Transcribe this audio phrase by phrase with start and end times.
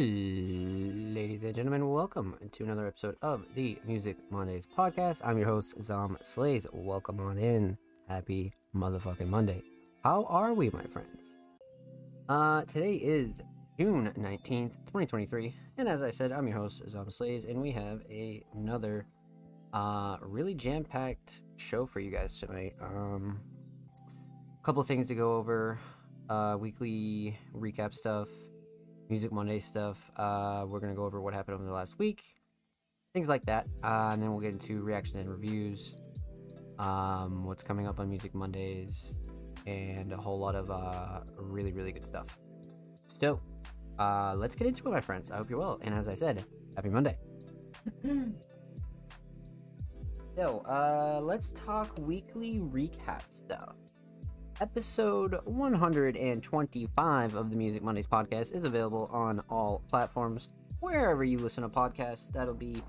[0.00, 5.20] Ladies and gentlemen, welcome to another episode of the Music Mondays podcast.
[5.22, 6.66] I'm your host, Zomb Slays.
[6.72, 7.76] Welcome on in.
[8.08, 9.62] Happy motherfucking Monday.
[10.02, 11.36] How are we, my friends?
[12.30, 13.42] Uh, today is
[13.78, 18.00] June 19th, 2023, and as I said, I'm your host, Zomb Slays, and we have
[18.08, 19.04] a, another
[19.74, 22.74] uh, really jam-packed show for you guys tonight.
[22.80, 23.38] Um,
[24.62, 25.78] couple things to go over,
[26.30, 28.28] uh, weekly recap stuff,
[29.10, 29.98] Music Monday stuff.
[30.16, 32.22] Uh, we're gonna go over what happened over the last week,
[33.12, 35.96] things like that, uh, and then we'll get into reactions and reviews,
[36.78, 39.18] um, what's coming up on Music Mondays,
[39.66, 42.28] and a whole lot of uh, really really good stuff.
[43.08, 43.40] So,
[43.98, 45.32] uh, let's get into it, my friends.
[45.32, 46.44] I hope you're well, and as I said,
[46.76, 47.18] happy Monday.
[50.36, 53.74] so, uh, let's talk weekly recap stuff.
[54.60, 60.50] Episode 125 of the Music Mondays podcast is available on all platforms,
[60.80, 62.30] wherever you listen to podcasts.
[62.30, 62.82] That'll be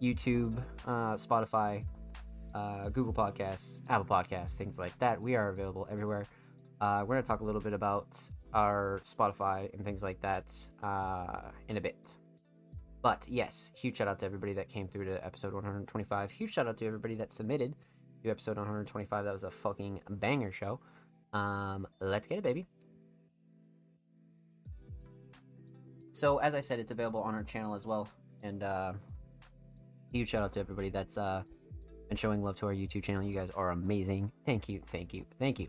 [0.00, 0.56] YouTube,
[0.86, 1.84] uh, Spotify,
[2.54, 5.20] uh, Google Podcasts, Apple Podcasts, things like that.
[5.20, 6.26] We are available everywhere.
[6.80, 8.18] Uh, we're going to talk a little bit about
[8.54, 10.50] our Spotify and things like that
[10.82, 12.16] uh, in a bit.
[13.02, 16.30] But yes, huge shout out to everybody that came through to episode 125.
[16.30, 17.76] Huge shout out to everybody that submitted
[18.22, 19.26] to episode 125.
[19.26, 20.80] That was a fucking banger show.
[21.32, 22.66] Um, let's get it, baby.
[26.12, 28.08] So, as I said, it's available on our channel as well.
[28.42, 28.94] And uh,
[30.12, 31.42] huge shout out to everybody that's uh,
[32.08, 33.22] been showing love to our YouTube channel.
[33.22, 34.32] You guys are amazing.
[34.44, 35.68] Thank you, thank you, thank you.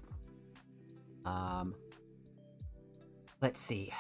[1.26, 1.76] Um,
[3.42, 3.94] let's see.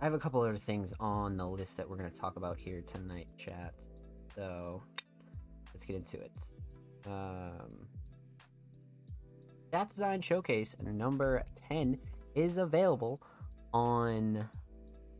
[0.00, 2.58] I have a couple other things on the list that we're going to talk about
[2.58, 3.74] here tonight, chat.
[4.34, 4.82] So,
[5.72, 6.32] let's get into it.
[7.06, 7.88] Um,
[9.68, 11.98] Staff Design Showcase number 10
[12.34, 13.20] is available
[13.74, 14.48] on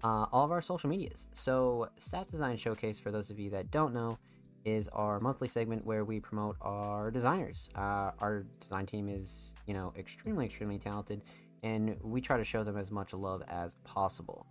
[0.05, 1.27] uh, all of our social medias.
[1.33, 4.19] So, Staff Design Showcase, for those of you that don't know,
[4.65, 7.71] is our monthly segment where we promote our designers.
[7.75, 11.23] Uh, our design team is, you know, extremely, extremely talented,
[11.65, 14.47] and we try to show them as much love as possible.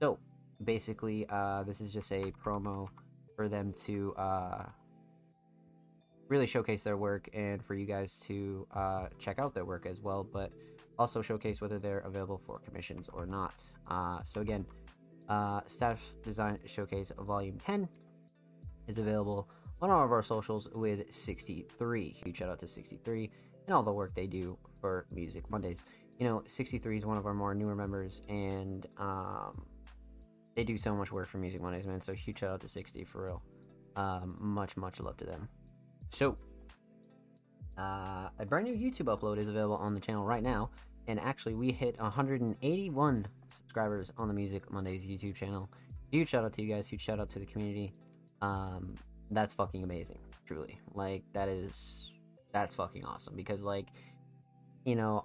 [0.00, 0.18] So,
[0.62, 2.88] basically, uh, this is just a promo
[3.34, 4.64] for them to uh,
[6.32, 10.00] really showcase their work and for you guys to uh, check out their work as
[10.00, 10.50] well, but
[10.98, 13.70] also showcase whether they're available for commissions or not.
[13.86, 14.64] Uh, so, again,
[15.28, 17.86] uh, Staff Design Showcase Volume 10
[18.88, 19.46] is available
[19.82, 22.08] on all of our socials with 63.
[22.24, 23.30] Huge shout out to 63
[23.66, 25.84] and all the work they do for Music Mondays.
[26.18, 29.66] You know, 63 is one of our more newer members, and um,
[30.56, 32.00] they do so much work for Music Mondays, man.
[32.00, 33.42] So huge shout out to 60 for real.
[33.96, 35.48] Um, much, much love to them.
[36.12, 36.36] So,
[37.78, 40.70] uh, a brand new YouTube upload is available on the channel right now,
[41.08, 45.70] and actually, we hit 181 subscribers on the Music Mondays YouTube channel.
[46.10, 46.86] Huge shout out to you guys.
[46.86, 47.94] Huge shout out to the community.
[48.42, 48.96] Um,
[49.30, 50.78] that's fucking amazing, truly.
[50.94, 52.12] Like that is
[52.52, 53.88] that's fucking awesome because like,
[54.84, 55.24] you know,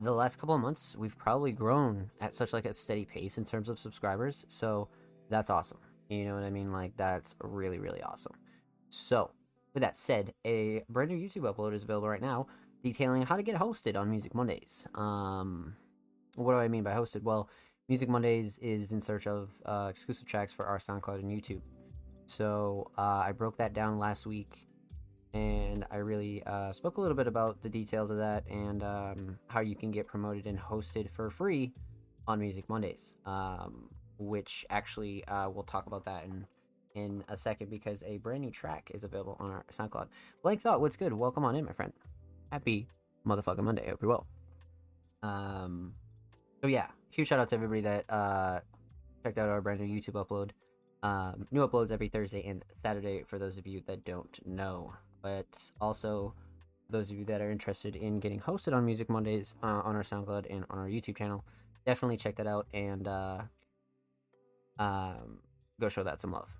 [0.00, 3.44] the last couple of months we've probably grown at such like a steady pace in
[3.44, 4.46] terms of subscribers.
[4.46, 4.88] So
[5.28, 5.78] that's awesome.
[6.08, 6.70] You know what I mean?
[6.70, 8.34] Like that's really really awesome.
[8.90, 9.32] So
[9.74, 12.46] with that said, a brand new YouTube upload is available right now
[12.82, 14.86] detailing how to get hosted on Music Mondays.
[14.94, 15.76] Um,
[16.36, 17.22] what do I mean by hosted?
[17.22, 17.48] Well,
[17.88, 21.60] Music Mondays is in search of uh, exclusive tracks for our SoundCloud and YouTube.
[22.26, 24.68] So uh, I broke that down last week
[25.34, 29.38] and I really uh, spoke a little bit about the details of that and um,
[29.48, 31.72] how you can get promoted and hosted for free
[32.26, 36.46] on Music Mondays, um, which actually uh, we'll talk about that in
[36.94, 40.08] in a second because a brand new track is available on our SoundCloud.
[40.42, 41.12] Blank Thought, what's good?
[41.12, 41.92] Welcome on in, my friend.
[42.50, 42.88] Happy
[43.26, 43.88] motherfucking Monday.
[43.88, 44.26] Hope you're well.
[45.22, 45.94] Um,
[46.60, 48.60] so yeah, huge shout out to everybody that uh
[49.22, 50.50] checked out our brand new YouTube upload.
[51.02, 54.92] Um, new uploads every Thursday and Saturday for those of you that don't know.
[55.22, 56.34] But also,
[56.88, 60.02] those of you that are interested in getting hosted on Music Mondays uh, on our
[60.02, 61.44] SoundCloud and on our YouTube channel,
[61.86, 63.42] definitely check that out and uh,
[64.78, 65.40] um,
[65.80, 66.59] go show that some love.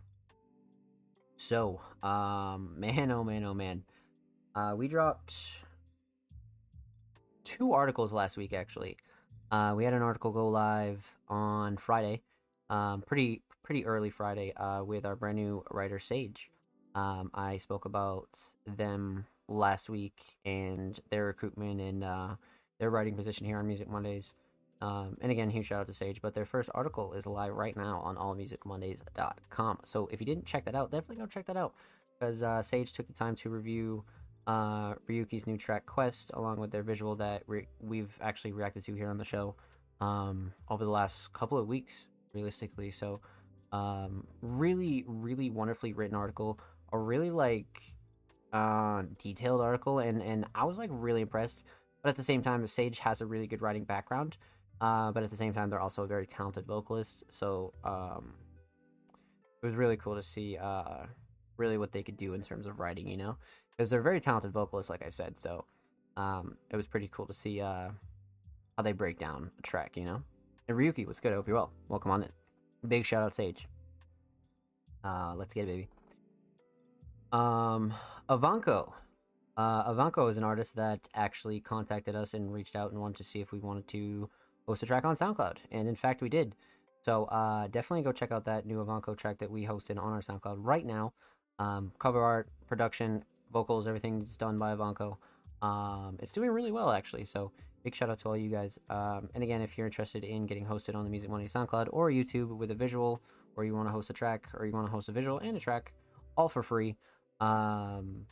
[1.40, 3.82] So, um, man, oh man, oh man,
[4.54, 5.34] uh, we dropped
[7.44, 8.52] two articles last week.
[8.52, 8.98] Actually,
[9.50, 12.20] uh, we had an article go live on Friday,
[12.68, 16.50] um, pretty pretty early Friday, uh, with our brand new writer Sage.
[16.94, 22.34] Um, I spoke about them last week and their recruitment and uh,
[22.78, 24.34] their writing position here on Music Mondays.
[24.80, 26.20] Um, and again, huge shout out to Sage.
[26.22, 29.80] But their first article is live right now on allmusicmondays.com.
[29.84, 31.74] So if you didn't check that out, definitely go check that out
[32.18, 34.04] because uh, Sage took the time to review
[34.46, 38.94] uh, Ryuki's new track Quest along with their visual that re- we've actually reacted to
[38.94, 39.54] here on the show
[40.00, 41.92] um, over the last couple of weeks,
[42.32, 42.90] realistically.
[42.90, 43.20] So
[43.72, 46.58] Um, really, really wonderfully written article.
[46.92, 47.94] A really like
[48.52, 51.64] uh, detailed article, and and I was like really impressed.
[52.02, 54.36] But at the same time, Sage has a really good writing background.
[54.80, 57.24] Uh, but at the same time, they're also a very talented vocalist.
[57.28, 58.34] So um,
[59.62, 61.04] it was really cool to see uh,
[61.56, 63.06] really what they could do in terms of writing.
[63.08, 63.36] You know,
[63.70, 65.38] because they're very talented vocalists, like I said.
[65.38, 65.64] So
[66.16, 67.90] um, it was pretty cool to see uh,
[68.76, 69.96] how they break down a track.
[69.96, 70.22] You know,
[70.68, 71.32] and Ryuki was good.
[71.32, 71.72] I hope you're well.
[71.88, 72.32] Welcome on it.
[72.86, 73.68] Big shout out Sage.
[75.04, 75.88] Uh, let's get it, baby.
[77.32, 77.94] Um,
[78.28, 78.92] Avanko.
[79.56, 83.24] Uh, Avanko is an artist that actually contacted us and reached out and wanted to
[83.24, 84.30] see if we wanted to
[84.66, 86.54] host a track on SoundCloud, and in fact, we did.
[87.02, 90.20] So uh, definitely go check out that new Avanko track that we hosted on our
[90.20, 91.12] SoundCloud right now.
[91.58, 95.16] Um, cover art, production, vocals, everything's done by Avanko.
[95.62, 97.24] Um, it's doing really well actually.
[97.24, 97.52] So
[97.84, 98.78] big shout out to all you guys.
[98.88, 102.10] Um, and again, if you're interested in getting hosted on the Music Monday SoundCloud or
[102.10, 103.22] YouTube with a visual,
[103.56, 105.56] or you want to host a track, or you want to host a visual and
[105.56, 105.92] a track,
[106.36, 106.96] all for free.
[107.40, 108.26] Um,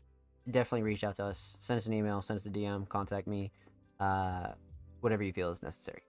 [0.51, 1.57] definitely reach out to us.
[1.59, 3.51] Send us an email, send us a DM, contact me,
[4.01, 4.53] uh,
[5.01, 6.08] whatever you feel is necessary.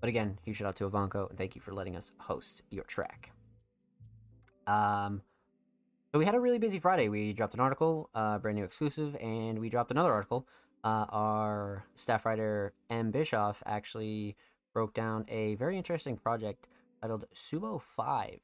[0.00, 2.84] But again, huge shout out to Avanko, and thank you for letting us host your
[2.84, 3.32] track.
[4.66, 5.22] Um,
[6.12, 7.08] so we had a really busy Friday.
[7.08, 10.46] We dropped an article, uh, brand new exclusive, and we dropped another article.
[10.84, 14.36] Uh, our staff writer M Bischoff actually
[14.72, 16.68] broke down a very interesting project
[17.02, 18.40] titled Subo Five.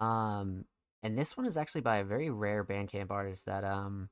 [0.00, 0.66] Um,
[1.02, 4.08] and this one is actually by a very rare Bandcamp artist that um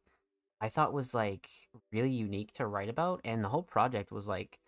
[0.61, 1.49] I thought was like
[1.93, 4.59] really unique to write about, and the whole project was like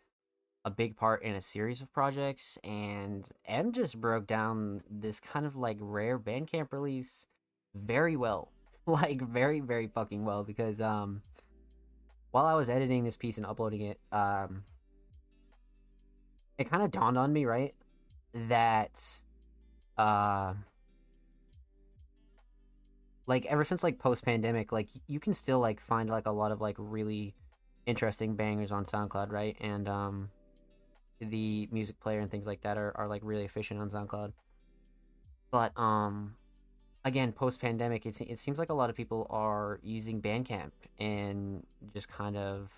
[0.64, 2.58] a big part in a series of projects.
[2.64, 7.26] And M just broke down this kind of like rare Bandcamp release
[7.74, 8.50] very well,
[8.86, 11.22] like very very fucking well, because um
[12.30, 14.64] while I was editing this piece and uploading it, um
[16.56, 17.74] it kind of dawned on me, right,
[18.34, 19.00] that
[19.98, 20.54] uh
[23.26, 26.52] like ever since like post pandemic, like you can still like find like a lot
[26.52, 27.34] of like really
[27.86, 29.56] interesting bangers on SoundCloud, right?
[29.60, 30.30] And um
[31.24, 34.32] the music player and things like that are, are like really efficient on SoundCloud.
[35.50, 36.36] But um
[37.04, 41.64] again, post pandemic, it, it seems like a lot of people are using Bandcamp and
[41.92, 42.70] just kind of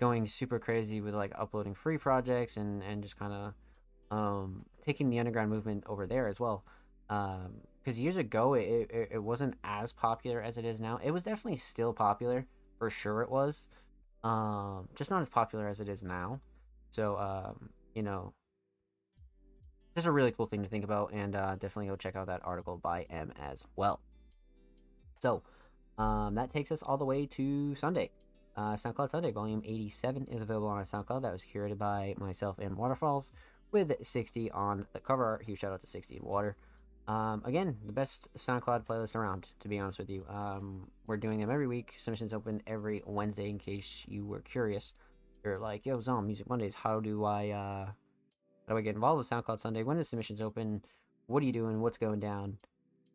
[0.00, 3.54] going super crazy with like uploading free projects and, and just kind of
[4.10, 6.64] um, taking the underground movement over there as well.
[7.08, 10.98] Because um, years ago, it, it, it wasn't as popular as it is now.
[11.02, 12.46] It was definitely still popular,
[12.78, 13.68] for sure it was.
[14.24, 16.40] Um, just not as popular as it is now.
[16.94, 18.34] So, um, you know,
[19.96, 22.40] just a really cool thing to think about, and uh, definitely go check out that
[22.44, 23.98] article by M as well.
[25.18, 25.42] So,
[25.98, 28.12] um, that takes us all the way to Sunday.
[28.56, 31.22] Uh, SoundCloud Sunday, volume 87 is available on SoundCloud.
[31.22, 33.32] That was curated by myself and Waterfalls
[33.72, 35.42] with 60 on the cover art.
[35.42, 36.56] Huge shout out to 60 and Water.
[37.08, 40.24] Um, again, the best SoundCloud playlist around, to be honest with you.
[40.28, 41.94] Um, we're doing them every week.
[41.96, 44.94] Submissions open every Wednesday in case you were curious.
[45.44, 47.86] You're like, yo, Zomb, Music Mondays, how do I, uh,
[48.66, 49.82] how do I get involved with SoundCloud Sunday?
[49.82, 50.82] When is submissions open?
[51.26, 51.82] What are you doing?
[51.82, 52.56] What's going down?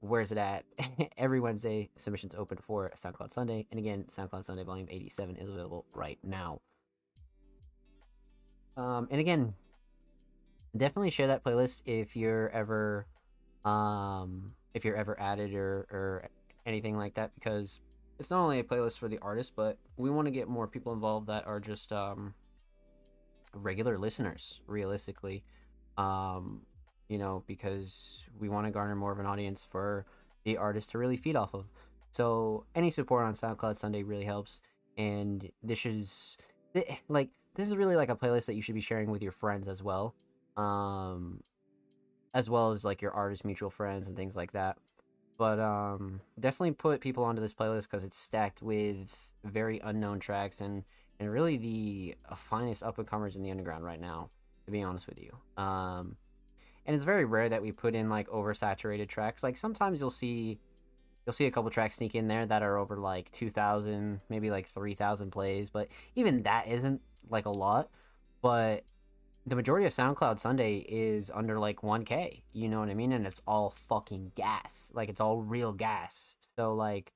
[0.02, 0.64] Where's it at?
[1.18, 3.66] Every Wednesday, submissions open for SoundCloud Sunday.
[3.72, 6.62] And again, SoundCloud Sunday Volume 87 is available right now.
[8.78, 9.56] Um, and again,
[10.78, 13.08] definitely share that playlist if you're ever,
[13.66, 16.30] um, if you're ever added or, or
[16.68, 17.80] anything like that, because
[18.20, 20.94] it's not only a playlist for the artist, but we want to get more people
[20.94, 22.34] involved that are just, um,
[23.54, 25.44] regular listeners realistically.
[25.98, 26.62] Um
[27.08, 30.06] you know because we want to garner more of an audience for
[30.44, 31.66] the artist to really feed off of.
[32.12, 34.62] So any support on soundcloud sunday really helps.
[34.98, 36.38] And this is
[37.08, 39.68] like this is really like a playlist that you should be sharing with your friends
[39.68, 40.16] as well.
[40.58, 41.42] Um
[42.34, 44.78] as well as like your artist mutual friends and things like that
[45.40, 50.62] but um definitely put people onto this playlist because it's stacked with very unknown tracks
[50.62, 50.84] and
[51.20, 54.30] and really the uh, finest up and comers in the underground right now,
[54.66, 55.36] to be honest with you.
[55.62, 56.16] Um,
[56.86, 59.44] and it's very rare that we put in like oversaturated tracks.
[59.44, 60.60] Like sometimes you'll see
[61.26, 64.68] you'll see a couple tracks sneak in there that are over like 2000 maybe like
[64.68, 67.90] 3000 plays but even that isn't like a lot
[68.42, 68.84] but
[69.50, 73.26] the majority of soundcloud sunday is under like 1k you know what i mean and
[73.26, 77.12] it's all fucking gas like it's all real gas so like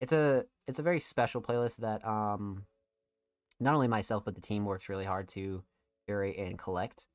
[0.00, 2.64] it's a it's a very special playlist that um
[3.58, 5.62] not only myself but the team works really hard to
[6.06, 7.06] curate and collect.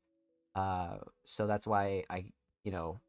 [0.56, 2.26] Uh, so that's why I,
[2.64, 3.00] you know,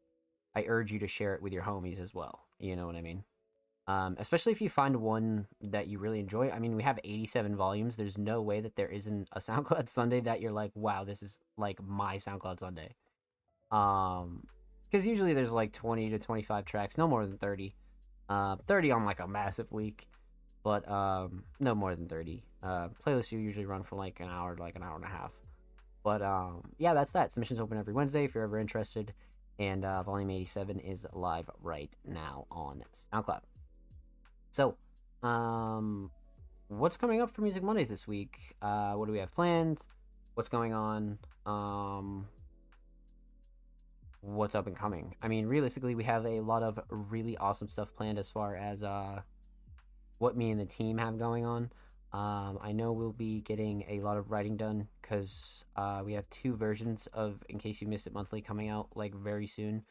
[0.54, 2.40] I urge you to share it with your homies as well.
[2.58, 3.24] You know what I mean?
[3.88, 6.50] Um, especially if you find one that you really enjoy.
[6.50, 7.96] I mean, we have 87 volumes.
[7.96, 11.38] There's no way that there isn't a SoundCloud Sunday that you're like, wow, this is
[11.56, 12.94] like my SoundCloud Sunday.
[13.70, 14.44] Um,
[14.90, 17.74] because usually there's like 20 to 25 tracks, no more than 30.
[18.28, 20.06] Uh, 30 on like a massive week,
[20.62, 22.44] but um, no more than 30.
[22.62, 25.32] Uh, playlists you usually run for like an hour, like an hour and a half.
[26.02, 27.32] But um, yeah, that's that.
[27.32, 29.14] Submissions open every Wednesday if you're ever interested.
[29.58, 33.40] And uh, Volume 87 is live right now on SoundCloud.
[34.58, 34.76] So,
[35.22, 36.10] um,
[36.66, 38.56] what's coming up for Music Mondays this week?
[38.60, 39.78] Uh, what do we have planned?
[40.34, 41.20] What's going on?
[41.46, 42.26] Um,
[44.20, 45.14] what's up and coming?
[45.22, 48.82] I mean, realistically, we have a lot of really awesome stuff planned as far as
[48.82, 49.20] uh,
[50.18, 51.70] what me and the team have going on.
[52.12, 56.28] Um, I know we'll be getting a lot of writing done because uh, we have
[56.30, 59.84] two versions of In Case You Missed It Monthly coming out like very soon.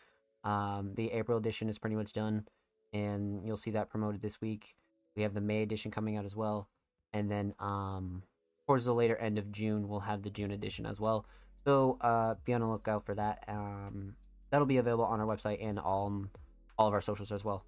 [0.44, 2.48] Um, the April edition is pretty much done,
[2.94, 4.76] and you'll see that promoted this week.
[5.16, 6.70] We have the May edition coming out as well,
[7.14, 8.24] and then um,
[8.66, 11.26] towards the later end of June, we'll have the June edition as well.
[11.66, 13.44] So uh, be on the lookout for that.
[13.48, 14.16] Um,
[14.52, 16.30] that'll be available on our website and on
[16.78, 17.66] all of our socials as well.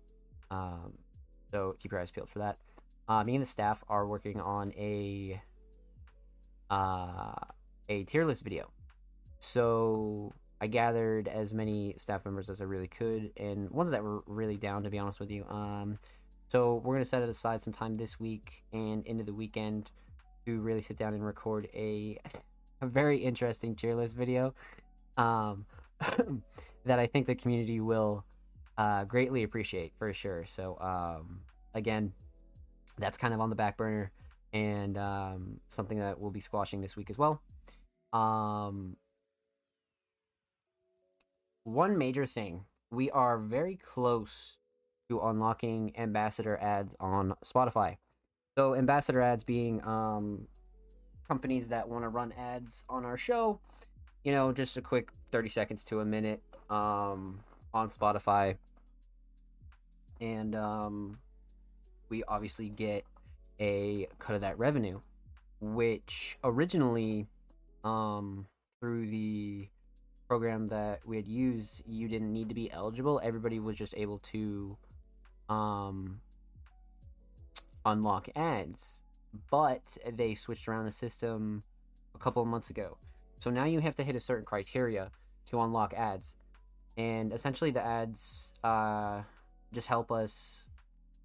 [0.52, 0.94] Um,
[1.52, 2.58] so keep your eyes peeled for that.
[3.08, 5.42] Uh, me and the staff are working on a
[6.70, 7.34] uh,
[7.90, 8.70] a tier list video.
[9.40, 14.24] So I gathered as many staff members as I really could, and ones that were
[14.28, 15.46] really down, to be honest with you.
[15.46, 16.00] Um,
[16.50, 19.92] so we're gonna set it aside some time this week and into the weekend
[20.46, 22.20] to really sit down and record a
[22.82, 24.54] a very interesting tier list video
[25.18, 25.66] um,
[26.86, 28.24] that I think the community will
[28.78, 30.46] uh, greatly appreciate for sure.
[30.46, 31.42] So um,
[31.74, 32.14] again,
[32.98, 34.12] that's kind of on the back burner
[34.54, 37.42] and um, something that we'll be squashing this week as well.
[41.70, 44.58] One major thing we are very close
[45.08, 47.98] to unlocking ambassador ads on Spotify.
[48.58, 50.48] So ambassador ads being um,
[51.28, 53.60] companies that want to run ads on our show,
[54.24, 57.40] you know, just a quick 30 seconds to a minute um,
[57.72, 58.56] on Spotify.
[60.20, 61.20] And um,
[62.10, 63.06] we obviously get
[63.60, 65.02] a cut of that revenue,
[65.62, 67.28] which originally,
[67.84, 68.48] um,
[68.82, 69.68] through the
[70.30, 73.20] program that we had used, you didn't need to be eligible.
[73.22, 74.78] Everybody was just able to
[75.50, 76.22] um,
[77.86, 79.02] unlock ads
[79.50, 81.64] but they switched around the system
[82.16, 82.98] a couple of months ago.
[83.40, 85.12] So now you have to hit a certain criteria
[85.48, 86.36] to unlock ads.
[86.98, 89.22] And essentially, the ads uh,
[89.74, 90.68] just help us,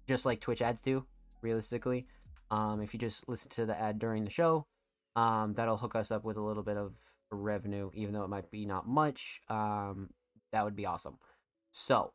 [0.07, 1.05] just like Twitch ads do,
[1.41, 2.07] realistically.
[2.51, 4.65] Um, if you just listen to the ad during the show,
[5.15, 6.93] um, that'll hook us up with a little bit of
[7.35, 9.41] revenue, even though it might be not much.
[9.49, 10.09] Um,
[10.51, 11.17] that would be awesome.
[11.71, 12.13] So,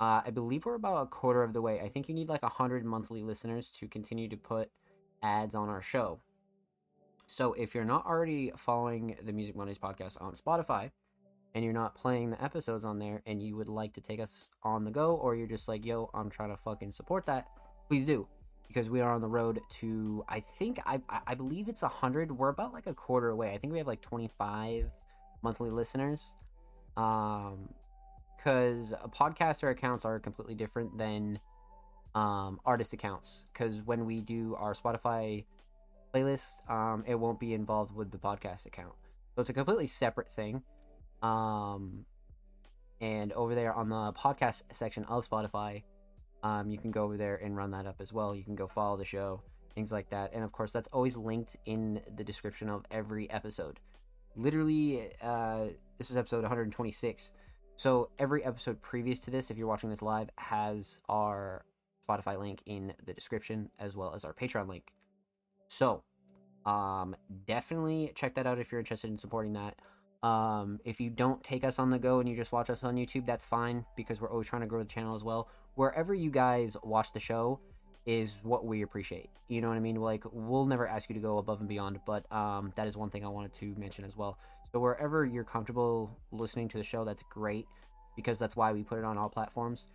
[0.00, 1.80] uh, I believe we're about a quarter of the way.
[1.80, 4.70] I think you need like a hundred monthly listeners to continue to put
[5.22, 6.20] ads on our show.
[7.26, 10.90] So if you're not already following the Music Mondays podcast on Spotify
[11.54, 14.50] and you're not playing the episodes on there and you would like to take us
[14.62, 17.48] on the go or you're just like, yo, I'm trying to fucking support that,
[17.88, 18.26] please do.
[18.74, 22.36] Because we are on the road to, I think, I, I believe it's 100.
[22.36, 23.52] We're about like a quarter away.
[23.52, 24.90] I think we have like 25
[25.42, 26.34] monthly listeners.
[26.96, 27.68] Um,
[28.36, 31.38] because a podcaster accounts are completely different than
[32.14, 35.44] um, artist accounts because when we do our Spotify
[36.14, 38.94] playlist, um, it won't be involved with the podcast account.
[39.34, 40.62] So it's a completely separate thing.
[41.22, 42.04] Um,
[43.00, 45.82] and over there on the podcast section of Spotify,
[46.44, 48.34] um, you can go over there and run that up as well.
[48.34, 49.40] You can go follow the show,
[49.74, 50.32] things like that.
[50.34, 53.80] And of course, that's always linked in the description of every episode.
[54.36, 57.32] Literally, uh, this is episode 126.
[57.76, 61.64] So every episode previous to this, if you're watching this live, has our
[62.06, 64.92] Spotify link in the description as well as our Patreon link.
[65.68, 66.04] So,
[66.66, 69.76] um, definitely check that out if you're interested in supporting that.
[70.26, 72.96] Um, if you don't take us on the go and you just watch us on
[72.96, 75.48] YouTube, that's fine because we're always trying to grow the channel as well.
[75.74, 77.60] Wherever you guys watch the show
[78.06, 79.30] is what we appreciate.
[79.48, 79.96] You know what I mean?
[79.96, 83.10] Like we'll never ask you to go above and beyond, but um, that is one
[83.10, 84.38] thing I wanted to mention as well.
[84.72, 87.66] So wherever you're comfortable listening to the show, that's great
[88.16, 89.88] because that's why we put it on all platforms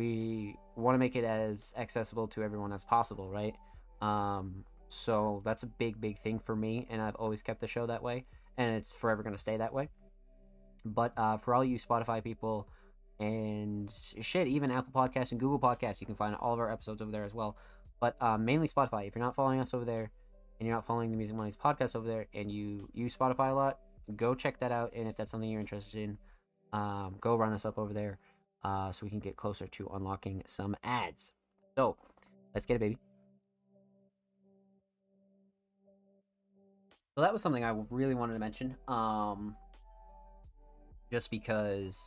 [0.00, 3.54] we want to make it as accessible to everyone as possible, right?
[4.00, 7.86] Um, so that's a big, big thing for me, and I've always kept the show
[7.86, 8.24] that way,
[8.56, 9.90] and it's forever going to stay that way.
[10.86, 12.66] But uh, for all you Spotify people
[13.20, 17.02] and shit, even Apple Podcasts and Google Podcasts, you can find all of our episodes
[17.02, 17.56] over there as well.
[18.00, 19.06] But uh, mainly Spotify.
[19.06, 20.10] If you're not following us over there,
[20.58, 23.52] and you're not following the Music Mondays podcast over there, and you use Spotify a
[23.52, 23.78] lot,
[24.16, 24.92] go check that out.
[24.96, 26.18] And if that's something you're interested in,
[26.72, 28.18] um, go run us up over there
[28.64, 31.32] uh, so we can get closer to unlocking some ads.
[31.76, 31.98] So
[32.54, 32.98] let's get it, baby.
[37.16, 38.76] So that was something I really wanted to mention.
[38.88, 39.56] Um,
[41.10, 41.98] just because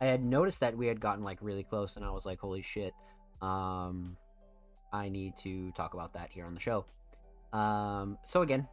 [0.00, 2.62] I had noticed that we had gotten like really close, and I was like, "Holy
[2.62, 2.92] shit!"
[3.40, 4.16] Um,
[4.92, 6.84] I need to talk about that here on the show.
[7.52, 8.68] Um, so again,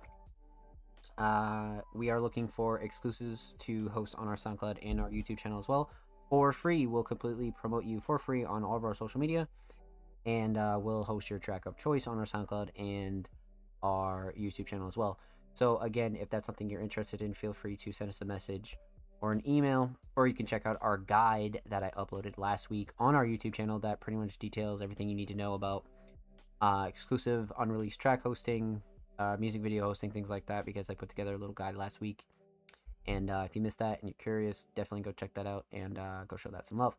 [1.18, 5.60] uh, we are looking for exclusives to host on our SoundCloud and our YouTube channel
[5.60, 5.90] as well
[6.30, 6.88] for free.
[6.88, 9.48] We'll completely promote you for free on all of our social media,
[10.26, 13.30] and uh, we'll host your track of choice on our SoundCloud and
[13.82, 15.20] our YouTube channel as well.
[15.54, 18.76] So again, if that's something you're interested in, feel free to send us a message
[19.24, 22.92] or an email, or you can check out our guide that I uploaded last week
[23.00, 25.86] on our YouTube channel that pretty much details everything you need to know about
[26.60, 28.82] uh, exclusive unreleased track hosting,
[29.18, 32.02] uh, music video hosting, things like that, because I put together a little guide last
[32.02, 32.26] week.
[33.08, 35.98] And uh, if you missed that and you're curious, definitely go check that out and
[35.98, 36.98] uh, go show that some love.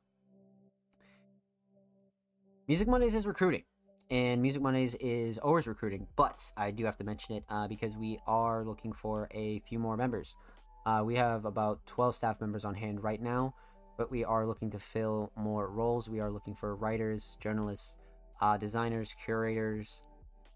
[2.67, 3.65] Music Mondays is recruiting,
[4.11, 7.99] and Music Mondays is always recruiting, but I do have to mention it uh, because
[7.99, 10.37] we are looking for a few more members.
[10.87, 13.55] Uh, we have about 12 staff members on hand right now,
[13.97, 16.09] but we are looking to fill more roles.
[16.09, 17.97] We are looking for writers, journalists,
[18.41, 20.03] uh, designers, curators,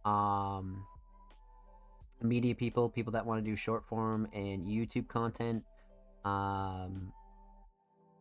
[0.04, 0.84] um,
[2.20, 5.64] media people, people that want to do short form and YouTube content.
[6.24, 7.12] Um,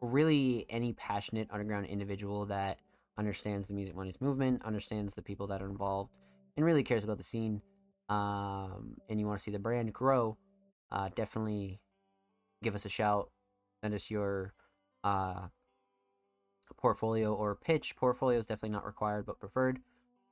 [0.01, 2.79] really, any passionate underground individual that
[3.17, 6.11] understands the Music Mondays movement, understands the people that are involved,
[6.55, 7.61] and really cares about the scene.
[8.09, 10.37] Um, and you want to see the brand grow,
[10.91, 11.81] uh, definitely
[12.63, 13.29] give us a shout.
[13.81, 14.53] Send us your
[15.03, 15.47] uh,
[16.77, 17.95] portfolio or pitch.
[17.95, 19.79] Portfolio is definitely not required, but preferred.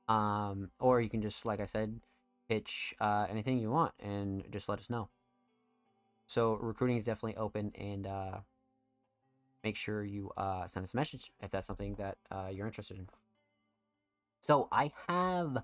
[0.08, 2.00] Um, or you can just, like I said,
[2.48, 5.10] pitch uh, anything you want and just let us know.
[6.28, 8.40] So recruiting is definitely open, and uh,
[9.64, 12.98] make sure you uh, send us a message if that's something that uh, you're interested
[12.98, 13.08] in.
[14.42, 15.58] So I have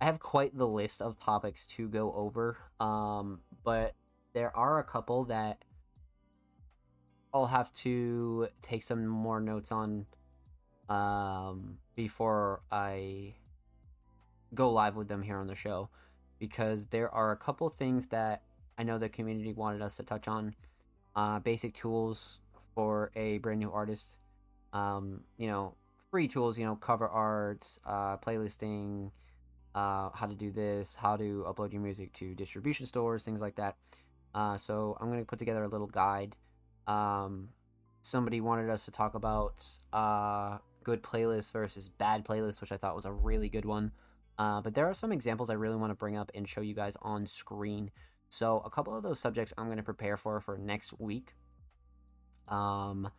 [0.00, 3.94] I have quite the list of topics to go over, um, but
[4.32, 5.62] there are a couple that
[7.34, 10.06] I'll have to take some more notes on
[10.88, 13.34] um, before I
[14.54, 15.90] go live with them here on the show
[16.38, 18.42] because there are a couple things that
[18.78, 20.54] I know the community wanted us to touch on.
[21.14, 22.40] Uh, basic tools
[22.74, 24.16] for a brand new artist.
[24.72, 25.74] Um, you know,
[26.10, 29.10] free tools, you know, cover arts, uh, playlisting,
[29.74, 33.56] uh, how to do this, how to upload your music to distribution stores, things like
[33.56, 33.76] that.
[34.34, 36.36] Uh, so I'm going to put together a little guide
[36.90, 37.50] um,
[38.02, 42.96] somebody wanted us to talk about uh, good playlists versus bad playlists, which I thought
[42.96, 43.92] was a really good one.
[44.38, 46.74] Uh, but there are some examples I really want to bring up and show you
[46.74, 47.90] guys on screen.
[48.30, 51.34] So a couple of those subjects I'm going to prepare for for next week.
[52.48, 53.10] Um,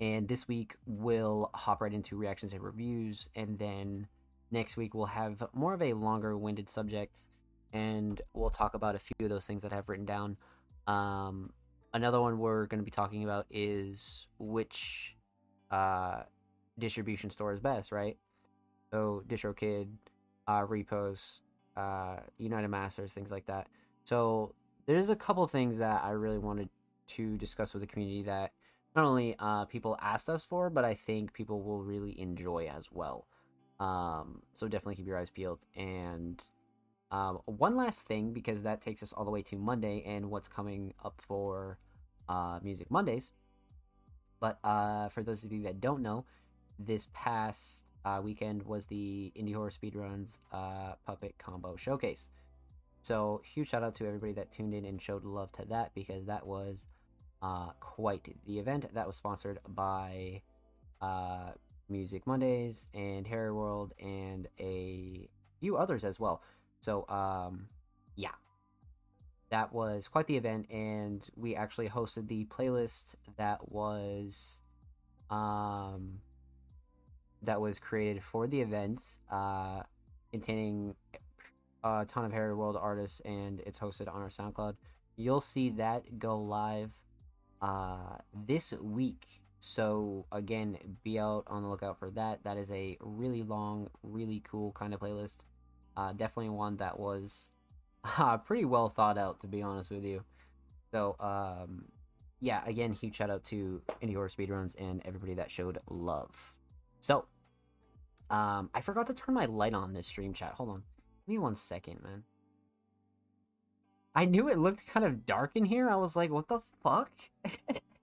[0.00, 4.08] and this week we'll hop right into reactions and reviews, and then
[4.50, 7.26] next week we'll have more of a longer-winded subject,
[7.72, 10.36] and we'll talk about a few of those things that I've written down.
[10.86, 11.52] Um,
[11.92, 15.16] another one we're going to be talking about is which
[15.70, 16.22] uh,
[16.78, 18.16] distribution store is best, right?
[18.90, 19.88] So DistroKid,
[20.46, 21.40] uh, Repost,
[21.76, 23.68] uh, United Masters, things like that.
[24.04, 24.54] So
[24.86, 26.68] there's a couple things that I really wanted
[27.06, 28.52] to discuss with the community that
[28.94, 32.86] not only uh, people asked us for, but I think people will really enjoy as
[32.92, 33.26] well.
[33.80, 35.64] Um, so definitely keep your eyes peeled.
[35.76, 36.42] And
[37.10, 40.48] um, one last thing, because that takes us all the way to Monday and what's
[40.48, 41.78] coming up for
[42.28, 43.32] uh, Music Mondays.
[44.40, 46.24] But uh, for those of you that don't know,
[46.78, 52.28] this past uh, weekend was the Indie Horror Speedruns uh, Puppet Combo Showcase.
[53.02, 56.24] So, huge shout out to everybody that tuned in and showed love to that because
[56.26, 56.86] that was
[57.42, 58.86] uh, quite the event.
[58.94, 60.40] That was sponsored by
[61.02, 61.52] uh,
[61.94, 65.28] Music Mondays and Harry World and a
[65.60, 66.42] few others as well.
[66.80, 67.68] So, um,
[68.16, 68.34] yeah,
[69.50, 74.60] that was quite the event, and we actually hosted the playlist that was,
[75.30, 76.18] um,
[77.42, 79.82] that was created for the event, uh,
[80.32, 80.96] containing
[81.84, 84.74] a ton of Harry World artists, and it's hosted on our SoundCloud.
[85.16, 86.92] You'll see that go live
[87.62, 89.43] uh, this week.
[89.66, 92.44] So again, be out on the lookout for that.
[92.44, 95.38] That is a really long, really cool kind of playlist.
[95.96, 97.48] Uh, definitely one that was
[98.18, 100.22] uh, pretty well thought out, to be honest with you.
[100.92, 101.86] So, um,
[102.40, 106.54] yeah, again, huge shout out to Indie Horror Speedruns and everybody that showed love.
[107.00, 107.24] So,
[108.28, 110.52] um, I forgot to turn my light on this stream chat.
[110.52, 110.82] Hold on.
[111.26, 112.24] Give me one second, man.
[114.14, 115.88] I knew it looked kind of dark in here.
[115.88, 117.10] I was like, what the fuck?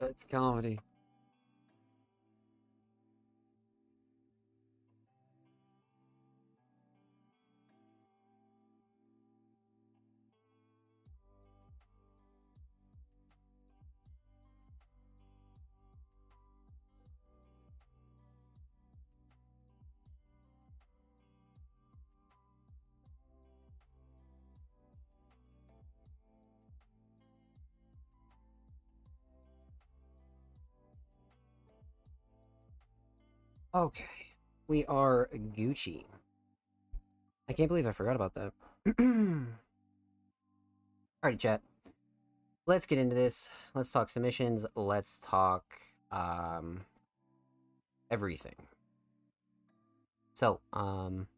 [0.00, 0.78] That's comedy.
[33.72, 34.34] Okay,
[34.66, 36.04] we are Gucci.
[37.48, 38.52] I can't believe I forgot about that.
[41.22, 41.60] Alright, chat.
[42.66, 43.48] Let's get into this.
[43.72, 44.66] Let's talk submissions.
[44.74, 45.64] Let's talk
[46.10, 46.80] um
[48.10, 48.56] everything.
[50.34, 51.28] So, um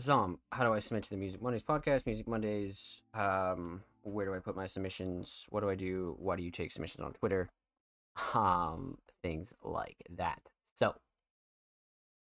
[0.00, 2.06] Zomb, how do I submit to the Music Mondays podcast?
[2.06, 5.46] Music Mondays, um, where do I put my submissions?
[5.50, 6.16] What do I do?
[6.18, 7.50] Why do you take submissions on Twitter?
[8.34, 10.40] Um, things like that.
[10.74, 10.94] So,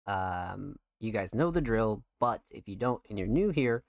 [0.07, 3.83] um, you guys know the drill, but if you don't and you're new here,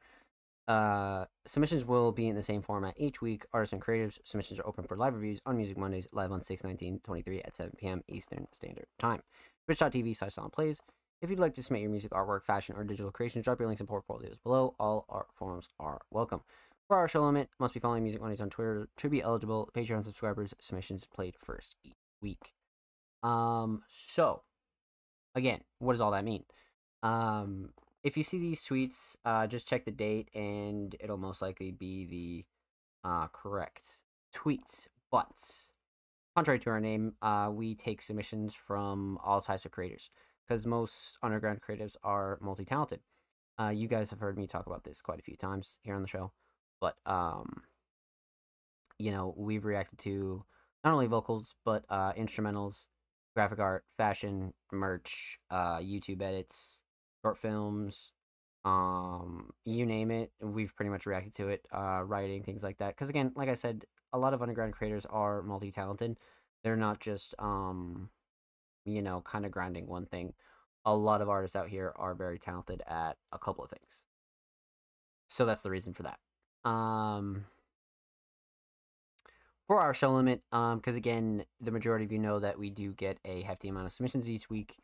[0.69, 3.45] uh, submissions will be in the same format each week.
[3.53, 6.65] Artists and creatives submissions are open for live reviews on Music Mondays, live on 6
[6.65, 8.03] 19 23 at 7 p.m.
[8.09, 9.23] Eastern Standard Time.
[9.67, 10.81] Twitch.tv slash plays.
[11.21, 13.81] If you'd like to submit your music, artwork, fashion, or digital creations, drop your links
[13.81, 14.75] and portfolios below.
[14.81, 16.41] All art forms are welcome.
[16.93, 19.71] Our show limit, must be following Music Mondays on Twitter to be eligible.
[19.75, 22.53] Patreon subscribers submissions played first each week.
[23.23, 24.43] Um, so
[25.35, 26.45] again, what does all that mean?
[27.03, 27.71] Um,
[28.05, 32.05] if you see these tweets, uh, just check the date, and it'll most likely be
[32.05, 34.03] the uh, correct
[34.35, 34.87] tweets.
[35.11, 35.41] But
[36.37, 40.11] contrary to our name, uh, we take submissions from all types of creators
[40.47, 43.01] because most underground creatives are multi-talented.
[43.59, 46.03] Uh, you guys have heard me talk about this quite a few times here on
[46.03, 46.33] the show,
[46.83, 47.63] but um,
[48.99, 50.45] you know we've reacted to
[50.85, 52.87] not only vocals but uh, instrumentals,
[53.35, 56.81] graphic art, fashion, merch, uh, YouTube edits,
[57.25, 58.13] short films,
[58.65, 60.33] um, you name it.
[60.41, 62.89] We've pretty much reacted to it, uh, writing things like that.
[62.89, 66.19] Because again, like I said, a lot of underground creators are multi-talented.
[66.65, 68.11] They're not just um,
[68.85, 70.35] you know, kind of grinding one thing.
[70.85, 74.07] A lot of artists out here are very talented at a couple of things.
[75.29, 76.19] So that's the reason for that.
[76.65, 77.47] Um,
[79.67, 82.93] for our show limit, um, because again, the majority of you know that we do
[82.93, 84.77] get a hefty amount of submissions each week,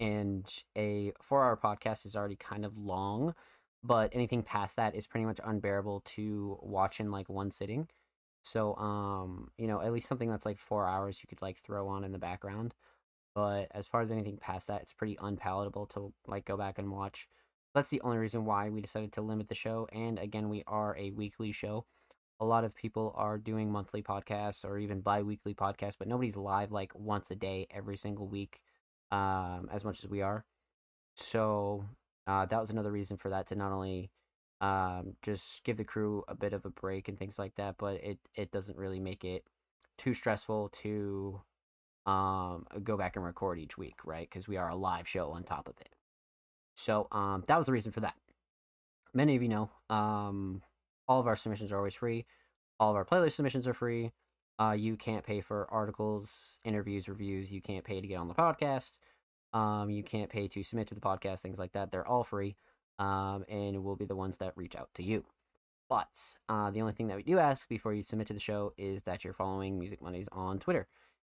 [0.00, 3.34] and a four-hour podcast is already kind of long,
[3.82, 7.88] but anything past that is pretty much unbearable to watch in like one sitting.
[8.42, 11.88] So, um, you know, at least something that's like four hours you could like throw
[11.88, 12.74] on in the background.
[13.34, 16.90] But as far as anything past that, it's pretty unpalatable to like go back and
[16.90, 17.26] watch.
[17.74, 19.88] That's the only reason why we decided to limit the show.
[19.92, 21.86] And again, we are a weekly show.
[22.40, 26.72] A lot of people are doing monthly podcasts or even bi-weekly podcasts, but nobody's live
[26.72, 28.60] like once a day every single week,
[29.10, 30.44] um, as much as we are.
[31.16, 31.86] So
[32.26, 34.10] uh, that was another reason for that to not only
[34.60, 37.96] um, just give the crew a bit of a break and things like that, but
[38.02, 39.44] it it doesn't really make it
[39.98, 41.42] too stressful to
[42.06, 44.28] um, go back and record each week, right?
[44.30, 45.93] Because we are a live show on top of it.
[46.74, 48.14] So um, that was the reason for that.
[49.12, 50.62] Many of you know, um,
[51.06, 52.26] all of our submissions are always free.
[52.80, 54.12] All of our playlist submissions are free.
[54.60, 57.50] Uh, you can't pay for articles, interviews, reviews.
[57.50, 58.96] You can't pay to get on the podcast.
[59.52, 61.92] Um, you can't pay to submit to the podcast, things like that.
[61.92, 62.56] They're all free,
[62.98, 65.24] um, and we'll be the ones that reach out to you.
[65.88, 66.08] But
[66.48, 69.02] uh, the only thing that we do ask before you submit to the show is
[69.02, 70.88] that you're following Music Mondays on Twitter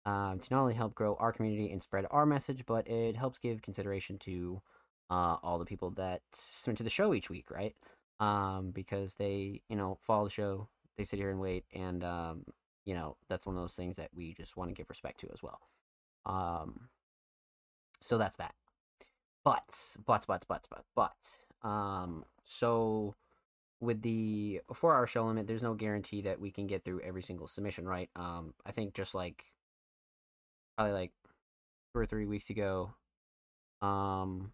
[0.05, 3.39] um, to not only help grow our community and spread our message, but it helps
[3.39, 4.61] give consideration to
[5.11, 7.75] uh, all the people that submit to the show each week, right?
[8.21, 12.45] Um, because they, you know, follow the show, they sit here and wait, and um,
[12.85, 15.29] you know, that's one of those things that we just want to give respect to
[15.33, 15.61] as well.
[16.27, 16.89] Um,
[18.01, 18.55] so that's that.
[19.45, 23.15] But, but, but, but, but, but, um, so
[23.81, 27.23] with the four hour show limit, there's no guarantee that we can get through every
[27.23, 28.11] single submission, right?
[28.17, 29.45] Um, I think just like
[30.77, 31.13] probably like
[31.93, 32.95] two or three weeks ago.
[33.81, 34.53] Um,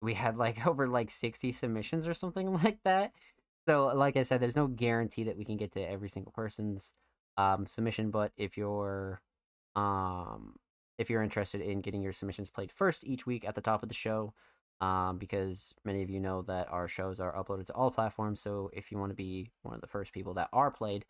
[0.00, 3.12] we had like over like 60 submissions or something like that.
[3.68, 6.94] So, like I said, there's no guarantee that we can get to every single person's
[7.36, 9.20] um, submission, but if you're
[9.76, 10.56] um,
[10.98, 13.88] if you're interested in getting your submissions played first each week at the top of
[13.88, 14.34] the show,
[14.80, 18.40] um, because many of you know that our shows are uploaded to all platforms.
[18.40, 21.04] So if you want to be one of the first people that are played,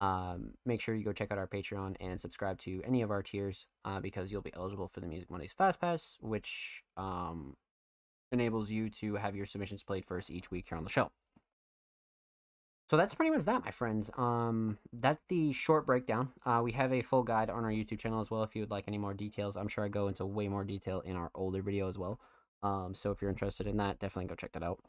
[0.00, 3.22] um, make sure you go check out our Patreon and subscribe to any of our
[3.22, 7.56] tiers uh, because you'll be eligible for the Music Mondays Fast Pass, which um,
[8.34, 11.10] enables you to have your submissions played first each week here on the show.
[12.90, 14.10] So that's pretty much that, my friends.
[14.18, 16.28] Um, that's the short breakdown.
[16.44, 18.42] Uh, we have a full guide on our YouTube channel as well.
[18.42, 21.00] If you would like any more details, I'm sure I go into way more detail
[21.00, 22.20] in our older video as well.
[22.62, 24.80] Um, so if you're interested in that, definitely go check that out.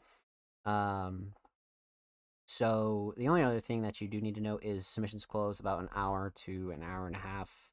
[0.70, 1.32] Um,
[2.46, 5.80] so the only other thing that you do need to know is submissions close about
[5.80, 7.70] an hour to an hour and a half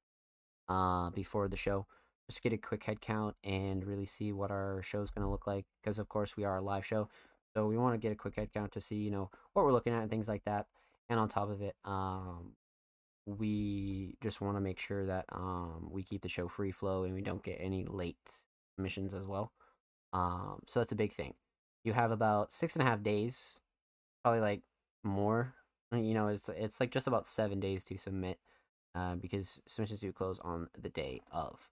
[0.69, 1.85] uh, before the show.
[2.29, 5.29] Just get a quick head count and really see what our show is going to
[5.29, 5.65] look like.
[5.81, 7.09] Because of course we are a live show,
[7.53, 9.73] so we want to get a quick head count to see you know what we're
[9.73, 10.67] looking at and things like that.
[11.09, 12.53] And on top of it, um,
[13.25, 17.13] we just want to make sure that um we keep the show free flow and
[17.13, 18.17] we don't get any late
[18.77, 19.51] missions as well.
[20.13, 21.33] Um, so that's a big thing.
[21.83, 23.59] You have about six and a half days,
[24.23, 24.61] probably like
[25.03, 25.53] more.
[25.91, 28.39] You know, it's it's like just about seven days to submit,
[28.95, 31.69] uh, because submissions do close on the day of.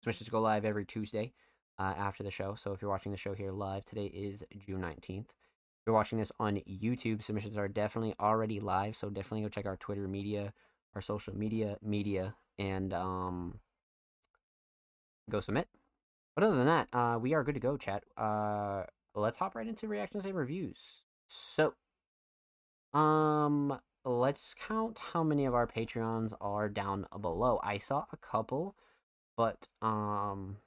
[0.00, 1.32] Submissions go live every Tuesday
[1.78, 2.54] uh, after the show.
[2.54, 5.28] So if you're watching the show here live, today is June 19th.
[5.28, 8.96] If you're watching this on YouTube, submissions are definitely already live.
[8.96, 10.54] So definitely go check our Twitter media,
[10.94, 13.60] our social media media, and um,
[15.28, 15.68] go submit.
[16.34, 18.04] But other than that, uh, we are good to go, chat.
[18.16, 18.84] Uh,
[19.14, 21.04] let's hop right into reactions and reviews.
[21.26, 21.74] So,
[22.94, 27.60] um, let's count how many of our Patreons are down below.
[27.62, 28.76] I saw a couple,
[29.40, 30.58] but um,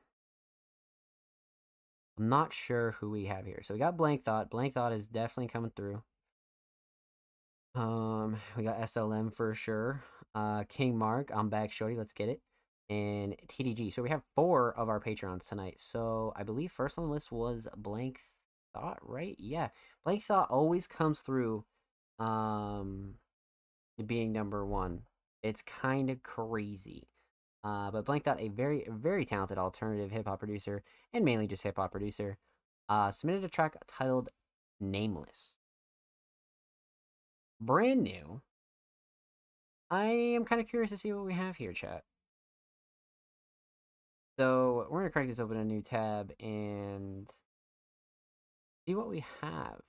[2.17, 3.59] I'm not sure who we have here.
[3.61, 4.49] So we got Blank Thought.
[4.49, 6.01] Blank Thought is definitely coming through.
[7.75, 10.01] Um, we got SLM for sure.
[10.33, 11.95] Uh, King Mark, I'm back, Shorty.
[11.95, 12.41] Let's get it.
[12.89, 13.93] And TDG.
[13.93, 15.79] So we have four of our Patreons tonight.
[15.79, 18.21] So I believe first on the list was Blank
[18.73, 19.35] Thought, right?
[19.37, 19.67] Yeah,
[20.03, 21.63] Blank Thought always comes through.
[22.17, 23.17] Um,
[24.03, 25.03] being number one.
[25.43, 27.07] It's kind of crazy.
[27.63, 30.83] Uh, but Blank Thought, a very, very talented alternative hip hop producer
[31.13, 32.37] and mainly just hip hop producer,
[32.89, 34.29] uh, submitted a track titled
[34.79, 35.57] Nameless.
[37.61, 38.41] Brand new.
[39.89, 42.03] I am kind of curious to see what we have here, chat.
[44.37, 47.29] So we're going to crack this open a new tab and
[48.85, 49.81] see what we have.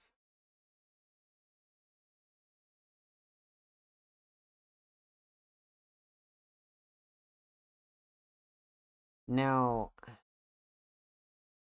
[9.28, 9.92] Now,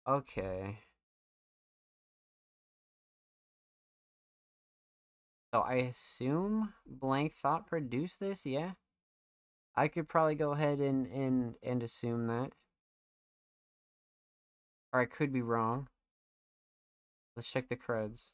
[0.06, 0.78] okay.
[5.54, 8.72] So I assume Blank Thought produced this, yeah?
[9.74, 12.52] I could probably go ahead and, and, and assume that.
[14.90, 15.88] Or I could be wrong.
[17.36, 18.32] Let's check the creds.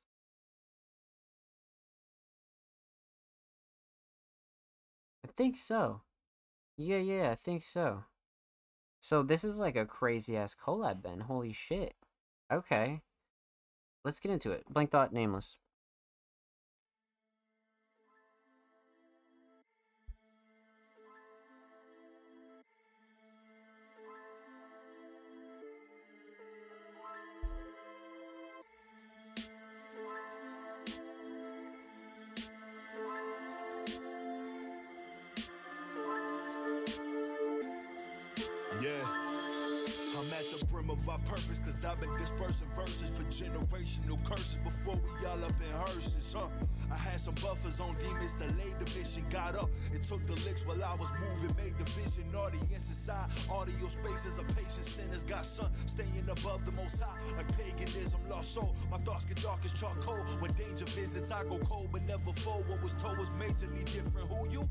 [5.25, 6.03] I think so.
[6.77, 8.05] Yeah, yeah, I think so.
[9.01, 11.21] So this is like a crazy ass collab then.
[11.21, 11.95] Holy shit.
[12.53, 13.03] Okay.
[14.05, 14.65] Let's get into it.
[14.69, 15.57] Blank Thought Nameless.
[41.99, 46.49] I've been dispersing verses for generational curses before we all up in hearses, huh?
[46.93, 50.65] I had some buffers on demons, delayed the mission, got up and took the licks
[50.65, 55.45] while I was moving, made the vision, audience inside, audio spaces of patient sinners, got
[55.45, 58.77] sun staying above the most high, like paganism, lost soul.
[58.93, 60.23] My thoughts get dark as charcoal.
[60.39, 62.69] When danger visits, I go cold, but never fold.
[62.69, 64.29] What was told was majorly different.
[64.31, 64.69] Who you?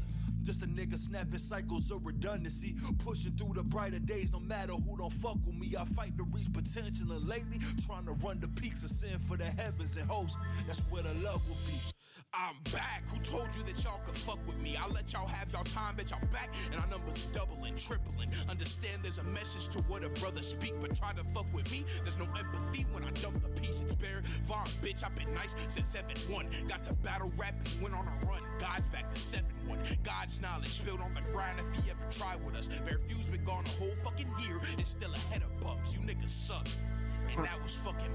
[0.47, 2.73] Just a nigga snapping cycles of redundancy.
[2.99, 5.75] Pushing through the brighter days, no matter who don't fuck with me.
[5.77, 9.35] I fight to reach potential, and lately, trying to run the peaks of sin for
[9.35, 10.37] the heavens and hosts.
[10.65, 11.96] That's where the love will be.
[12.33, 13.03] I'm back.
[13.09, 14.75] Who told you that y'all could fuck with me?
[14.75, 16.13] I'll let y'all have y'all time, bitch.
[16.13, 18.29] I'm back, and our numbers doubling, tripling.
[18.49, 21.85] Understand there's a message to what a brother speak, but try to fuck with me.
[22.03, 23.81] There's no empathy when I dump the piece.
[23.81, 25.03] It's bare Vaughn, bitch.
[25.03, 26.47] I've been nice since 7 1.
[26.67, 28.41] Got to battle rap and went on a run.
[28.59, 29.79] God's back to 7 1.
[30.03, 32.67] God's knowledge spilled on the grind if he ever tried with us.
[32.67, 35.93] Bear Fuse been gone a whole fucking year and still ahead of bumps.
[35.93, 36.67] You niggas suck
[37.35, 38.07] and that was fucking.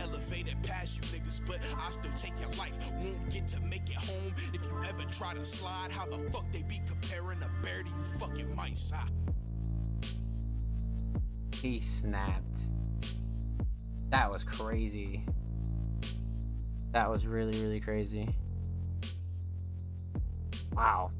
[0.00, 2.78] Elevated past you niggas, but I still take your life.
[2.92, 5.90] Won't get to make it home if you ever try to slide.
[5.90, 9.06] How the fuck they be comparing a bear to you fucking mice, huh?
[11.54, 12.58] He snapped.
[14.10, 15.24] That was crazy.
[16.92, 18.28] That was really, really crazy.
[20.72, 21.10] Wow.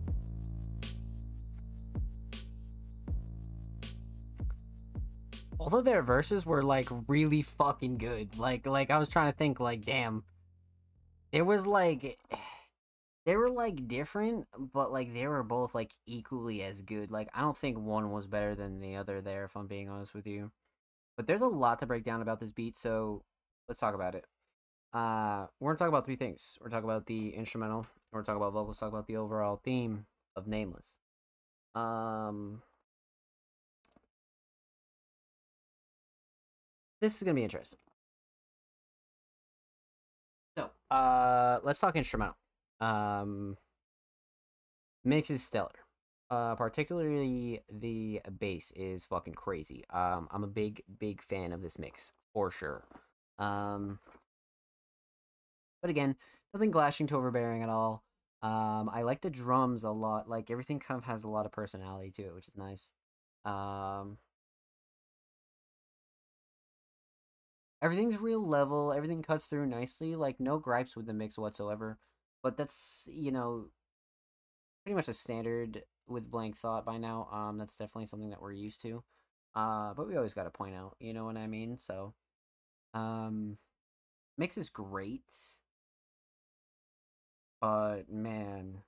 [5.65, 8.39] All of their verses were like really fucking good.
[8.39, 10.25] Like like I was trying to think like damn.
[11.33, 12.19] It was like
[13.25, 17.11] they were like different, but like they were both like equally as good.
[17.11, 20.13] Like I don't think one was better than the other there if I'm being honest
[20.13, 20.51] with you.
[21.17, 23.23] But there's a lot to break down about this beat, so
[23.67, 24.27] let's talk about it.
[24.93, 26.59] Uh we're gonna talk about three things.
[26.61, 30.05] We're talk about the instrumental, we're gonna talk about vocals, talk about the overall theme
[30.37, 30.99] of Nameless.
[31.75, 32.61] Um
[37.05, 37.79] this is gonna be interesting.
[40.57, 42.37] So, uh, let's talk instrumental.
[42.81, 43.59] Um,
[45.05, 45.71] mix is stellar.
[46.31, 49.85] Uh, particularly the bass is fucking crazy.
[49.91, 52.85] Um, I'm a big, big fan of this mix for sure.
[53.39, 53.99] Um,
[55.83, 56.17] but again,
[56.55, 58.03] nothing glashing to overbearing at all.
[58.43, 60.29] Um, I like the drums a lot.
[60.29, 62.91] Like everything kind of has a lot of personality to it, which is nice.
[63.45, 64.17] Um,
[67.85, 68.93] everything's real level.
[68.93, 70.17] Everything cuts through nicely.
[70.17, 71.99] Like no gripes with the mix whatsoever.
[72.43, 73.67] But that's you know
[74.83, 77.29] pretty much a standard with blank thought by now.
[77.33, 79.03] Um, that's definitely something that we're used to.
[79.55, 81.79] Uh, but we always got to point out, you know what I mean?
[81.79, 82.15] So,
[82.93, 83.59] um,
[84.37, 85.23] mix is great,
[87.61, 88.83] but man,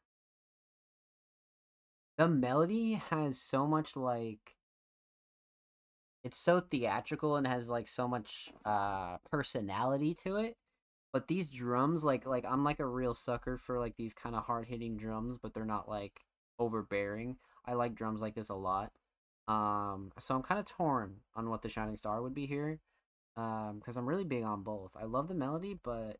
[2.18, 4.56] the melody has so much like
[6.26, 10.56] it's so theatrical and has like so much uh personality to it
[11.12, 14.44] but these drums like like i'm like a real sucker for like these kind of
[14.44, 16.22] hard hitting drums but they're not like
[16.58, 17.36] overbearing.
[17.64, 18.90] I like drums like this a lot
[19.46, 22.80] um so i'm kind of torn on what the shining star would be here
[23.36, 24.90] um because i'm really big on both.
[25.00, 26.18] I love the melody but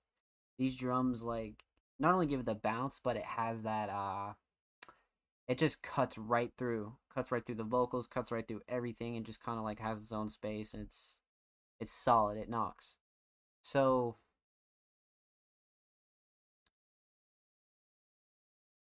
[0.57, 1.65] these drums like
[1.99, 4.35] not only give it the bounce but it has that uh
[5.49, 9.27] it just cuts right through cuts right through the vocals cuts right through everything and
[9.27, 11.19] just kind of like has its own space and it's
[11.81, 12.97] it's solid it knocks
[13.63, 14.17] so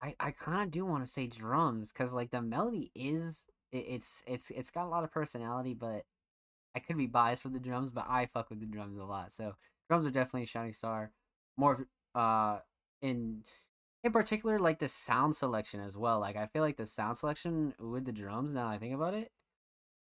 [0.02, 3.86] I, I kind of do want to say drums because like the melody is it,
[3.88, 6.04] it's it's it's got a lot of personality, but
[6.76, 9.32] I could be biased with the drums, but I fuck with the drums a lot.
[9.32, 9.56] So
[9.88, 11.12] drums are definitely a shining star.
[11.56, 12.58] More uh
[13.02, 13.44] in
[14.04, 16.20] in particular like the sound selection as well.
[16.20, 19.32] Like I feel like the sound selection with the drums now I think about it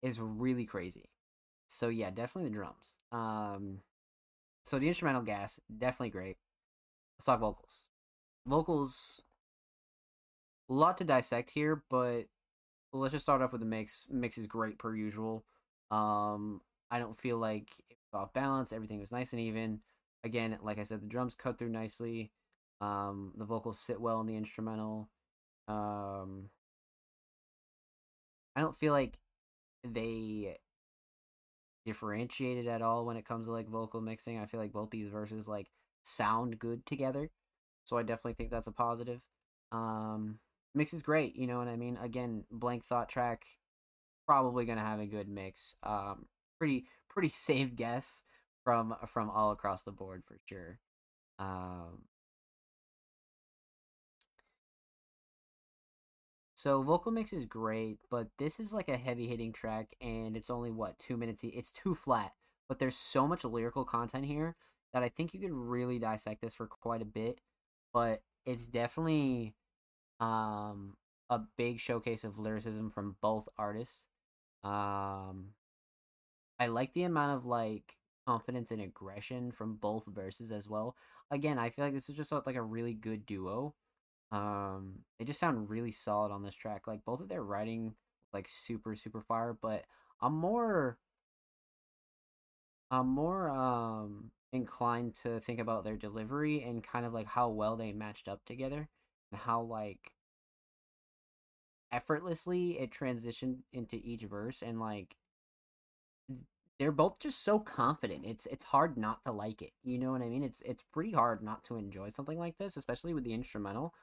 [0.03, 1.11] is really crazy.
[1.69, 2.97] So yeah, definitely the drums.
[3.13, 3.81] Um
[4.65, 6.39] so the instrumental gas definitely great.
[7.19, 7.87] Let's talk vocals.
[8.47, 9.23] Vocals
[10.69, 12.25] a lot to dissect here, but
[12.93, 14.07] let's just start off with the mix.
[14.11, 15.45] Mix is great per usual.
[15.91, 18.73] Um, I don't feel like it was off balance.
[18.73, 19.81] Everything was nice and even.
[20.25, 22.31] Again, like I said, the drums cut through nicely.
[22.81, 25.09] Um, the vocals sit well in the instrumental.
[25.69, 26.51] Um,
[28.57, 29.19] I don't feel like
[29.85, 30.57] they
[31.85, 34.39] differentiated at all when it comes to like vocal mixing.
[34.39, 35.71] I feel like both these verses like
[36.03, 37.31] sound good together.
[37.85, 39.23] So I definitely think that's a positive.
[39.73, 40.39] Um,
[40.75, 41.37] mix is great.
[41.37, 41.99] You know what I mean?
[42.01, 43.45] Again, blank thought track,
[44.27, 45.75] probably gonna have a good mix.
[45.83, 46.27] Um,
[46.59, 48.23] pretty pretty safe guess
[48.65, 50.79] from from all across the board for sure.
[51.39, 52.03] Um,
[56.63, 60.49] so vocal mix is great, but this is like a heavy hitting track, and it's
[60.49, 61.43] only what two minutes.
[61.43, 62.35] It's too flat,
[62.69, 64.55] but there's so much lyrical content here
[64.93, 67.41] that I think you could really dissect this for quite a bit.
[67.93, 69.57] But it's definitely
[70.21, 70.97] um,
[71.29, 74.07] a big showcase of lyricism from both artists.
[74.63, 75.55] Um,
[76.61, 80.95] I like the amount of like confidence and aggression from both verses as well.
[81.29, 83.75] Again, I feel like this is just like a really good duo.
[84.33, 86.89] Um, they just sound really solid on this track.
[86.89, 87.95] Like both of their writing,
[88.35, 89.55] like super super fire.
[89.61, 89.85] But
[90.23, 90.99] I'm more,
[92.91, 97.77] I'm more um inclined to think about their delivery and kind of like how well
[97.77, 98.89] they matched up together
[99.31, 100.13] and how like
[101.93, 105.17] effortlessly it transitioned into each verse and like
[106.79, 108.25] they're both just so confident.
[108.27, 109.73] It's it's hard not to like it.
[109.85, 110.43] You know what I mean?
[110.43, 113.95] It's it's pretty hard not to enjoy something like this, especially with the instrumental.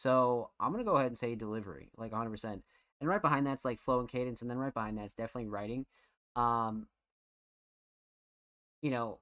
[0.00, 2.30] So I'm gonna go ahead and say delivery, like 100.
[2.30, 2.64] percent
[3.00, 5.84] And right behind that's like flow and cadence, and then right behind that's definitely writing.
[6.36, 6.86] Um,
[8.80, 9.18] you know,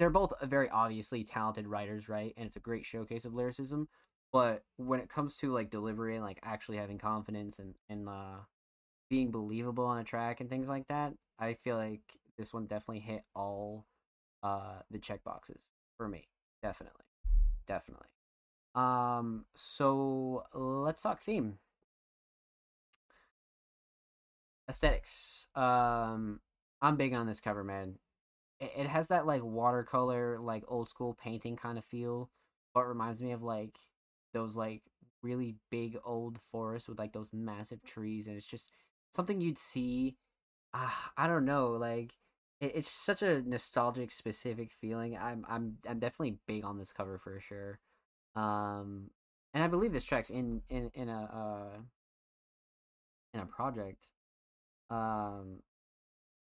[0.00, 2.34] they're both very obviously talented writers, right?
[2.36, 3.88] And it's a great showcase of lyricism.
[4.32, 8.38] But when it comes to like delivery and like actually having confidence and and uh,
[9.08, 12.02] being believable on a track and things like that, I feel like
[12.36, 13.86] this one definitely hit all
[14.42, 16.26] uh, the check boxes for me.
[16.60, 17.04] Definitely,
[17.68, 18.08] definitely.
[18.76, 21.58] Um, so let's talk theme.
[24.68, 25.46] Aesthetics.
[25.54, 26.40] Um,
[26.82, 27.98] I'm big on this cover, man.
[28.60, 32.30] It, it has that like watercolor, like old school painting kind of feel,
[32.74, 33.76] but reminds me of like
[34.34, 34.82] those like
[35.22, 38.70] really big old forests with like those massive trees and it's just
[39.12, 40.16] something you'd see
[40.74, 42.14] uh, i don't know like
[42.60, 47.18] it, it's such a nostalgic specific feeling i'm i'm i'm definitely big on this cover
[47.18, 47.80] for sure
[48.36, 49.10] um
[49.54, 51.78] and i believe this track's in in in a uh
[53.34, 54.10] in a project
[54.90, 55.60] um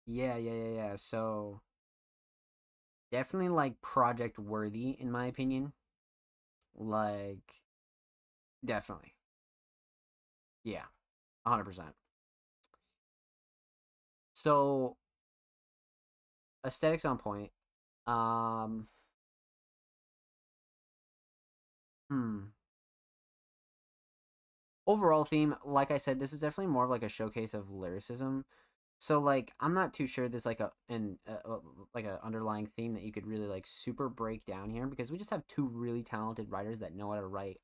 [0.07, 1.61] yeah yeah yeah yeah so
[3.11, 5.73] definitely like project worthy in my opinion
[6.77, 7.63] like
[8.65, 9.15] Definitely.
[10.65, 10.85] Yeah,
[11.47, 11.95] hundred percent.
[14.35, 14.97] So
[16.65, 17.51] aesthetics on point.
[18.07, 18.89] Um.
[22.11, 22.47] Hmm.
[24.87, 28.45] Overall theme, like I said, this is definitely more of like a showcase of lyricism.
[28.99, 31.59] So like, I'm not too sure there's like a an uh,
[31.95, 35.19] like a underlying theme that you could really like super break down here because we
[35.19, 37.59] just have two really talented writers that know how to write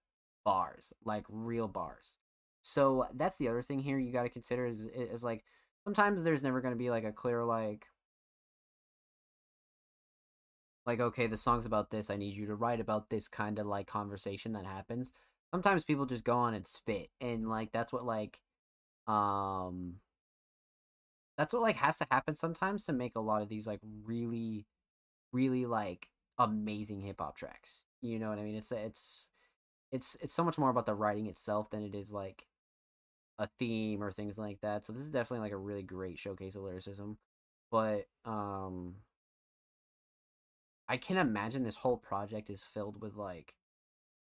[0.44, 2.18] bars, like real bars.
[2.62, 5.44] So that's the other thing here you got to consider is is like
[5.84, 7.86] sometimes there's never going to be like a clear like
[10.86, 13.66] like okay the song's about this i need you to write about this kind of
[13.66, 15.12] like conversation that happens.
[15.52, 18.40] Sometimes people just go on and spit and like that's what like
[19.06, 19.96] um
[21.36, 24.66] that's what like has to happen sometimes to make a lot of these like really
[25.32, 26.08] really like
[26.38, 28.56] amazing hip hop tracks you know what i mean?
[28.56, 29.28] It's it's
[29.90, 32.46] it's it's so much more about the writing itself than it is like
[33.38, 36.54] a theme or things like that so this is definitely like a really great showcase
[36.54, 37.18] of lyricism
[37.70, 38.94] but um
[40.88, 43.54] I can imagine this whole project is filled with like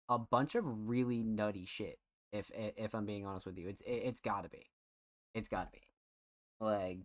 [0.08, 2.00] a bunch of really nutty shit.
[2.32, 4.70] If if I'm being honest with you, it's it, it's got to be,
[5.34, 5.84] it's got to be,
[6.60, 7.00] like,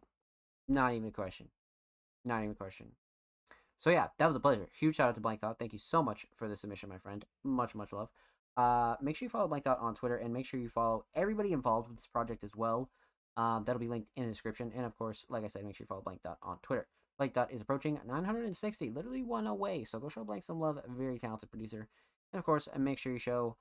[0.68, 1.48] not even a question,
[2.24, 2.92] not even a question.
[3.76, 4.68] So yeah, that was a pleasure.
[4.78, 5.58] Huge shout out to Blank Thought.
[5.58, 7.24] Thank you so much for the submission, my friend.
[7.42, 8.08] Much much love.
[8.56, 11.52] Uh, make sure you follow Blank Thought on Twitter and make sure you follow everybody
[11.52, 12.88] involved with this project as well.
[13.36, 14.72] Um, that'll be linked in the description.
[14.74, 16.86] And of course, like I said, make sure you follow Blank Thought on Twitter.
[17.18, 19.84] Blank Thought is approaching 960, literally one away.
[19.84, 20.78] So go show Blank some love.
[20.88, 21.88] Very talented producer.
[22.32, 23.56] And of course, make sure you show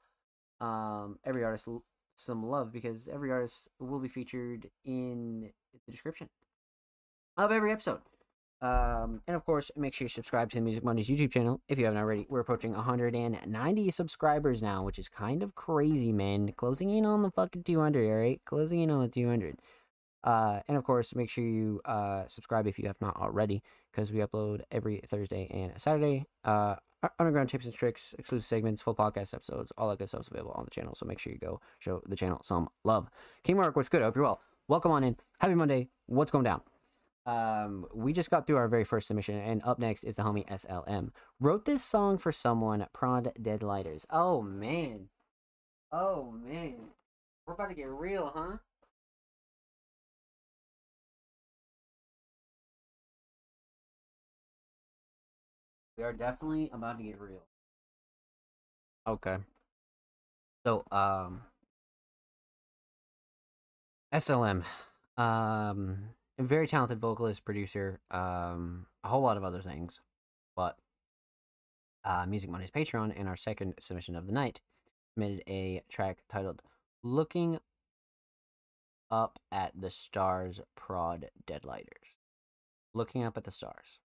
[0.59, 1.67] um, every artist
[2.15, 5.51] some love because every artist will be featured in
[5.85, 6.29] the description
[7.37, 8.01] of every episode.
[8.61, 11.77] Um, and of course, make sure you subscribe to the Music Mondays YouTube channel if
[11.77, 12.25] you haven't already.
[12.29, 16.51] We're approaching 190 subscribers now, which is kind of crazy, man.
[16.53, 18.41] Closing in on the fucking 200, all right?
[18.45, 19.59] Closing in on the 200.
[20.26, 23.61] Uh, and of course, make sure you uh, subscribe if you have not already,
[23.91, 26.26] because we upload every Thursday and Saturday.
[26.43, 26.76] Uh,
[27.19, 30.53] underground tips and tricks, exclusive segments, full podcast episodes, all that good stuff is available
[30.53, 30.95] on the channel.
[30.95, 33.09] So make sure you go show the channel some love.
[33.43, 34.01] King Mark, what's good?
[34.01, 34.41] I hope you're well.
[34.67, 35.15] Welcome on in.
[35.39, 35.89] Happy Monday.
[36.07, 36.61] What's going down?
[37.28, 40.47] Um, we just got through our very first submission, and up next is the homie
[40.47, 41.09] SLM.
[41.39, 44.05] Wrote this song for someone, Prod Deadlighters.
[44.09, 45.09] Oh man.
[45.91, 46.76] Oh man.
[47.45, 48.57] We're about to get real, huh?
[55.97, 57.43] We are definitely about to get real.
[59.07, 59.37] Okay.
[60.65, 61.41] So, um,
[64.13, 64.63] SLM,
[65.17, 70.01] um, a very talented vocalist, producer, um, a whole lot of other things,
[70.55, 70.77] but
[72.03, 74.59] uh, Music Mondays Patreon and our second submission of the night
[75.13, 76.61] submitted a track titled
[77.03, 77.59] "Looking
[79.09, 82.15] Up at the Stars." Prod Deadlighters,
[82.93, 83.99] looking up at the stars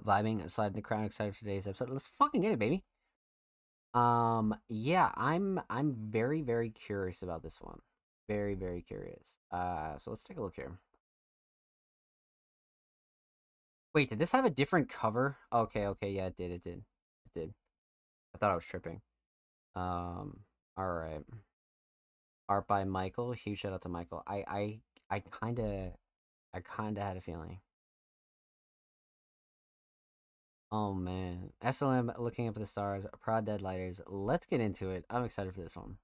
[0.00, 1.90] vibing, sliding the crown, excited for today's episode.
[1.90, 2.84] Let's fucking get it, baby.
[3.94, 7.78] Um, yeah, I'm I'm very very curious about this one.
[8.28, 9.38] Very very curious.
[9.52, 10.78] Uh, so let's take a look here.
[13.94, 15.36] Wait, did this have a different cover?
[15.52, 16.78] Okay, okay, yeah, it did, it did,
[17.26, 17.54] it did.
[18.34, 19.00] I thought I was tripping.
[19.76, 20.40] Um,
[20.76, 21.24] all right.
[22.48, 23.32] Art by Michael.
[23.32, 24.22] Huge shout out to Michael.
[24.26, 24.80] I I
[25.10, 25.92] I kind of
[26.52, 27.60] I kind of had a feeling.
[30.76, 31.52] Oh man.
[31.62, 34.00] SLM looking up at the stars, Prod Deadlighters.
[34.08, 35.04] Let's get into it.
[35.08, 35.98] I'm excited for this one.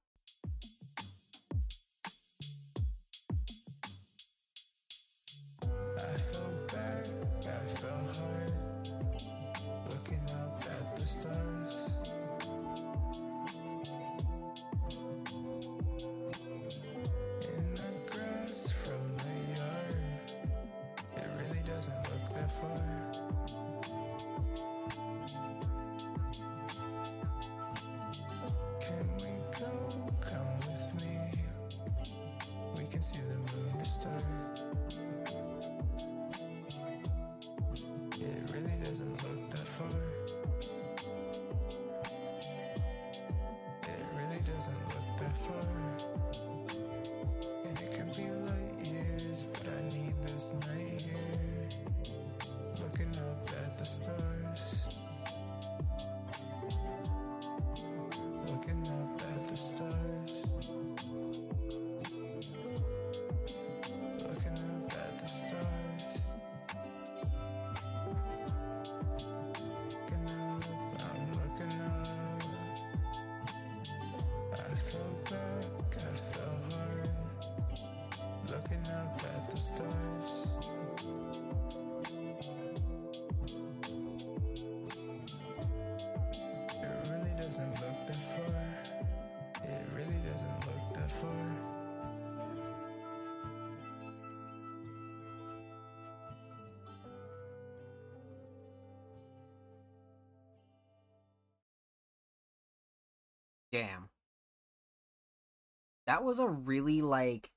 [106.31, 107.51] Was a really like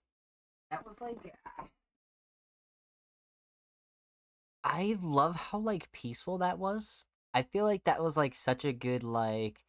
[0.72, 1.18] that was like
[4.64, 7.06] I love how like peaceful that was.
[7.36, 9.60] I feel like that was like such a good like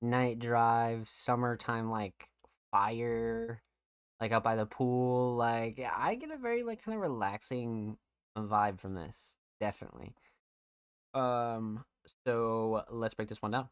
[0.00, 2.30] night drive, summertime like
[2.70, 3.60] fire,
[4.18, 5.36] like out by the pool.
[5.36, 7.98] Like I get a very like kind of relaxing
[8.38, 10.14] vibe from this, definitely.
[11.12, 11.84] Um,
[12.24, 13.68] so let's break this one down.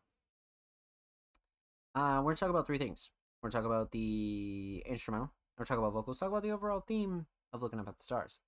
[1.95, 3.09] Uh, we're gonna talk about three things.
[3.45, 5.31] We're gonna talk about the instrumental.
[5.59, 6.19] We're talk about vocals.
[6.19, 8.39] Talk about the overall theme of looking up at the stars.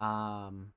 [0.00, 0.74] Um,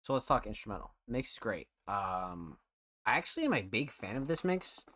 [0.00, 0.94] so let's talk instrumental.
[1.06, 1.68] Mix is great.
[1.86, 2.56] Um,
[3.04, 4.86] I actually am a big fan of this mix.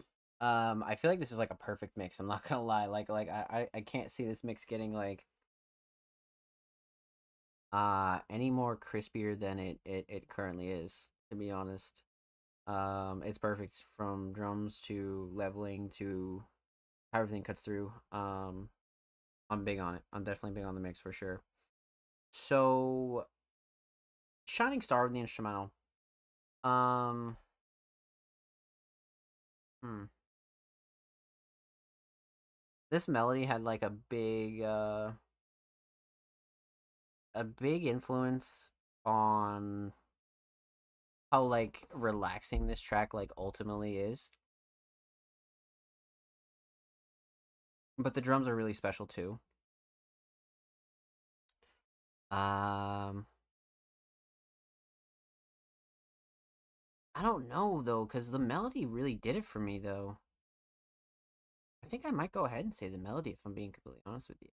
[0.41, 2.19] Um, I feel like this is like a perfect mix.
[2.19, 2.87] I'm not gonna lie.
[2.87, 5.27] Like, like I, I, I can't see this mix getting like
[7.71, 11.09] uh any more crispier than it it, it currently is.
[11.29, 12.03] To be honest,
[12.67, 16.45] um, it's perfect from drums to leveling to
[17.13, 17.93] how everything cuts through.
[18.13, 18.69] Um,
[19.49, 20.03] I'm big on it.
[20.13, 21.41] I'm definitely big on the mix for sure.
[22.33, 23.27] So,
[24.47, 25.71] shining star with the instrumental.
[26.63, 27.37] Um.
[29.83, 30.05] Hmm.
[32.91, 35.13] This melody had like a big uh
[37.35, 38.71] a big influence
[39.05, 39.93] on
[41.33, 44.31] how like relaxing this track like ultimately is.
[47.97, 49.39] But the drums are really special too.
[52.31, 53.27] Um
[57.15, 60.19] I don't know though cuz the melody really did it for me though.
[61.85, 64.31] I think I might go ahead and say the melody if I'm being completely honest
[64.31, 64.49] with you.
[64.49, 64.55] I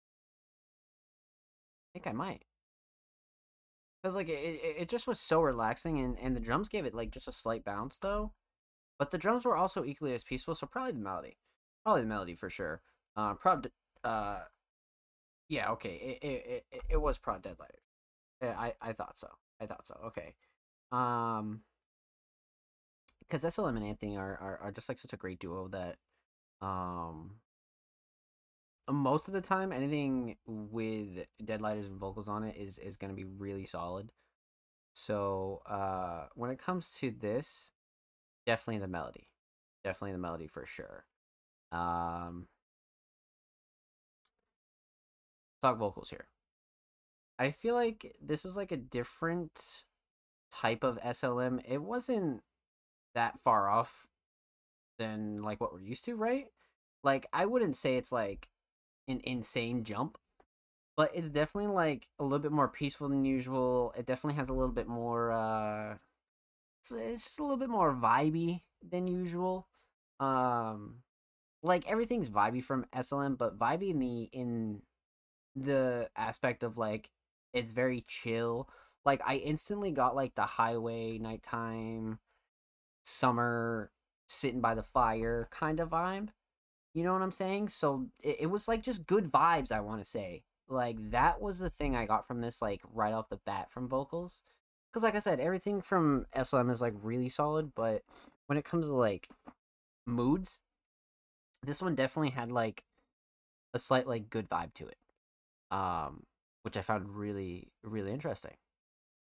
[1.93, 2.43] think I might.
[4.03, 7.11] Cause like it, it, just was so relaxing, and and the drums gave it like
[7.11, 8.31] just a slight bounce though,
[8.97, 10.55] but the drums were also equally as peaceful.
[10.55, 11.37] So probably the melody,
[11.83, 12.81] probably the melody for sure.
[13.15, 13.69] Uh, probably,
[14.03, 14.39] uh,
[15.49, 17.75] yeah, okay, it it it, it was prod deadlight.
[18.41, 19.27] I I thought so.
[19.59, 19.99] I thought so.
[20.07, 20.33] Okay,
[20.91, 21.61] um,
[23.19, 25.97] because SLM and Anthony are, are are just like such a great duo that,
[26.59, 27.35] um,
[28.89, 33.15] most of the time anything with deadlighters and vocals on it is is going to
[33.15, 34.11] be really solid.
[34.93, 37.69] So uh when it comes to this
[38.45, 39.27] definitely the melody.
[39.83, 41.05] Definitely the melody for sure.
[41.71, 42.47] Um
[45.61, 46.27] talk vocals here.
[47.39, 49.83] I feel like this is like a different
[50.51, 52.41] type of slm it wasn't
[53.15, 54.07] that far off
[54.99, 56.47] than like what we're used to right?
[57.03, 58.49] Like i wouldn't say it's like
[59.07, 60.17] an insane jump,
[60.97, 63.93] but it's definitely like a little bit more peaceful than usual.
[63.97, 65.95] It definitely has a little bit more uh
[66.81, 69.67] it's, it's just a little bit more vibey than usual.
[70.19, 71.03] Um
[71.63, 74.81] like everything's vibey from SLM, but vibey in the in
[75.55, 77.09] the aspect of like
[77.53, 78.69] it's very chill.
[79.05, 82.19] Like I instantly got like the highway nighttime
[83.03, 83.91] summer
[84.27, 86.29] sitting by the fire kind of vibe.
[86.93, 87.69] You know what I'm saying?
[87.69, 90.43] So it, it was like just good vibes, I want to say.
[90.67, 93.87] Like that was the thing I got from this, like right off the bat from
[93.87, 94.43] vocals.
[94.91, 98.03] Because, like I said, everything from SLM is like really solid, but
[98.47, 99.29] when it comes to like
[100.05, 100.59] moods,
[101.63, 102.83] this one definitely had like
[103.73, 104.97] a slight like good vibe to it.
[105.71, 106.23] Um,
[106.63, 108.55] which I found really, really interesting.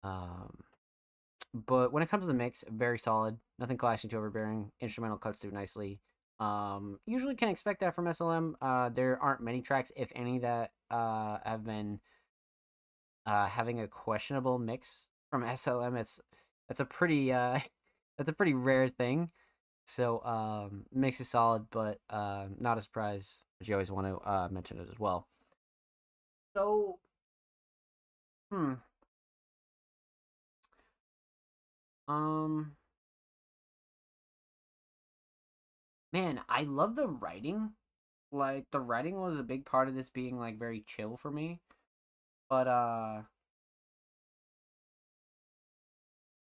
[0.03, 0.63] Um,
[1.53, 3.37] but when it comes to the mix, very solid.
[3.57, 4.71] Nothing clashing too overbearing.
[4.79, 5.99] Instrumental cuts through nicely.
[6.39, 8.55] Um, usually can expect that from SLM.
[8.61, 11.99] Uh, there aren't many tracks, if any, that uh have been
[13.25, 15.97] uh having a questionable mix from SLM.
[15.97, 16.19] It's
[16.67, 17.59] that's a pretty uh
[18.17, 19.29] that's a pretty rare thing.
[19.87, 23.39] So um, mix is solid, but uh, not a surprise.
[23.59, 25.27] But you always want to uh mention it as well.
[26.55, 26.99] So,
[28.51, 28.73] hmm.
[32.09, 32.75] Um,
[36.13, 37.71] man, I love the writing.
[38.31, 41.61] Like the writing was a big part of this being like very chill for me.
[42.49, 43.23] But uh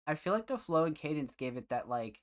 [0.06, 2.22] I feel like the flow and cadence gave it that like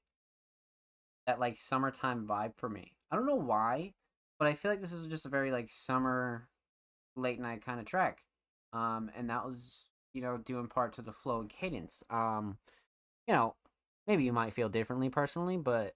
[1.28, 2.94] that like summertime vibe for me.
[3.12, 3.94] I don't know why,
[4.40, 6.48] but I feel like this is just a very like summer
[7.16, 8.24] late night kind of track.
[8.74, 12.04] Um and that was, you know, due in part to the flow and cadence.
[12.10, 12.58] Um
[13.28, 13.56] you know,
[14.08, 15.96] maybe you might feel differently personally, but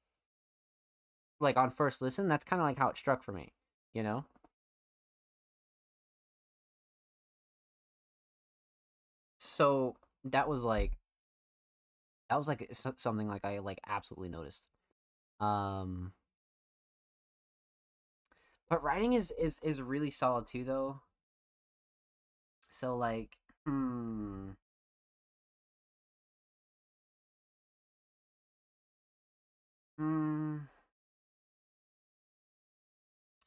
[1.39, 3.53] like on first listen, that's kind of like how it struck for me,
[3.93, 4.25] you know?
[9.39, 10.97] So that was like
[12.29, 14.67] that was like something like I like absolutely noticed.
[15.39, 16.13] Um
[18.69, 21.01] but writing is is is really solid too though
[22.69, 24.51] so like hmm
[29.97, 30.67] hmm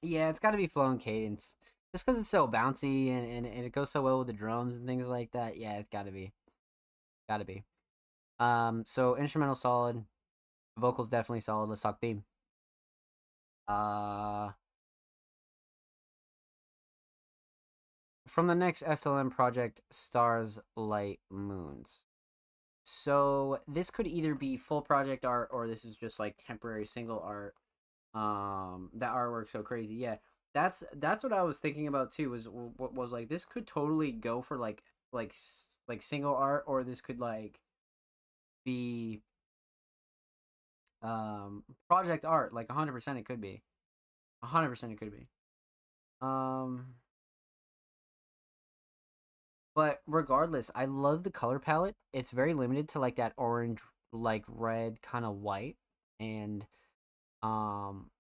[0.03, 1.55] yeah it's got to be flow and cadence
[1.93, 4.77] just because it's so bouncy and, and, and it goes so well with the drums
[4.77, 6.33] and things like that yeah it's got to be
[7.29, 7.65] got to be
[8.39, 10.05] um so instrumental solid
[10.79, 12.25] vocals definitely solid let's talk theme
[13.67, 14.51] uh
[18.29, 22.05] from the next SLM project, Stars, Light, Moons.
[22.85, 27.21] So this could either be full project art or this is just like temporary single
[27.21, 27.55] art.
[28.19, 29.95] Um, that artwork so crazy.
[29.95, 30.17] Yeah,
[30.55, 32.31] that's that's what I was thinking about too.
[32.31, 35.35] Was what was like this could totally go for like like
[35.87, 37.61] like single art or this could like
[38.65, 39.23] be
[41.03, 43.63] um project art like 100% it could be
[44.41, 45.29] 100% it could be
[46.21, 46.87] um
[49.75, 51.95] but regardless, I love the color palette.
[52.13, 53.81] It's very limited to like that orange,
[54.13, 55.77] like red, kind of white,
[56.19, 56.67] and
[57.43, 58.11] um,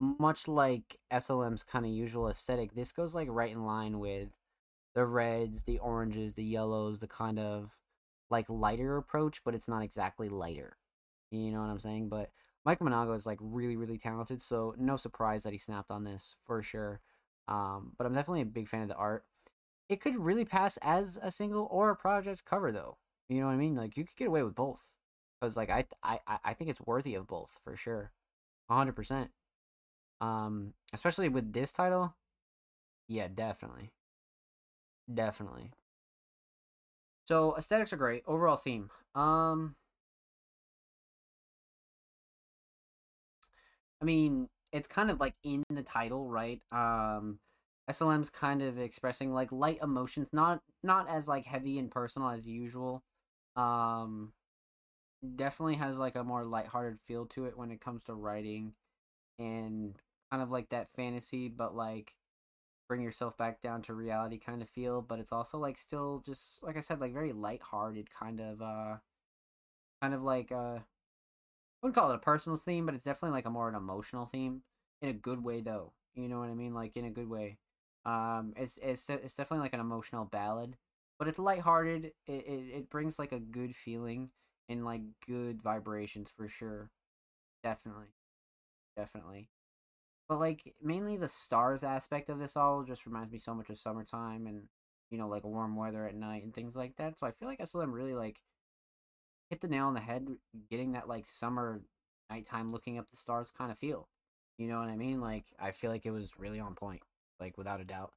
[0.00, 4.30] much like SLM's kind of usual aesthetic, this goes like right in line with
[4.94, 7.76] the reds, the oranges, the yellows, the kind of
[8.30, 10.76] like lighter approach, but it's not exactly lighter.
[11.30, 12.08] You know what I'm saying?
[12.08, 12.30] But
[12.64, 16.36] Michael Manago is like really, really talented, so no surprise that he snapped on this
[16.44, 17.00] for sure.
[17.48, 19.24] Um, but I'm definitely a big fan of the art
[19.88, 22.98] it could really pass as a single or a project cover though.
[23.28, 23.74] You know what I mean?
[23.74, 24.92] Like you could get away with both.
[25.40, 28.12] Cuz like I I I think it's worthy of both for sure.
[28.68, 29.30] 100%.
[30.20, 32.14] Um especially with this title.
[33.08, 33.92] Yeah, definitely.
[35.12, 35.72] Definitely.
[37.24, 38.22] So aesthetics are great.
[38.26, 38.90] Overall theme.
[39.14, 39.76] Um
[44.00, 46.60] I mean, it's kind of like in the title, right?
[46.72, 47.38] Um
[47.88, 52.46] SLM's kind of expressing like light emotions, not not as like heavy and personal as
[52.48, 53.02] usual.
[53.56, 54.32] Um
[55.36, 58.72] definitely has like a more lighthearted feel to it when it comes to writing
[59.38, 59.96] and
[60.30, 62.14] kind of like that fantasy but like
[62.88, 66.62] bring yourself back down to reality kind of feel, but it's also like still just
[66.62, 68.96] like I said like very lighthearted kind of uh
[70.00, 73.46] kind of like uh I wouldn't call it a personal theme, but it's definitely like
[73.46, 74.62] a more an emotional theme
[75.02, 75.92] in a good way though.
[76.14, 76.74] You know what I mean?
[76.74, 77.58] Like in a good way.
[78.04, 80.76] Um, it's it's it's definitely like an emotional ballad,
[81.18, 82.06] but it's lighthearted.
[82.06, 84.30] It, it it brings like a good feeling
[84.68, 86.90] and like good vibrations for sure.
[87.62, 88.14] Definitely,
[88.96, 89.50] definitely.
[90.28, 93.78] But like mainly the stars aspect of this all just reminds me so much of
[93.78, 94.68] summertime and
[95.10, 97.18] you know like warm weather at night and things like that.
[97.18, 98.40] So I feel like SLM really like
[99.50, 100.28] hit the nail on the head,
[100.70, 101.82] getting that like summer
[102.30, 104.08] nighttime looking up the stars kind of feel.
[104.58, 105.20] You know what I mean?
[105.20, 107.02] Like I feel like it was really on point
[107.40, 108.12] like without a doubt.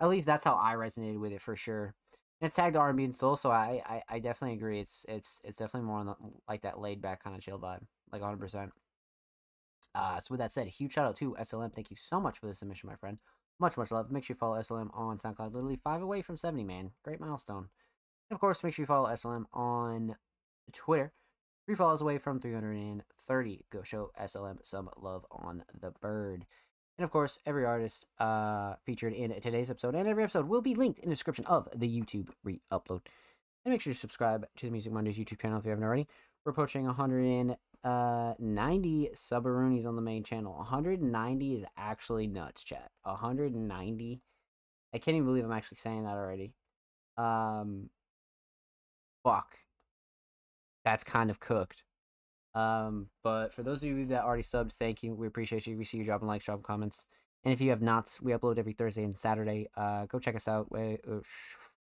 [0.00, 1.94] At least that's how I resonated with it for sure.
[2.44, 4.80] It's tagged R and B and soul, so I, I I definitely agree.
[4.80, 6.14] It's it's it's definitely more on the,
[6.48, 7.82] like that laid back kind of chill vibe,
[8.12, 8.38] like 100.
[8.38, 8.72] percent
[9.94, 11.72] uh, so with that said, huge shout out to SLM.
[11.72, 13.18] Thank you so much for the submission, my friend.
[13.60, 14.10] Much, much love.
[14.10, 15.52] Make sure you follow SLM on SoundCloud.
[15.52, 16.90] Literally five away from 70, man.
[17.04, 17.68] Great milestone.
[18.28, 20.16] And of course, make sure you follow SLM on
[20.72, 21.12] Twitter.
[21.64, 23.64] Three follows away from 330.
[23.70, 26.44] Go show SLM some love on the bird.
[26.96, 30.74] And of course, every artist uh, featured in today's episode and every episode will be
[30.74, 33.00] linked in the description of the YouTube re upload.
[33.64, 36.06] And make sure to subscribe to the Music Mondays YouTube channel if you haven't already.
[36.44, 38.34] We're approaching 190 uh,
[39.16, 40.54] subaroonies on the main channel.
[40.54, 42.90] 190 is actually nuts, chat.
[43.02, 44.20] 190.
[44.92, 46.52] I can't even believe I'm actually saying that already.
[47.16, 47.90] Um,
[49.24, 49.56] fuck.
[50.84, 51.82] That's kind of cooked.
[52.54, 55.14] Um, but for those of you that already subbed, thank you.
[55.14, 55.76] We appreciate you.
[55.76, 57.06] We see you dropping likes, dropping comments.
[57.44, 59.68] And if you have not, we upload every Thursday and Saturday.
[59.76, 60.70] Uh, go check us out.
[60.70, 61.20] We, uh,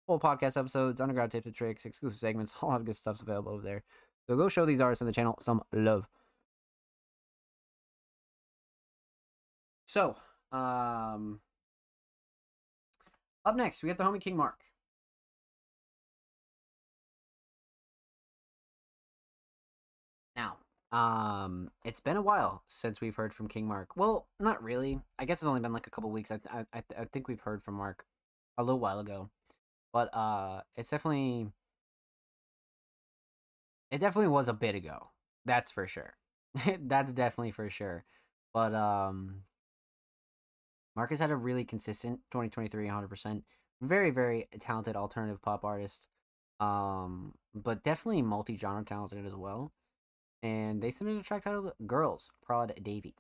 [0.07, 3.53] full podcast episodes, underground tips and tricks, exclusive segments, a lot of good stuff's available
[3.53, 3.85] over there.
[4.27, 6.07] So go show these artists on the channel some love.
[9.87, 10.17] So,
[10.51, 11.41] um,
[13.45, 14.59] up next, we got the homie King Mark.
[20.95, 23.97] Um, it's been a while since we've heard from King Mark.
[23.97, 25.01] Well, not really.
[25.19, 26.31] I guess it's only been like a couple weeks.
[26.31, 26.39] I
[26.73, 28.07] I I, think we've heard from Mark
[28.57, 29.29] a little while ago,
[29.93, 31.49] but uh, it's definitely
[33.91, 35.09] it definitely was a bit ago.
[35.45, 36.15] That's for sure.
[36.81, 38.05] That's definitely for sure.
[38.53, 39.43] But um,
[40.95, 43.43] Marcus had a really consistent 2023 100%.
[43.83, 46.07] Very very talented alternative pop artist.
[46.61, 49.73] Um, but definitely multi-genre talented as well
[50.45, 53.17] and they submitted a track titled Girls, Prod Davy.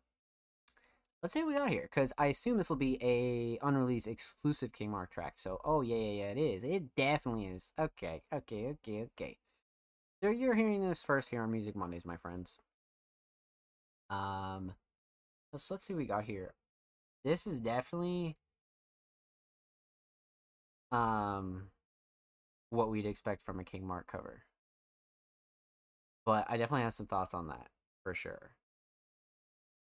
[1.23, 4.73] let's see what we got here, because I assume this will be a unreleased exclusive
[4.73, 5.35] King Mark track.
[5.37, 6.65] So, oh yeah, yeah, yeah, it is.
[6.65, 7.73] It definitely is.
[7.81, 9.39] Okay, okay, okay, okay.
[10.23, 12.59] So you're hearing this first here on Music Mondays, my friends.
[14.11, 14.75] Um,
[15.53, 16.53] let's let's see what we got here.
[17.25, 18.37] This is definitely
[20.93, 21.69] um
[22.71, 24.43] what we'd expect from a King Mark cover.
[26.27, 27.69] But I definitely have some thoughts on that
[28.03, 28.53] for sure.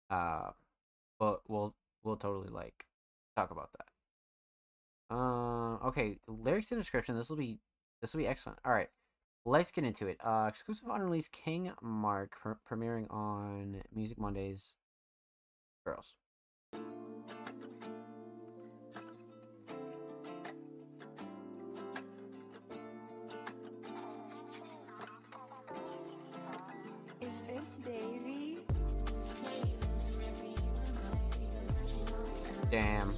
[0.10, 0.52] Uh
[1.20, 2.86] but we'll we'll totally like
[3.36, 5.16] talk about that.
[5.16, 7.16] Uh okay, lyrics and description.
[7.16, 7.60] This will be
[8.02, 8.60] this will be excellent.
[8.66, 8.90] All right.
[9.46, 10.18] Let's get into it.
[10.24, 14.74] Uh exclusive unreleased King Mark pre- premiering on Music Mondays
[15.86, 16.16] Girls.
[32.76, 33.10] Damn.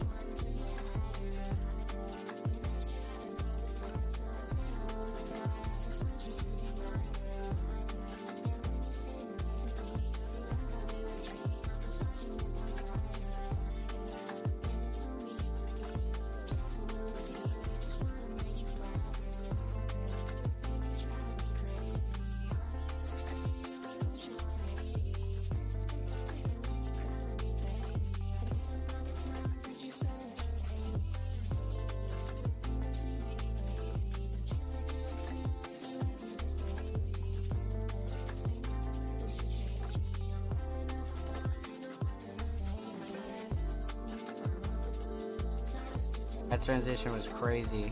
[46.87, 47.91] Transition was crazy.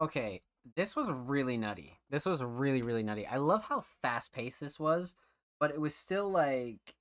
[0.00, 0.42] Okay,
[0.76, 1.98] this was really nutty.
[2.10, 3.26] This was really really nutty.
[3.26, 5.14] I love how fast paced this was,
[5.60, 6.94] but it was still like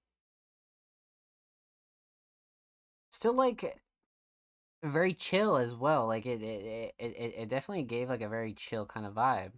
[3.10, 3.78] still like
[4.84, 6.08] very chill as well.
[6.08, 9.54] Like it it it, it, it definitely gave like a very chill kind of vibe.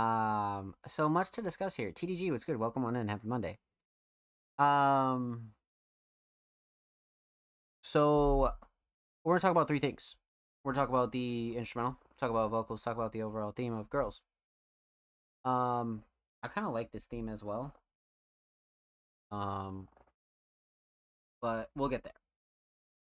[0.00, 1.92] Um so much to discuss here.
[1.92, 2.58] TDG, what's good?
[2.58, 3.08] Welcome on in.
[3.08, 3.58] Happy Monday.
[4.58, 5.52] Um
[7.82, 8.50] so
[9.24, 10.16] we're gonna talk about three things.
[10.64, 13.90] We're gonna talk about the instrumental, talk about vocals, talk about the overall theme of
[13.90, 14.20] girls.
[15.44, 16.02] Um,
[16.42, 17.74] I kind of like this theme as well.
[19.30, 19.88] Um,
[21.42, 22.12] but we'll get there.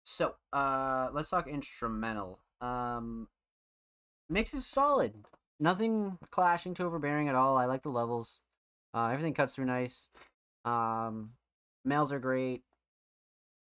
[0.05, 2.41] So, uh, let's talk instrumental.
[2.61, 3.29] Um,
[4.29, 5.15] mix is solid.
[5.59, 7.57] Nothing clashing too overbearing at all.
[7.57, 8.41] I like the levels.
[8.93, 10.09] Uh, everything cuts through nice.
[10.65, 11.31] Um,
[11.85, 12.63] males are great.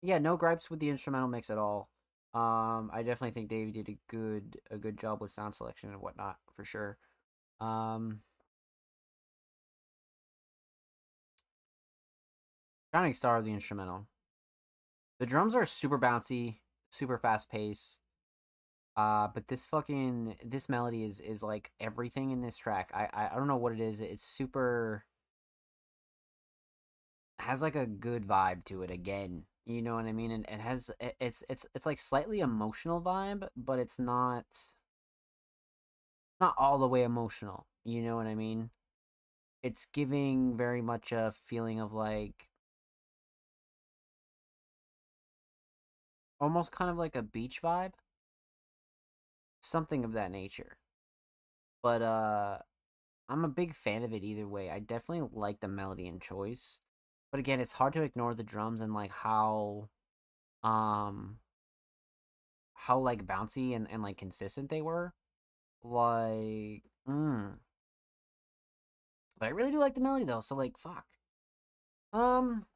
[0.02, 1.88] Yeah, no gripes with the instrumental mix at all.
[2.34, 6.00] Um, I definitely think Davey did a good a good job with sound selection and
[6.00, 6.98] whatnot for sure.
[7.60, 8.20] Um,
[12.94, 14.06] shining star of the instrumental.
[15.18, 16.58] The drums are super bouncy,
[16.90, 17.98] super fast pace.
[18.96, 22.90] Uh, but this fucking this melody is is like everything in this track.
[22.92, 24.00] I I, I don't know what it is.
[24.00, 25.04] It's super
[27.38, 30.30] has like a good vibe to it again you know what I mean?
[30.32, 30.90] And it has
[31.20, 34.46] it's it's it's like slightly emotional vibe, but it's not
[36.40, 37.66] not all the way emotional.
[37.84, 38.70] You know what I mean?
[39.62, 42.48] It's giving very much a feeling of like
[46.40, 47.92] almost kind of like a beach vibe.
[49.60, 50.78] Something of that nature.
[51.82, 52.58] But uh
[53.28, 54.70] I'm a big fan of it either way.
[54.70, 56.80] I definitely like the melody and choice.
[57.30, 59.88] But again, it's hard to ignore the drums and like how
[60.62, 61.38] um
[62.74, 65.12] how like bouncy and, and like consistent they were.
[65.82, 67.54] Like mm.
[69.38, 71.06] But I really do like the melody though, so like fuck.
[72.12, 72.66] Um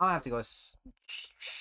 [0.00, 0.42] I'll have to go.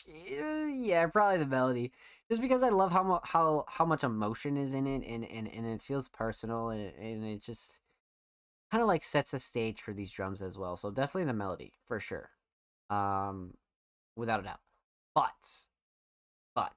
[0.07, 1.91] Yeah, probably the melody,
[2.35, 5.65] just because I love how how how much emotion is in it, and and, and
[5.65, 7.79] it feels personal, and it, and it just
[8.71, 10.75] kind of like sets a stage for these drums as well.
[10.75, 12.31] So definitely the melody for sure,
[12.89, 13.53] um,
[14.17, 14.59] without a doubt.
[15.15, 15.31] But,
[16.53, 16.75] but,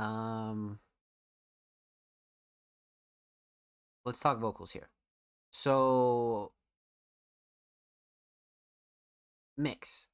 [0.00, 0.80] um,
[4.04, 4.88] let's talk vocals here.
[5.52, 6.50] So
[9.56, 10.08] mix.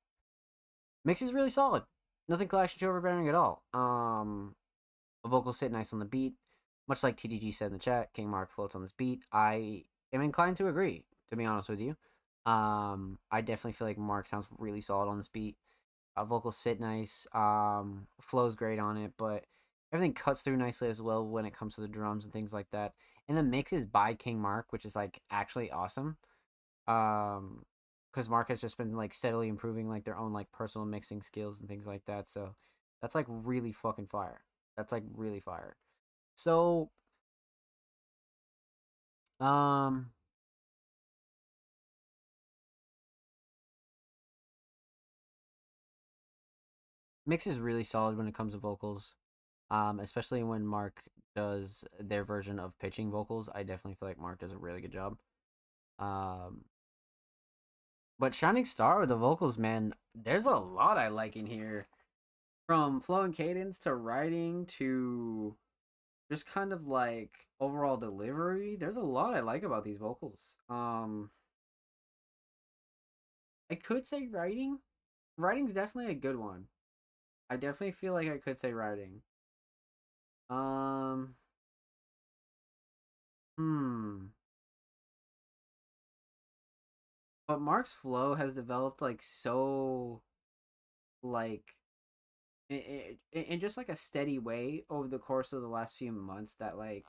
[1.05, 1.85] Mix is really solid.
[2.29, 3.63] Nothing clashing too overbearing at all.
[3.75, 4.55] Um,
[5.23, 6.35] the vocals sit nice on the beat.
[6.89, 9.21] Much like TDG said in the chat, King Mark floats on this beat.
[9.33, 11.97] I am inclined to agree, to be honest with you.
[12.45, 15.57] Um, I definitely feel like Mark sounds really solid on this beat.
[16.17, 17.27] Uh, vocals sit nice.
[17.33, 19.45] Um, flows great on it, but
[19.93, 22.71] everything cuts through nicely as well when it comes to the drums and things like
[22.73, 22.95] that.
[23.29, 26.17] And the mix is by King Mark, which is like actually awesome.
[26.89, 27.65] Um,
[28.13, 31.61] because Mark has just been like steadily improving like their own like personal mixing skills
[31.61, 32.29] and things like that.
[32.31, 32.55] So
[33.01, 34.43] that's like really fucking fire.
[34.77, 35.77] That's like really fire.
[36.37, 36.91] So
[39.41, 40.13] um
[47.27, 49.15] mix is really solid when it comes to vocals.
[49.71, 51.03] Um, especially when Mark
[51.35, 53.49] does their version of pitching vocals.
[53.55, 55.19] I definitely feel like Mark does a really good job.
[55.99, 56.65] Um
[58.19, 61.87] but Shining Star with the vocals, man, there's a lot I like in here.
[62.67, 65.57] From flow and cadence to writing to
[66.31, 68.77] just kind of like overall delivery.
[68.77, 70.57] There's a lot I like about these vocals.
[70.71, 71.31] Um
[73.71, 74.79] I could say writing.
[75.37, 76.67] Writing's definitely a good one.
[77.51, 79.23] I definitely feel like I could say writing.
[80.51, 81.35] Um
[83.57, 84.27] Hmm.
[87.53, 90.23] But Mark's flow has developed like so
[91.23, 91.77] like
[92.71, 96.55] in, in just like a steady way over the course of the last few months
[96.61, 97.05] that like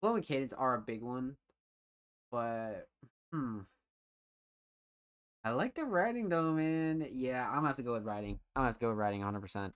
[0.00, 1.36] flow and cadence are a big one
[2.32, 2.88] but
[3.30, 3.58] hmm.
[5.44, 7.06] I like the writing though man.
[7.12, 8.38] Yeah i'm gonna have to go with writing.
[8.56, 9.72] I'm gonna have to go with writing 100%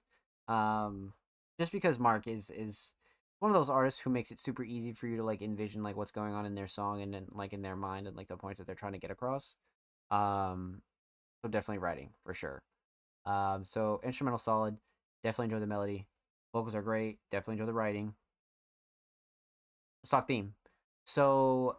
[0.51, 1.13] um
[1.61, 2.95] just because mark is is
[3.41, 5.97] one of those artists who makes it super easy for you to like envision like
[5.97, 8.37] what's going on in their song and then like in their mind and like the
[8.37, 9.57] points that they're trying to get across
[10.11, 10.83] um
[11.43, 12.63] so definitely writing for sure
[13.29, 14.79] um, so instrumental solid.
[15.23, 16.07] Definitely enjoy the melody.
[16.55, 17.19] Vocals are great.
[17.31, 18.15] Definitely enjoy the writing.
[20.05, 20.55] Stock theme.
[21.05, 21.77] So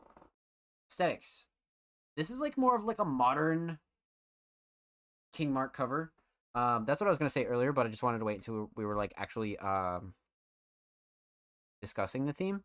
[0.90, 1.48] aesthetics.
[2.16, 3.80] This is like more of like a modern
[5.34, 6.12] King Mark cover.
[6.54, 8.70] Um, that's what I was gonna say earlier, but I just wanted to wait until
[8.76, 10.14] we were like actually um
[11.82, 12.64] discussing the theme.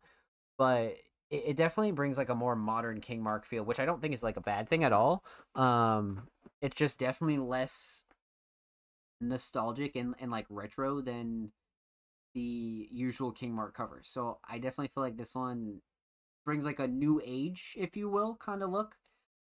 [0.57, 0.95] But
[1.29, 4.13] it, it definitely brings like a more modern King Mark feel, which I don't think
[4.13, 5.23] is like a bad thing at all.
[5.55, 6.27] Um,
[6.61, 8.03] it's just definitely less
[9.21, 11.51] nostalgic and, and like retro than
[12.33, 14.07] the usual King Mark covers.
[14.09, 15.81] So I definitely feel like this one
[16.45, 18.95] brings like a new age, if you will, kind of look,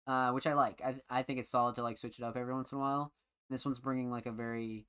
[0.06, 0.82] uh, which I like.
[0.84, 3.12] I I think it's solid to like switch it up every once in a while.
[3.50, 4.86] This one's bringing like a very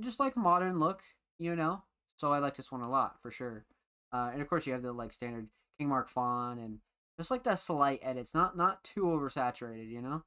[0.00, 1.02] just like modern look,
[1.38, 1.84] you know.
[2.16, 3.64] So I like this one a lot for sure.
[4.12, 6.78] Uh, and of course you have the like standard King Mark font and
[7.18, 10.22] just like that slight edits, not not too oversaturated, you know.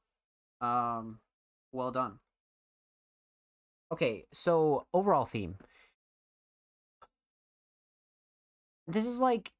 [0.66, 1.20] Um,
[1.72, 2.20] well done.
[3.92, 5.56] Okay, so overall theme.
[8.86, 9.52] This is like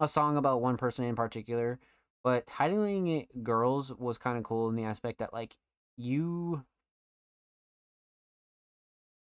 [0.00, 1.78] a song about one person in particular,
[2.22, 5.56] but titling it Girls was kind of cool in the aspect that like
[5.96, 6.64] you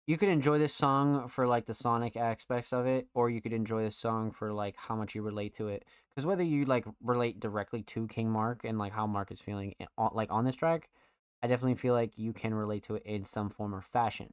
[0.06, 3.52] you could enjoy this song for like the sonic aspects of it or you could
[3.52, 5.84] enjoy this song for like how much you relate to it.
[6.10, 9.74] Because whether you like relate directly to king mark and like how mark is feeling
[10.12, 10.88] like on this track
[11.42, 14.32] i definitely feel like you can relate to it in some form or fashion.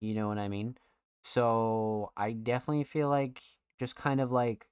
[0.00, 0.76] You know what i mean?
[1.22, 3.42] So i definitely feel like
[3.78, 4.68] just kind of like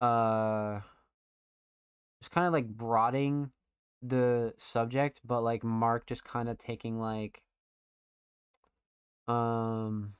[0.00, 0.80] uh
[2.20, 3.50] just kind of like broadening
[4.02, 7.42] the subject but like mark just kind of taking like
[9.28, 10.14] um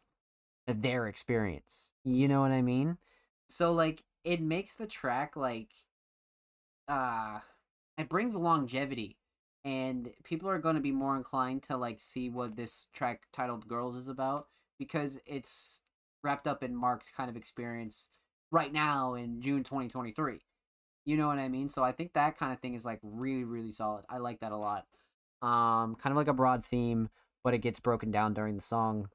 [0.67, 1.93] their experience.
[2.05, 2.99] You know what I mean?
[3.49, 5.71] So like it makes the track like
[6.89, 7.41] uh
[7.99, 9.19] it brings longevity
[9.65, 13.69] and people are going to be more inclined to like see what this track titled
[13.69, 14.49] "Girls" is about
[14.79, 15.83] because it's
[16.25, 18.09] wrapped up in Mark's kind of experience
[18.51, 20.41] right now in June 2023.
[21.05, 21.69] You know what I mean?
[21.69, 24.05] So I think that kind of thing is like really really solid.
[24.09, 24.87] I like that a lot.
[25.43, 27.09] Um kind of like a broad theme,
[27.45, 29.09] but it gets broken down during the song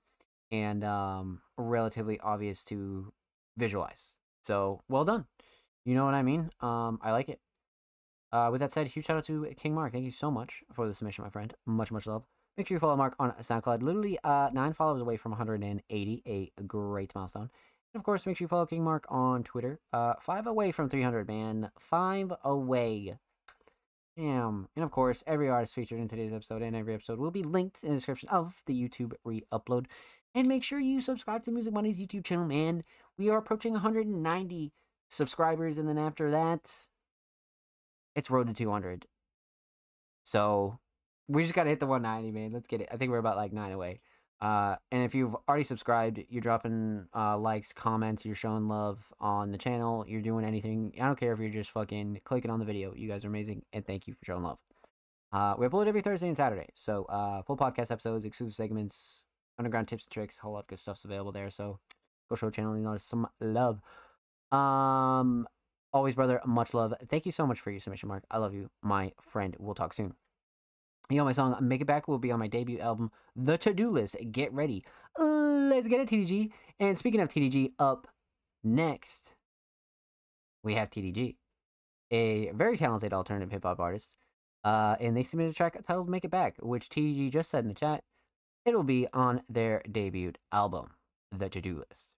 [0.52, 3.12] and um relatively obvious to
[3.58, 4.16] visualize.
[4.44, 5.26] So, well done.
[5.86, 6.52] You know what I mean?
[6.62, 7.40] Um I like it.
[8.32, 9.94] Uh, with that said, huge shout out to King Mark.
[9.94, 11.54] Thank you so much for the submission, my friend.
[11.66, 12.26] Much, much love.
[12.58, 13.84] Make sure you follow Mark on SoundCloud.
[13.84, 17.50] Literally uh, nine followers away from 180, a great milestone.
[17.94, 19.80] And of course, make sure you follow King Mark on Twitter.
[19.94, 21.72] Uh, five away from 300, man.
[21.80, 23.18] Five away.
[24.18, 24.68] Damn.
[24.76, 27.84] And of course, every artist featured in today's episode and every episode will be linked
[27.84, 29.86] in the description of the YouTube re-upload.
[30.34, 32.84] And make sure you subscribe to Music Mondays YouTube channel, man.
[33.18, 34.74] We are approaching 190
[35.08, 36.88] subscribers, and then after that,
[38.16, 39.06] it's road to 200.
[40.24, 40.80] So
[41.28, 42.52] we just gotta hit the 190, man.
[42.52, 42.90] Let's get it.
[42.92, 44.00] I think we're about like nine away.
[44.40, 49.52] Uh, and if you've already subscribed, you're dropping uh, likes, comments, you're showing love on
[49.52, 50.94] the channel, you're doing anything.
[51.02, 52.94] I don't care if you're just fucking clicking on the video.
[52.94, 54.60] You guys are amazing, and thank you for showing love.
[55.32, 59.26] Uh, we upload every Thursday and Saturday, so uh, full podcast episodes, exclusive segments,
[59.58, 61.50] underground tips and tricks, a whole lot of good stuff's available there.
[61.50, 61.80] So
[62.30, 63.82] go show channel, you know, some love.
[64.52, 65.48] Um,
[65.92, 66.94] always, brother, much love.
[67.10, 68.24] Thank you so much for your submission, Mark.
[68.30, 69.56] I love you, my friend.
[69.60, 70.14] We'll talk soon.
[71.10, 73.74] You know, my song Make It Back will be on my debut album, The To
[73.74, 74.18] Do List.
[74.30, 74.84] Get ready.
[75.18, 76.52] Let's get it, TDG.
[76.82, 78.08] And speaking of TDG, up
[78.62, 79.36] next,
[80.64, 81.36] we have TDG,
[82.12, 84.12] a very talented alternative hip hop artist.
[84.66, 87.70] Uh, and they submitted a track titled Make It Back, which TDG just said in
[87.70, 88.04] the chat.
[88.66, 90.90] It will be on their debut album,
[91.32, 92.16] The To Do List.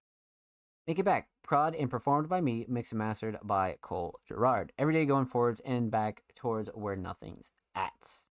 [0.88, 4.72] Make It Back, prod and performed by me, mixed and mastered by Cole Gerard.
[4.76, 8.24] Every day going forwards and back towards where nothing's at.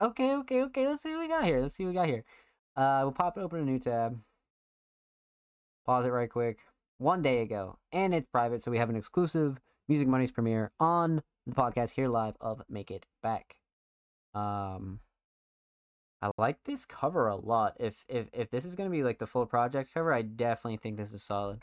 [0.00, 0.88] Okay, okay, okay.
[0.88, 1.60] Let's see what we got here.
[1.60, 2.24] Let's see what we got here.
[2.76, 4.18] Uh, we'll pop it open a new tab.
[5.86, 6.60] Pause it right quick.
[6.98, 11.22] One day ago, and it's private, so we have an exclusive Music Mondays premiere on
[11.46, 13.56] the podcast here live of Make It Back.
[14.34, 15.00] Um,
[16.22, 17.76] I like this cover a lot.
[17.78, 20.96] If if if this is gonna be like the full project cover, I definitely think
[20.96, 21.62] this is solid.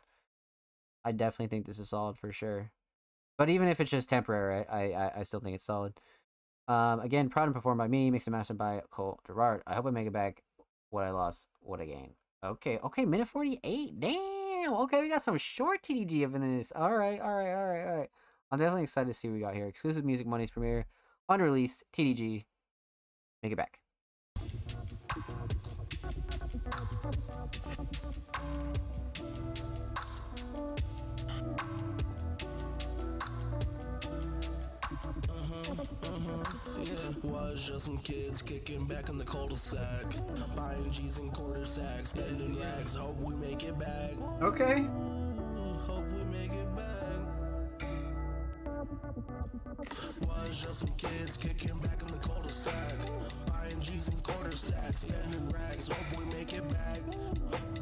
[1.03, 2.71] I definitely think this is solid for sure.
[3.37, 5.93] But even if it's just temporary, I I, I still think it's solid.
[6.71, 9.61] Um, again, proud and performed by me, mixed and mastered by Cole Gerard.
[9.67, 10.41] I hope I make it back.
[10.89, 12.13] What I lost, what I gained.
[12.45, 13.99] Okay, okay, minute 48.
[13.99, 14.73] Damn.
[14.73, 16.71] Okay, we got some short TDG up in this.
[16.73, 18.09] All right, all right, all right, all right.
[18.51, 19.67] I'm definitely excited to see what we got here.
[19.67, 20.85] Exclusive Music Mondays premiere,
[21.27, 22.45] unreleased, TDG.
[23.43, 23.80] Make it back.
[37.41, 40.15] Was just some kids kicking back in the cul-de-sac,
[40.55, 42.93] buying G's and quarter sacks, spending rags.
[42.93, 44.11] Hope we make it back.
[44.41, 44.85] Okay.
[45.87, 47.17] Hope we make it back.
[50.27, 52.99] Was just some kids kicking back in the cul-de-sac,
[53.47, 55.51] buying G's and quarter sacks, spending.
[55.89, 56.99] Hope we make it back.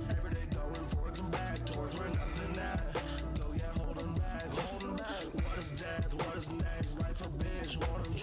[0.09, 2.93] Every day going forwards and back towards where nothing at.
[3.37, 5.25] Go yeah, holding back, holding back.
[5.33, 6.13] What is death?
[6.13, 6.99] What is next?
[7.01, 8.15] Life a bitch, want them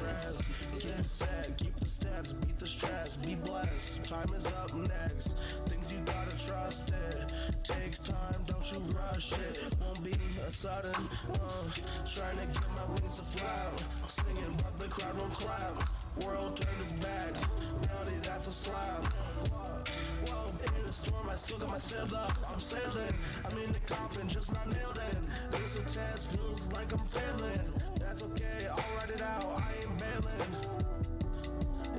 [2.77, 4.05] stress, be blessed.
[4.05, 5.36] Time is up next.
[5.66, 7.32] Things you gotta trust it.
[7.65, 9.74] Takes time, don't you rush it.
[9.81, 10.15] Won't be
[10.47, 10.94] a sudden.
[11.32, 11.65] Uh,
[12.05, 13.73] trying to get my wings to flap.
[14.09, 15.89] Singing, but the crowd won't clap.
[16.23, 17.32] World turned its back.
[17.81, 19.05] Reality, that's a slap.
[19.51, 19.82] Whoa,
[20.27, 20.53] whoa.
[20.78, 22.36] In the storm, I still got my sail up.
[22.53, 23.15] I'm sailing.
[23.44, 25.61] I'm in the coffin, just not nailed in.
[25.61, 27.73] This a test, feels like I'm failing.
[27.98, 29.44] That's okay, I'll write it out.
[29.44, 30.95] I ain't bailing.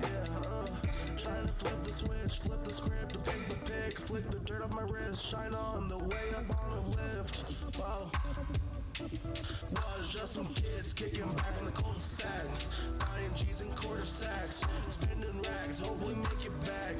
[0.02, 0.66] Yeah, uh,
[1.18, 4.72] trying to flip the switch, flip the script, pick the pick, flick the dirt off
[4.72, 7.44] my wrist, shine on the way up on a lift.
[7.80, 8.12] Wow.
[9.98, 12.48] Was just some kids kicking back in the cul-de-sac,
[12.98, 16.96] buying G's and quarter sacks, spending rags, hope we make it back.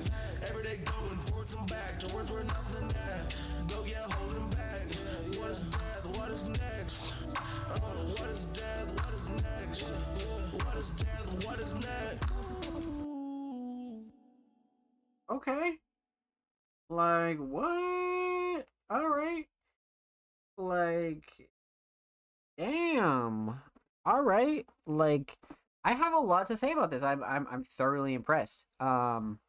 [0.48, 3.36] Every day going forwards and back towards where nothing at.
[3.68, 4.88] Go yeah, holding back.
[5.40, 6.18] What is death?
[6.18, 7.14] What is next?
[7.36, 8.94] Uh, what is death?
[8.94, 9.90] What is next?
[10.64, 11.46] What is death?
[11.46, 12.47] What is next?
[15.30, 15.78] Okay.
[16.90, 18.68] Like what?
[18.90, 19.46] All right.
[20.58, 21.50] Like
[22.58, 23.62] damn.
[24.06, 24.66] All right.
[24.86, 25.38] Like
[25.84, 27.04] I have a lot to say about this.
[27.04, 28.66] I'm I'm I'm thoroughly impressed.
[28.80, 29.40] Um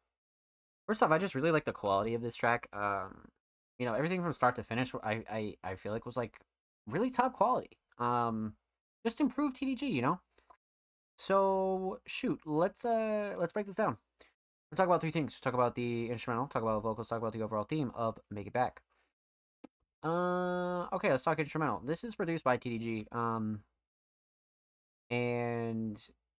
[0.87, 2.67] First off, I just really like the quality of this track.
[2.73, 3.29] Um
[3.77, 6.39] you know, everything from start to finish I I I feel like was like
[6.87, 7.77] really top quality.
[7.99, 8.55] Um
[9.05, 10.19] just improved TDG, you know?
[11.17, 13.97] so shoot, let's uh let's break this down.
[14.75, 15.39] Talk about three things.
[15.39, 18.53] Talk about the instrumental, talk about vocals, talk about the overall theme of Make It
[18.53, 18.81] Back.
[20.03, 21.81] Uh okay, let's talk instrumental.
[21.83, 23.13] This is produced by TDG.
[23.13, 23.63] Um
[25.09, 25.99] and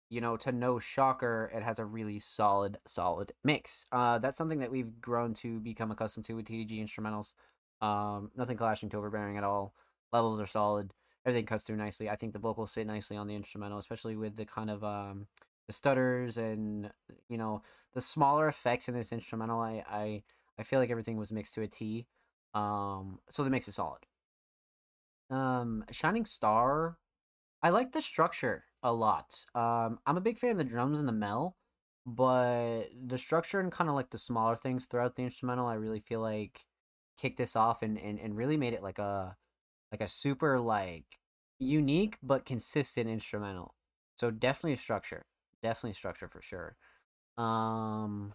[0.09, 3.85] you know, to no shocker, it has a really solid, solid mix.
[3.91, 7.33] Uh, that's something that we've grown to become accustomed to with TDG instrumentals.
[7.79, 9.73] Um, nothing clashing to overbearing at all.
[10.11, 10.93] Levels are solid.
[11.25, 12.09] Everything cuts through nicely.
[12.09, 15.27] I think the vocals sit nicely on the instrumental, especially with the kind of um,
[15.69, 16.89] the stutters and
[17.29, 17.61] you know
[17.93, 19.61] the smaller effects in this instrumental.
[19.61, 20.23] I I,
[20.57, 22.07] I feel like everything was mixed to a T.
[22.55, 23.99] Um, so the mix is solid.
[25.29, 26.97] Um, Shining Star,
[27.61, 29.45] I like the structure a lot.
[29.53, 31.55] Um, I'm a big fan of the drums and the mel,
[32.03, 35.99] but the structure and kind of like the smaller things throughout the instrumental, I really
[35.99, 36.65] feel like
[37.15, 39.37] kicked this off and, and, and really made it like a
[39.91, 41.19] like a super like
[41.59, 43.75] unique but consistent instrumental.
[44.15, 45.27] So definitely a structure.
[45.61, 46.75] Definitely structure for sure.
[47.37, 48.33] Um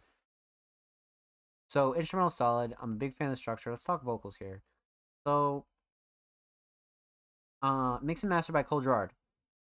[1.69, 2.75] so instrumental solid.
[2.81, 3.71] I'm a big fan of the structure.
[3.71, 4.63] Let's talk vocals here.
[5.27, 5.67] So
[7.63, 9.13] uh mix and master by Cole Gerard.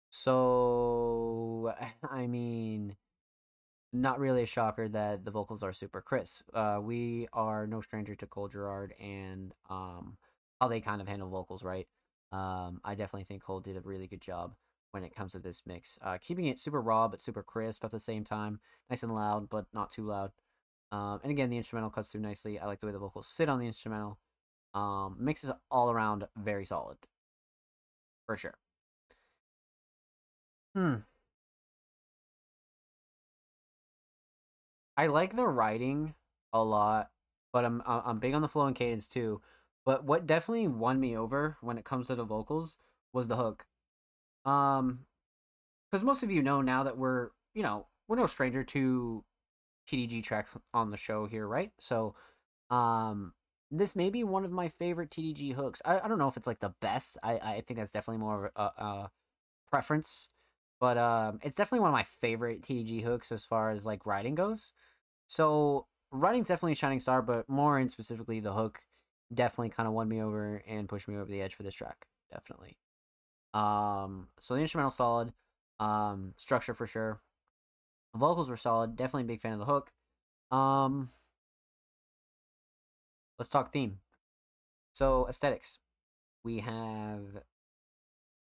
[0.09, 1.73] So
[2.09, 2.95] I mean
[3.93, 6.43] not really a shocker that the vocals are super crisp.
[6.53, 10.17] Uh, we are no stranger to Cole Gerard and um,
[10.59, 11.87] how they kind of handle vocals, right?
[12.31, 14.53] Um, I definitely think Cole did a really good job
[14.91, 17.91] when it comes to this mix, uh, keeping it super raw but super crisp at
[17.91, 18.59] the same time,
[18.89, 20.31] nice and loud but not too loud.
[20.91, 22.59] Um, and again, the instrumental cuts through nicely.
[22.59, 24.19] I like the way the vocals sit on the instrumental.
[24.73, 26.97] Um, mix is all around very solid,
[28.25, 28.55] for sure.
[30.75, 30.95] Hmm.
[34.97, 36.15] I like the writing
[36.53, 37.11] a lot,
[37.53, 39.41] but I'm I'm big on the flow and cadence too.
[39.85, 42.77] But what definitely won me over when it comes to the vocals
[43.13, 43.65] was the hook.
[44.45, 45.05] Um,
[45.91, 49.23] because most of you know now that we're you know we're no stranger to
[49.87, 51.71] TDG tracks on the show here, right?
[51.79, 52.15] So,
[52.69, 53.33] um,
[53.71, 55.81] this may be one of my favorite TDG hooks.
[55.85, 57.17] I, I don't know if it's like the best.
[57.23, 59.11] I I think that's definitely more of a, a
[59.69, 60.29] preference,
[60.79, 64.35] but um, it's definitely one of my favorite TDG hooks as far as like writing
[64.35, 64.73] goes.
[65.27, 68.81] So writing's definitely a shining star, but more in specifically the hook
[69.33, 72.07] definitely kind of won me over and pushed me over the edge for this track.
[72.31, 72.77] Definitely.
[73.53, 75.33] Um, so the instrumental solid,
[75.79, 77.21] um, structure for sure.
[78.13, 78.95] The vocals were solid.
[78.95, 79.91] Definitely a big fan of the hook.
[80.51, 81.09] Um,
[83.39, 83.99] let's talk theme.
[84.93, 85.79] So aesthetics,
[86.43, 87.43] we have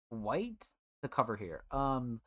[0.10, 0.68] white
[1.02, 1.64] the cover here.
[1.72, 2.22] Um,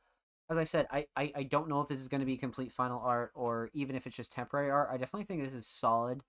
[0.48, 2.72] as I said, I, I, I don't know if this is going to be complete
[2.72, 4.88] final art or even if it's just temporary art.
[4.90, 6.22] I definitely think this is solid.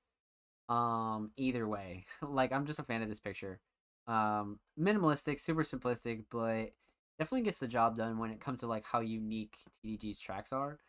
[0.69, 3.59] Um, either way, like I'm just a fan of this picture.
[4.07, 6.71] Um, minimalistic, super simplistic, but
[7.19, 10.79] definitely gets the job done when it comes to like how unique TDG's tracks are.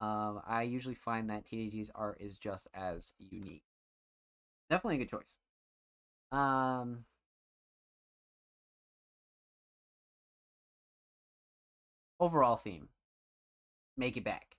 [0.00, 3.64] Um, I usually find that TDG's art is just as unique.
[4.70, 5.36] Definitely a good choice.
[6.32, 7.04] Um,
[12.20, 12.88] overall theme
[13.96, 14.56] make it back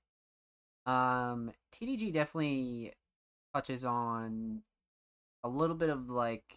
[0.87, 2.93] um tdg definitely
[3.53, 4.61] touches on
[5.43, 6.55] a little bit of like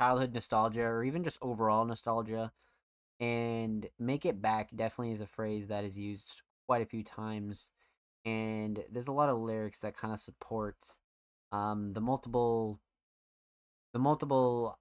[0.00, 2.52] childhood nostalgia or even just overall nostalgia
[3.20, 7.70] and make it back definitely is a phrase that is used quite a few times
[8.24, 10.76] and there's a lot of lyrics that kind of support
[11.52, 12.80] um the multiple
[13.92, 14.78] the multiple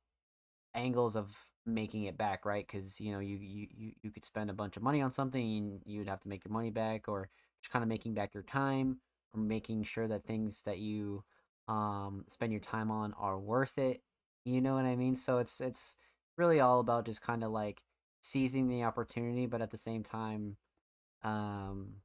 [0.76, 2.66] angles of making it back, right?
[2.68, 5.58] Because you know you, you you you could spend a bunch of money on something
[5.58, 7.30] and you'd have to make your money back, or
[7.62, 9.00] just kind of making back your time,
[9.34, 11.24] or making sure that things that you
[11.68, 14.02] um spend your time on are worth it.
[14.46, 15.16] You know what I mean?
[15.16, 15.96] So it's it's
[16.38, 17.84] really all about just kind of like
[18.22, 20.58] seizing the opportunity, but at the same time,
[21.24, 21.96] um,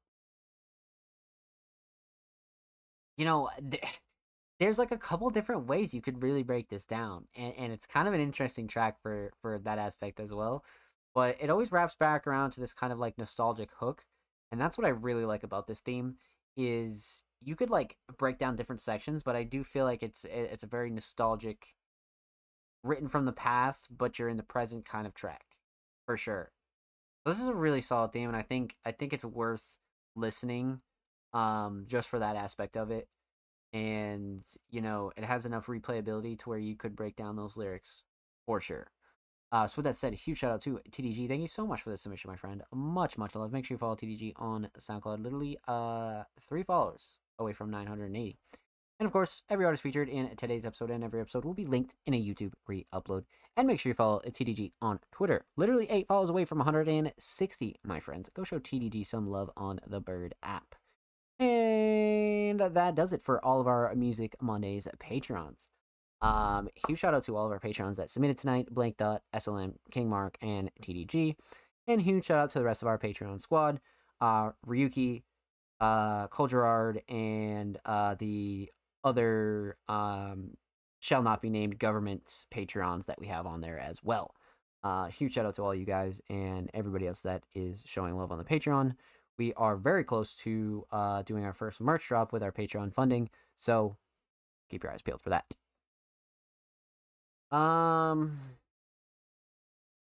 [3.17, 3.51] you know.
[3.71, 3.83] Th-
[4.61, 7.87] there's like a couple different ways you could really break this down and, and it's
[7.87, 10.65] kind of an interesting track for for that aspect as well
[11.15, 14.05] but it always wraps back around to this kind of like nostalgic hook
[14.53, 16.17] and that's what i really like about this theme
[16.57, 20.63] is you could like break down different sections but i do feel like it's it's
[20.63, 21.75] a very nostalgic
[22.85, 25.57] written from the past but you're in the present kind of track
[26.07, 26.53] for sure
[27.25, 29.79] so this is a really solid theme and i think i think it's worth
[30.15, 30.81] listening
[31.33, 33.09] um just for that aspect of it
[33.73, 38.05] and you know it has enough replayability to where you could break down those lyrics
[38.47, 38.91] for sure.
[39.53, 41.29] Uh, so with that said, huge shout out to TDG.
[41.29, 42.63] Thank you so much for the submission, my friend.
[42.75, 43.53] Much, much love.
[43.53, 45.23] Make sure you follow TDG on SoundCloud.
[45.23, 48.37] Literally, uh, three followers away from 980.
[49.01, 51.97] And of course, every artist featured in today's episode and every episode will be linked
[52.07, 53.25] in a YouTube re upload.
[53.57, 55.45] And make sure you follow TDG on Twitter.
[55.57, 58.31] Literally eight follows away from 160, my friends.
[58.35, 60.77] Go show TDG some love on the Bird app.
[61.41, 65.69] And that does it for all of our Music Mondays Patrons.
[66.23, 69.75] Um, huge shout out to all of our patrons that submitted tonight: Blank Thought, SLM,
[69.91, 71.37] King Mark, and TDG.
[71.87, 73.81] And huge shout out to the rest of our Patreon squad:
[74.21, 75.23] uh, Ryuki,
[75.81, 78.71] uh, Cole Gerard, and uh, the
[79.05, 80.57] other um,
[81.01, 84.35] shall not be named government patrons that we have on there as well.
[84.83, 88.33] Uh, huge shout out to all you guys and everybody else that is showing love
[88.33, 88.95] on the Patreon.
[89.39, 93.31] We are very close to uh, doing our first merch drop with our Patreon funding,
[93.59, 93.97] so
[94.71, 95.55] keep your eyes peeled for that.
[97.57, 98.39] Um,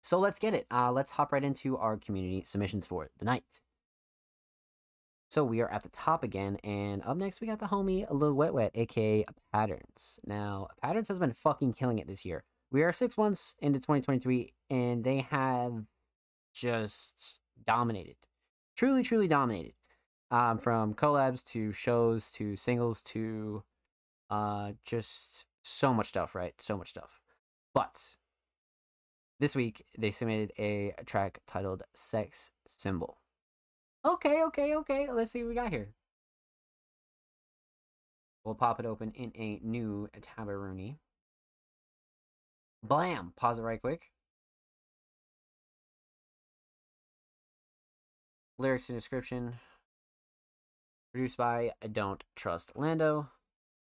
[0.02, 0.68] so let's get it.
[0.72, 3.62] Uh, let's hop right into our community submissions for the night.
[5.30, 8.34] So we are at the top again, and up next we got the homie Lil
[8.34, 10.20] Wet Wet, aka Patterns.
[10.26, 12.44] Now, Patterns has been fucking killing it this year.
[12.72, 15.84] We are six months into 2023, and they have
[16.54, 18.16] just dominated,
[18.76, 19.74] truly, truly dominated.
[20.30, 23.64] Um, from collabs to shows to singles to
[24.30, 26.54] uh, just so much stuff, right?
[26.60, 27.22] So much stuff.
[27.74, 28.18] But
[29.40, 33.20] this week they submitted a track titled "Sex Symbol."
[34.08, 35.10] Okay, okay, okay.
[35.12, 35.90] Let's see what we got here.
[38.46, 40.96] We'll pop it open in a new Tabaroonie.
[42.82, 43.34] Blam!
[43.36, 44.12] Pause it right quick.
[48.58, 49.56] Lyrics and description.
[51.12, 53.28] Produced by I Don't Trust Lando.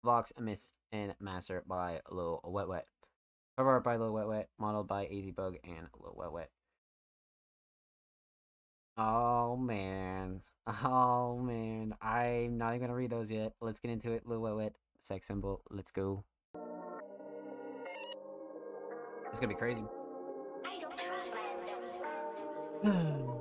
[0.04, 2.86] Vox, Miss, and Master by Lil Wet Wet.
[3.56, 4.48] Cover art by Lil Wet Wet.
[4.58, 6.50] Modeled by Easy Bug and Lil Wet Wet.
[8.98, 10.42] Oh man.
[10.84, 11.94] Oh man.
[12.02, 13.54] I'm not even gonna read those yet.
[13.62, 14.26] Let's get into it.
[14.26, 14.74] Lil Wet.
[15.00, 15.62] Sex symbol.
[15.70, 16.24] Let's go.
[19.30, 19.82] It's gonna be crazy.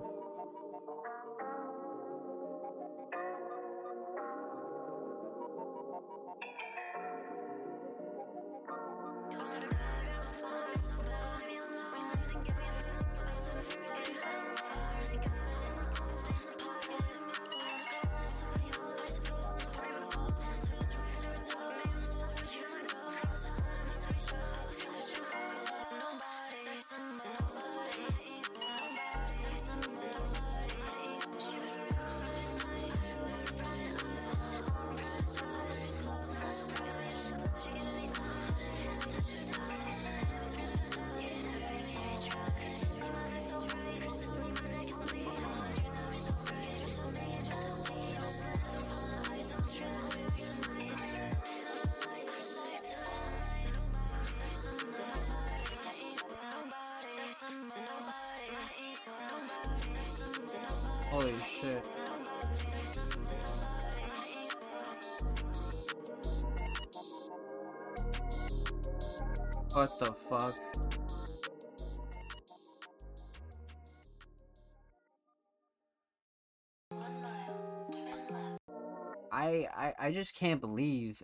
[80.07, 81.21] I, just can't believe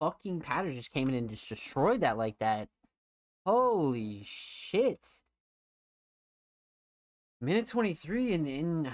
[0.00, 2.68] fucking Patterns just came in and just destroyed that like that.
[3.46, 5.00] Holy shit.
[7.40, 8.90] Minute 23 and, and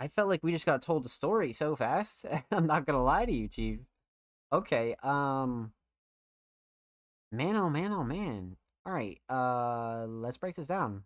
[0.00, 2.24] I felt like we just got told the story so fast.
[2.50, 3.80] I'm not gonna lie to you, Chief.
[4.52, 5.72] Okay, um
[7.30, 8.56] Man oh man oh man.
[8.88, 11.04] Alright, uh let's break this down.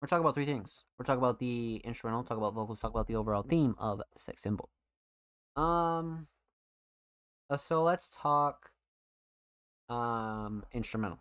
[0.00, 0.84] We're talking about three things.
[0.98, 4.42] We're talking about the instrumental, talk about vocals, talk about the overall theme of Sex
[4.42, 4.70] Symbol.
[5.56, 6.28] Um
[7.50, 8.70] uh, so let's talk
[9.88, 11.18] um instrumental.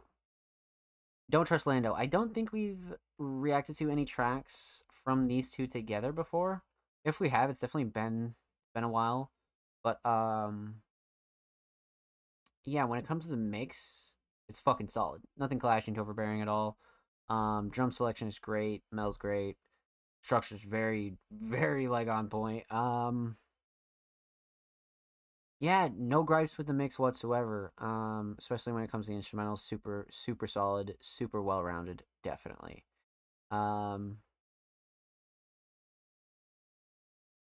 [1.30, 1.94] Don't trust Lando.
[1.94, 6.64] I don't think we've reacted to any tracks from these two together before.
[7.04, 8.36] If we have, it's definitely been
[8.74, 9.32] been a while.
[9.84, 10.76] But um
[12.64, 14.16] yeah, when it comes to the mix,
[14.48, 15.24] it's fucking solid.
[15.38, 16.78] Nothing clashing to overbearing at all.
[17.30, 19.58] Um drum selection is great, Mel's great.
[20.24, 22.72] Structure's very very like on point.
[22.74, 23.38] Um
[25.60, 27.74] yeah, no gripes with the mix whatsoever.
[27.78, 32.86] Um, especially when it comes to the instrumentals, super, super solid, super well rounded, definitely.
[33.52, 34.18] Um,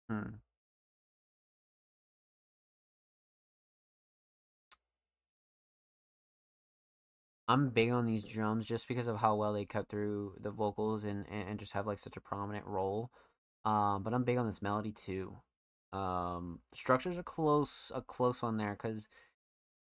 [0.09, 0.39] hmm.
[7.49, 11.03] I'm big on these drums just because of how well they cut through the vocals
[11.03, 13.09] and, and, and just have like such a prominent role.
[13.65, 15.35] Um, but I'm big on this melody too.
[15.91, 19.07] Um, structure's a close a close one there because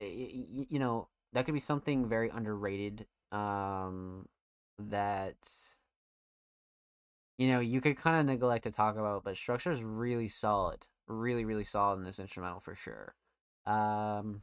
[0.02, 3.08] you know that could be something very underrated.
[3.32, 4.28] Um,
[4.78, 5.38] that
[7.38, 10.86] you know you could kind of neglect to talk about, but structure is really solid,
[11.08, 13.16] really really solid in this instrumental for sure.
[13.66, 14.42] Um.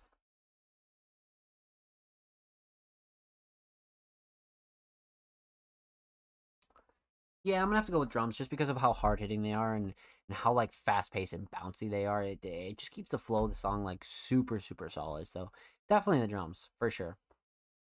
[7.45, 9.53] Yeah, I'm gonna have to go with drums just because of how hard hitting they
[9.53, 9.95] are and,
[10.29, 12.23] and how like fast paced and bouncy they are.
[12.23, 15.27] It, it just keeps the flow of the song like super super solid.
[15.27, 15.51] So
[15.89, 17.17] definitely the drums for sure.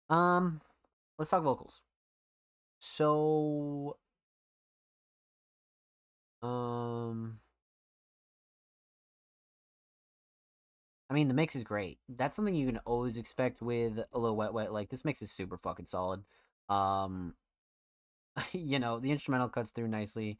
[0.09, 0.61] Um,
[1.19, 1.83] let's talk vocals.
[2.79, 3.97] So,
[6.41, 7.39] um,
[11.09, 11.99] I mean the mix is great.
[12.07, 14.71] That's something you can always expect with a little wet wet.
[14.71, 16.23] Like this mix is super fucking solid.
[16.69, 17.33] Um,
[18.53, 20.39] you know, the instrumental cuts through nicely.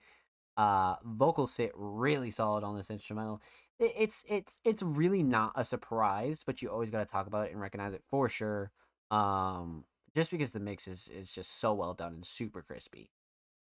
[0.57, 3.41] Uh, vocals sit really solid on this instrumental.
[3.80, 7.47] It, it's it's it's really not a surprise, but you always got to talk about
[7.47, 8.71] it and recognize it for sure.
[9.11, 9.85] Um,
[10.15, 13.11] just because the mix is is just so well done and super crispy.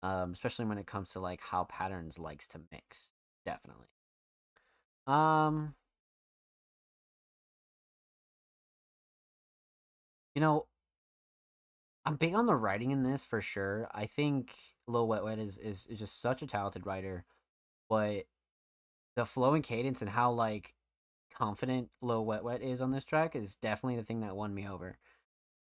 [0.04, 3.12] Um, especially when it comes to like how patterns likes to mix.
[3.46, 3.88] Definitely.
[5.08, 5.76] Um,
[10.36, 10.68] you know,
[12.06, 13.90] I'm big on the writing in this for sure.
[13.94, 14.54] I think
[14.88, 17.26] Lil Wet Wet is, is is just such a talented writer,
[17.90, 18.26] but
[19.16, 20.76] the flow and cadence and how like
[21.34, 24.68] confident Lil Wet Wet is on this track is definitely the thing that won me
[24.68, 24.98] over.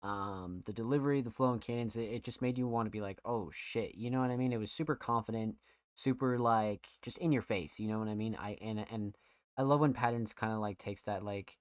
[0.03, 3.01] Um, the delivery, the flow and cadence, it, it just made you want to be
[3.01, 4.51] like, oh shit, you know what I mean?
[4.53, 5.55] It was super confident,
[5.95, 8.35] super like just in your face, you know what I mean?
[8.39, 9.17] I and and
[9.57, 11.57] I love when patterns kind of like takes that like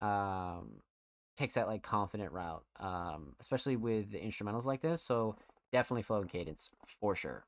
[0.00, 0.80] um
[1.38, 5.00] takes that like confident route, um, especially with the instrumentals like this.
[5.02, 5.36] So
[5.72, 6.70] definitely flow and cadence
[7.00, 7.44] for sure.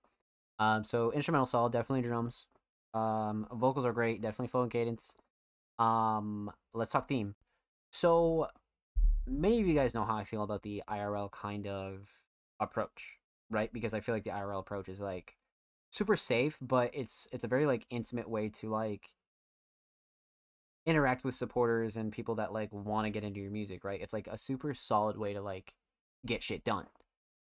[0.58, 2.46] Um, so instrumental solid, definitely drums.
[2.94, 5.12] Um, vocals are great, definitely flow and cadence.
[5.78, 7.34] Um, let's talk theme.
[7.92, 8.48] So
[9.26, 12.08] many of you guys know how I feel about the IRL kind of
[12.60, 13.16] approach,
[13.50, 13.72] right?
[13.72, 15.36] Because I feel like the IRL approach is like
[15.90, 19.10] super safe, but it's it's a very like intimate way to like
[20.86, 24.00] interact with supporters and people that like want to get into your music, right?
[24.00, 25.74] It's like a super solid way to like
[26.26, 26.86] get shit done.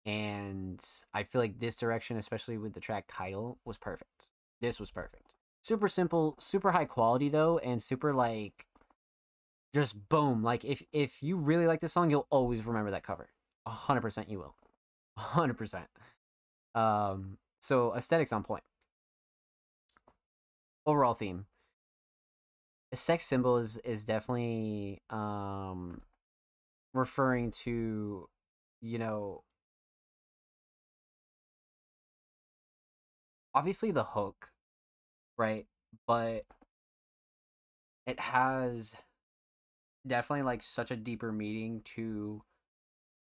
[0.05, 0.83] And
[1.15, 4.29] I feel like this direction, especially with the track title, was perfect.
[4.61, 5.37] This was perfect.
[5.63, 8.67] Super simple, super high quality though, and super like
[9.75, 10.43] just boom.
[10.43, 13.29] Like if if you really like this song, you'll always remember that cover.
[13.67, 14.57] Hundred percent you will.
[15.17, 15.87] Hundred percent.
[16.75, 18.65] Um so aesthetics on point.
[20.85, 21.47] Overall theme
[22.95, 26.03] sex symbol is is definitely um
[26.95, 28.29] referring to
[28.83, 29.43] you know
[33.55, 34.53] obviously the hook
[35.37, 35.67] right?
[36.07, 36.45] But
[38.07, 38.95] it has
[40.07, 42.43] definitely like such a deeper meaning to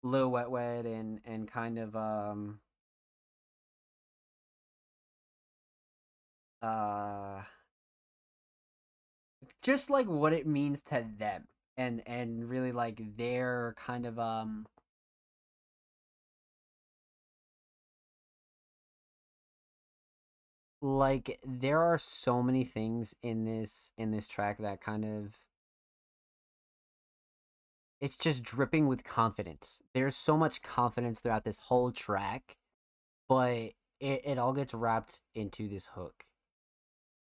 [0.03, 2.61] Lil Wet Wet and and kind of um
[6.62, 7.43] uh
[9.62, 11.45] just like what it means to them
[11.77, 14.66] and and really like their kind of um
[20.82, 25.39] like there are so many things in this in this track that kind of
[28.01, 29.82] it's just dripping with confidence.
[29.93, 32.57] There's so much confidence throughout this whole track
[33.28, 36.24] but it, it all gets wrapped into this hook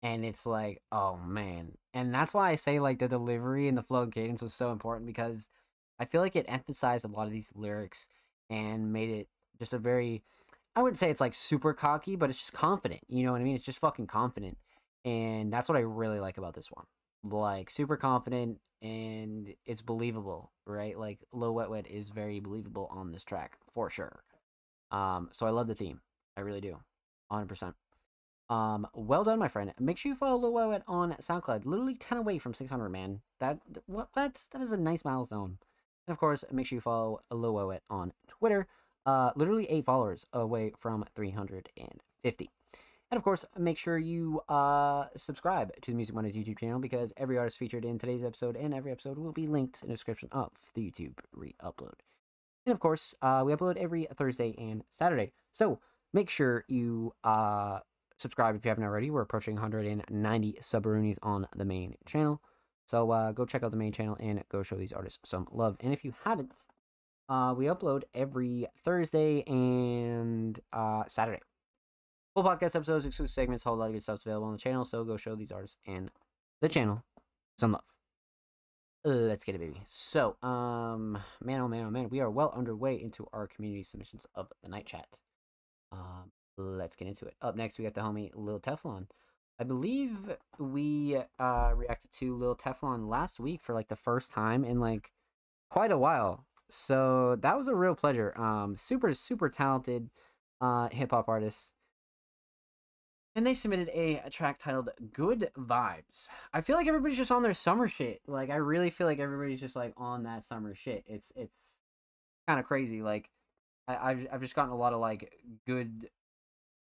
[0.04, 1.74] and it's like oh man.
[1.94, 4.72] And that's why i say like the delivery and the flow and cadence was so
[4.72, 5.48] important because
[6.00, 8.08] i feel like it emphasized a lot of these lyrics
[8.50, 10.24] and made it just a very
[10.76, 13.44] i wouldn't say it's like super cocky but it's just confident you know what i
[13.44, 13.56] mean?
[13.56, 14.58] It's just fucking confident
[15.06, 16.86] and that's what i really like about this one.
[17.24, 20.98] Like super confident and it's believable right?
[20.98, 24.24] Like Lil Wet Wet is very believable on this track for sure.
[24.92, 26.02] Um so i love the theme.
[26.38, 26.80] I really do.
[27.32, 27.74] 100%
[28.50, 29.74] um, well done, my friend.
[29.80, 31.66] Make sure you follow Lil on SoundCloud.
[31.66, 33.22] Literally ten away from six hundred, man.
[33.40, 35.58] That what that's that is a nice milestone.
[36.08, 38.68] And of course, make sure you follow Lil on Twitter.
[39.06, 42.50] Uh, literally eight followers away from three hundred and fifty.
[43.12, 47.14] And of course, make sure you uh, subscribe to the Music Mondays YouTube channel because
[47.18, 50.28] every artist featured in today's episode and every episode will be linked in the description
[50.32, 51.94] of the YouTube re-upload.
[52.66, 55.34] And of course, uh, we upload every Thursday and Saturday.
[55.52, 55.80] So
[56.14, 57.82] make sure you uh,
[58.18, 59.10] subscribe if you haven't already.
[59.10, 62.42] We're approaching 190 subroonies on the main channel.
[62.86, 65.78] So uh, go check out the main channel and go show these artists some love.
[65.80, 66.54] And if you haven't,
[67.28, 71.42] uh, we upload every Thursday and uh, Saturday.
[72.36, 74.86] Full podcast episodes, exclusive segments, whole lot of good stuff's available on the channel.
[74.86, 76.12] So go show these artists and
[76.62, 77.04] the channel
[77.58, 77.84] some love.
[79.04, 79.82] Let's get it, baby.
[79.86, 84.26] So, um, man, oh man, oh man, we are well underway into our community submissions
[84.34, 85.20] of the night chat.
[85.92, 87.36] Um, let's get into it.
[87.42, 89.08] Up next, we got the homie Lil Teflon.
[89.60, 90.12] I believe
[90.60, 95.12] we uh reacted to Lil Teflon last week for like the first time in like
[95.70, 96.46] quite a while.
[96.70, 98.34] So that was a real pleasure.
[98.40, 100.10] Um, super super talented
[100.62, 101.72] uh hip hop artist.
[103.38, 107.54] And they submitted a, track titled "Good Vibes." I feel like everybody's just on their
[107.54, 108.22] summer shit.
[108.28, 111.04] Like I really feel like everybody's just like on that summer shit.
[111.06, 111.76] It's it's
[112.48, 113.02] kind of crazy.
[113.02, 113.30] Like
[113.88, 115.34] I, I've I've just gotten a lot of like
[115.68, 116.10] good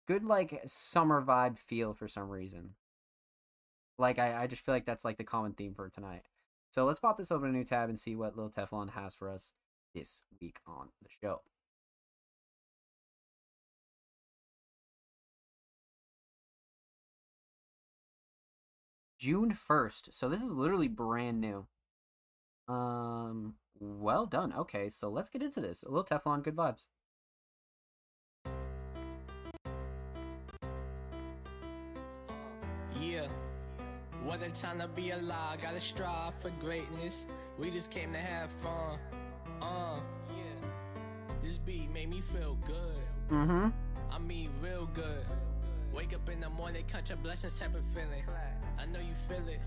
[0.09, 2.71] good like summer vibe feel for some reason.
[3.99, 6.23] Like I, I just feel like that's like the common theme for tonight.
[6.71, 9.29] So let's pop this open a new tab and see what Lil Teflon has for
[9.29, 9.53] us
[9.93, 11.41] this week on the show.
[19.19, 20.11] June 1st.
[20.11, 21.67] So this is literally brand new.
[22.67, 24.53] Um well done.
[24.53, 25.83] Okay, so let's get into this.
[25.83, 26.87] A little Teflon, good vibes.
[34.29, 35.59] What a time to be alive.
[35.59, 37.25] Gotta strive for greatness.
[37.57, 38.99] We just came to have fun.
[39.59, 40.67] Uh, yeah.
[41.41, 43.01] This beat made me feel good.
[43.31, 43.69] Mm-hmm.
[44.11, 45.25] I mean, real good.
[45.91, 48.23] Wake up in the morning, count your blessings type of feeling.
[48.77, 49.61] I know you feel it.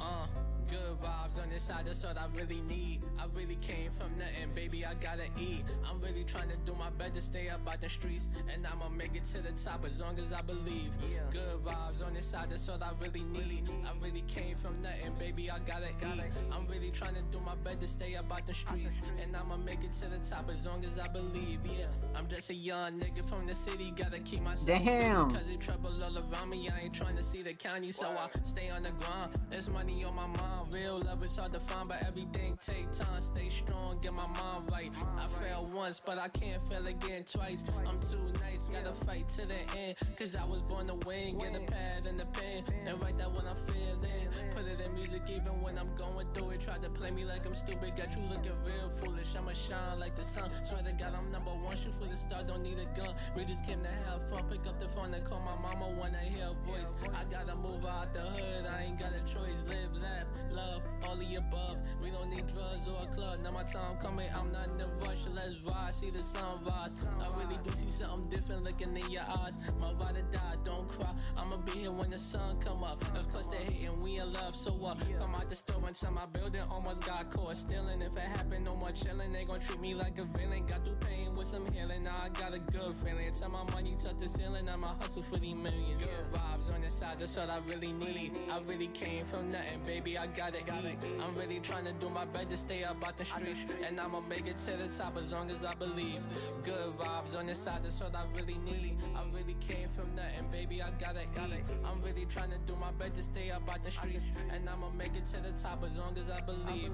[0.00, 0.26] Uh,
[0.68, 3.02] good vibes on this side, that's what I really need.
[3.18, 5.64] I really came from nothing, baby, I gotta eat.
[5.88, 8.28] I'm really trying to do my best to stay up out the streets.
[8.52, 10.92] And I'ma make it to the top as long as I believe.
[11.30, 13.68] Good vibes on this side, that's what I really need.
[13.84, 16.22] I really came from nothing, baby, I gotta eat.
[16.52, 18.94] I'm really trying to do my best to stay up out the streets.
[19.22, 21.86] And I'ma make it to the top as long as I believe, yeah.
[22.14, 25.32] I'm just a young nigga from the city, gotta keep myself Damn.
[25.32, 28.28] Cause it trouble all around me, I ain't trying to see the county, so I
[28.44, 29.32] stay on the grind.
[29.50, 33.20] There's money on my mind, real love is hard to find, but everything take time.
[33.20, 34.90] Stay strong, get my mind right.
[35.18, 37.64] I failed once, but I can't fail again twice.
[37.86, 39.96] I'm too nice, gotta fight to the end.
[40.16, 43.32] Cause I was born to win, get a pad and a pen, and write that
[43.32, 44.28] when I'm feeling.
[44.54, 46.60] Put it in music even when I'm going through it.
[46.60, 49.28] Try to play me like I'm stupid, got you looking real foolish.
[49.36, 50.50] I'ma shine like the sun.
[50.64, 51.76] Swear to God, I'm number one.
[51.76, 53.14] Shoot for the star, don't need a gun.
[53.36, 54.44] We just came to have fun.
[54.50, 56.92] Pick up the phone and call my mama when I hear a voice.
[57.14, 59.56] I gotta move out the hood, I ain't got a choice.
[59.68, 61.78] Live, laugh, love, all the above.
[62.02, 63.38] We don't need drugs or a club.
[63.42, 65.18] Now my time coming, I'm not in a rush.
[65.32, 66.96] Let's ride, see the sun rise.
[67.20, 69.58] I really do see something different looking in your eyes.
[69.80, 71.10] My ride or die, don't cry.
[71.36, 73.04] I'ma be here when the sun come up.
[73.16, 74.98] Of course they hating, we in love, so what?
[75.18, 78.02] Come out the store inside my building, almost got caught stealing.
[78.02, 79.32] If it happened, no more chilling.
[79.32, 80.66] They gon' treat me like a villain.
[80.66, 82.04] Got through pain with some healing.
[82.04, 83.32] Now I got a good feeling.
[83.32, 84.68] Tell my money touch the ceiling.
[84.68, 86.02] I'ma hustle for these millions.
[86.02, 88.32] Good vibes on the side, that's all I really need.
[88.50, 90.18] I really came from nothing, baby.
[90.18, 90.98] I gotta eat.
[91.20, 93.64] I'm really trying to do my best to stay up out the streets.
[93.86, 96.20] And I'ma make it to the top as long as I believe.
[96.62, 98.98] Good vibes on the side, that's what I really need.
[99.14, 100.82] I really came from nothing, baby.
[100.82, 101.64] I gotta eat.
[101.84, 104.26] I'm really trying to do my best to stay up out the streets.
[104.50, 106.92] And I'ma make it to the top as long as I believe.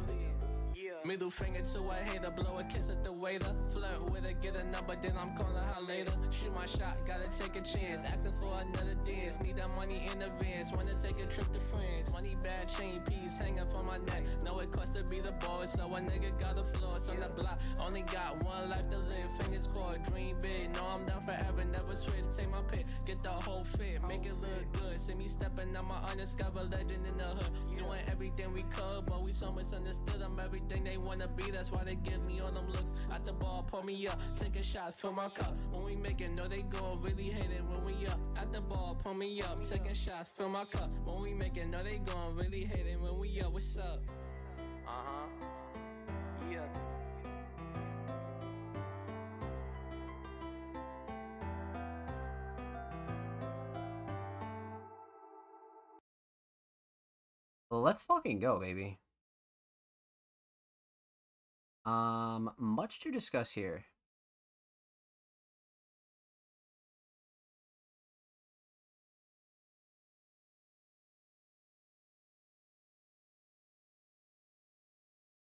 [1.09, 3.55] Middle finger to a hater, blow a kiss at the waiter.
[3.73, 6.13] Flirt with her, get a number, then I'm calling her later.
[6.31, 8.05] Shoot my shot, gotta take a chance.
[8.05, 10.71] Asking for another dance, need that money in advance.
[10.71, 12.13] Wanna take a trip to France.
[12.13, 14.23] Money bad, chain piece hanging from my neck.
[14.45, 17.31] Know it costs to be the boss, so a nigga got the floors on the
[17.31, 17.59] block.
[17.81, 20.75] Only got one life to live, fingers crossed, dream big.
[20.75, 22.27] Know I'm down forever, never switch.
[22.37, 25.01] Take my pick, get the whole fit, make it look good.
[25.01, 27.51] See me stepping on my undiscovered legend in the hood.
[27.73, 30.21] Doing everything we could, but we so misunderstood.
[30.23, 32.95] I'm everything they wanna be, that's why they give me all them looks.
[33.13, 35.57] At the ball, pull me up, take a shot, fill my cup.
[35.73, 38.19] When we make it, know they gon' really hate it when we up.
[38.37, 40.93] At the ball, pull me up, taking shots, fill my cup.
[41.05, 43.53] When we make it, know they gon' really hate it when we up.
[43.53, 44.03] What's up?
[44.87, 45.27] Uh huh.
[46.51, 46.61] Yeah.
[57.71, 58.99] Let's fucking go, baby.
[61.85, 63.87] Um, much to discuss here.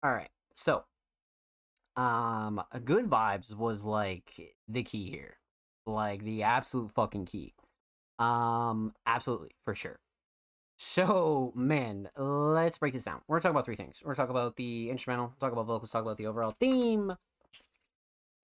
[0.03, 0.31] All right.
[0.55, 0.85] So,
[1.97, 5.37] um, good vibes was like the key here.
[5.87, 7.55] Like the absolute fucking key.
[8.19, 9.99] Um, absolutely, for sure.
[10.83, 13.21] So, man, let's break this down.
[13.29, 14.01] We're gonna talk about three things.
[14.03, 17.15] We're gonna talk about the instrumental, talk about vocals, talk about the overall theme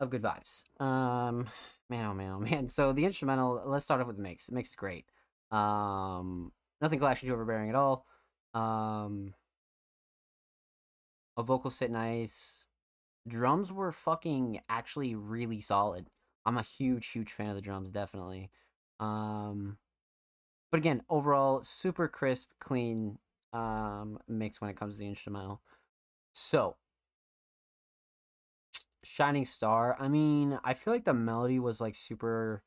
[0.00, 0.62] of Good Vibes.
[0.78, 1.48] Um,
[1.88, 2.68] man, oh man, oh man.
[2.68, 3.62] So the instrumental.
[3.64, 4.48] Let's start off with the mix.
[4.48, 5.06] The mix is great.
[5.50, 6.52] Um,
[6.82, 8.04] nothing clashing too overbearing at all.
[8.52, 9.32] Um,
[11.38, 12.66] a vocal sit nice.
[13.26, 16.10] Drums were fucking actually really solid.
[16.44, 18.50] I'm a huge, huge fan of the drums, definitely.
[19.00, 19.78] Um,
[20.70, 23.18] but again, overall, super crisp, clean
[23.52, 25.62] um mix when it comes to the instrumental.
[26.34, 26.76] So,
[29.04, 29.96] Shining Star.
[30.00, 32.62] I mean, I feel like the melody was like super.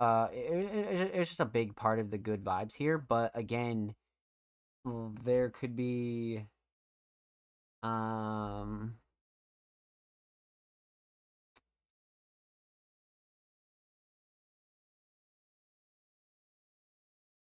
[0.00, 2.98] Uh, it, it, it's just a big part of the good vibes here.
[2.98, 3.94] But again,
[5.24, 6.46] there could be.
[7.82, 8.98] Um.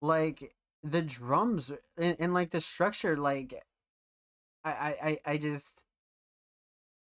[0.07, 3.53] Like the drums uh, and, and like the structure, like
[4.63, 5.83] I, I, I I just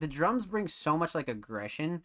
[0.00, 2.02] the drums bring so much like aggression,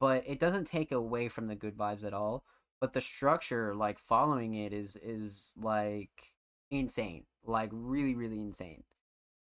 [0.00, 2.44] but it doesn't take away from the good vibes at all.
[2.80, 6.34] But the structure, like following it, is is like
[6.70, 8.84] insane, like really really insane.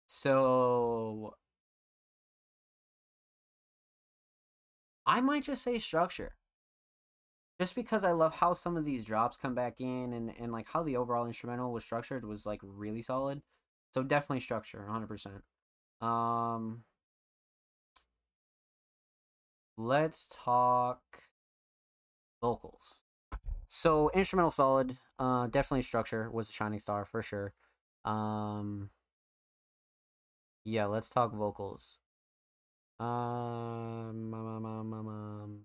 [0.07, 1.35] So
[5.07, 6.35] I might just say structure.
[7.59, 10.67] Just because I love how some of these drops come back in and, and like
[10.69, 13.41] how the overall instrumental was structured was like really solid.
[13.93, 15.41] So definitely structure, 100%.
[16.05, 16.83] Um
[19.77, 21.01] let's talk
[22.41, 23.01] vocals.
[23.67, 27.53] So instrumental solid, uh definitely structure was a shining star for sure.
[28.05, 28.91] Um
[30.63, 31.97] yeah, let's talk vocals.
[32.99, 35.59] Um, um, um, um, um,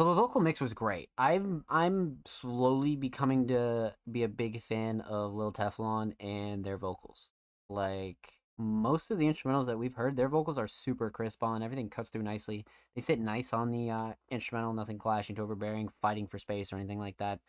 [0.00, 1.10] So the vocal mix was great.
[1.18, 7.28] I'm I'm slowly becoming to be a big fan of Lil Teflon and their vocals.
[7.68, 11.62] Like most of the instrumentals that we've heard, their vocals are super crisp on.
[11.62, 12.64] Everything cuts through nicely.
[12.94, 16.76] They sit nice on the uh, instrumental, nothing clashing to overbearing, fighting for space or
[16.76, 17.40] anything like that.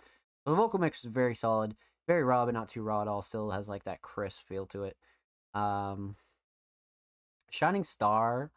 [0.45, 1.73] The vocal mix is very solid,
[2.05, 3.21] very raw, but not too raw at all.
[3.21, 4.97] Still has like that crisp feel to it.
[5.53, 6.17] Um,
[7.49, 8.51] Shining Star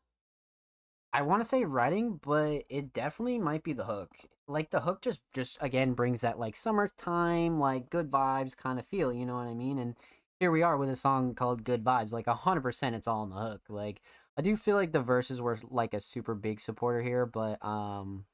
[1.15, 4.11] I want to say writing, but it definitely might be the hook.
[4.49, 8.87] Like the hook just just again brings that like summertime, like good vibes kind of
[8.89, 9.79] feel, you know what I mean?
[9.79, 9.97] And
[10.41, 12.13] here we are with a song called Good Vibes.
[12.13, 13.63] Like 100% it's all on the hook.
[13.71, 14.03] Like
[14.37, 18.27] I do feel like the verses were like a super big supporter here, but um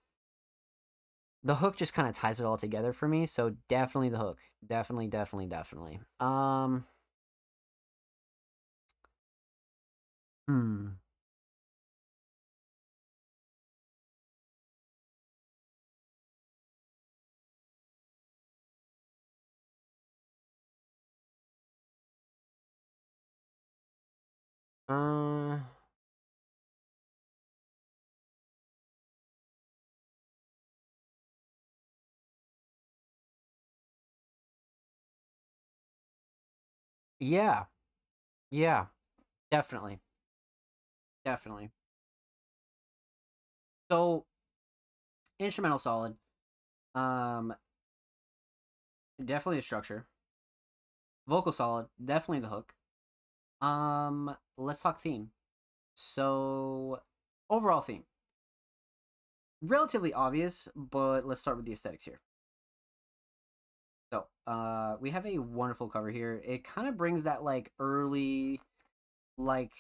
[1.43, 4.39] the hook just kind of ties it all together for me, so definitely the hook.
[4.67, 6.01] Definitely, definitely, definitely.
[6.21, 6.85] Um
[10.49, 10.99] Hmm.
[24.91, 25.57] Uh,
[37.21, 37.65] yeah,
[38.51, 38.87] yeah,
[39.51, 40.01] definitely,
[41.25, 41.71] definitely.
[43.91, 44.27] So
[45.39, 46.17] instrumental solid.
[46.95, 47.55] Um,
[49.25, 50.07] definitely the structure.
[51.27, 51.89] Vocal solid.
[52.05, 52.75] Definitely the hook.
[53.61, 55.31] Um, let's talk theme.
[55.95, 57.03] So
[57.51, 58.05] overall theme,
[59.63, 62.21] relatively obvious, but let's start with the aesthetics here.
[64.13, 66.41] So, uh, we have a wonderful cover here.
[66.45, 68.61] It kind of brings that like early,
[69.39, 69.73] like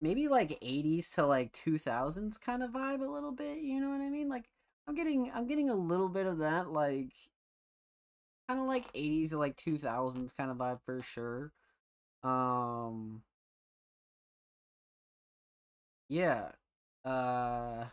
[0.00, 4.00] maybe like 80s to like 2000s kind of vibe a little bit you know what
[4.00, 4.44] i mean like
[4.86, 7.12] i'm getting i'm getting a little bit of that like
[8.48, 11.52] kind of like 80s to like 2000s kind of vibe for sure
[12.24, 13.22] um
[16.08, 16.50] yeah
[17.04, 17.84] uh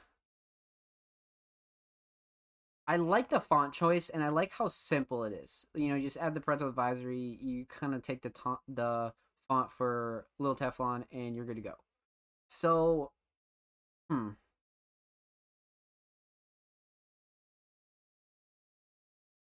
[2.88, 5.66] I like the font choice and I like how simple it is.
[5.76, 9.14] You know, you just add the parental advisory, you kind of take the to- the
[9.48, 11.76] font for Little Teflon and you're good to go.
[12.50, 13.12] So,
[14.10, 14.32] hmm.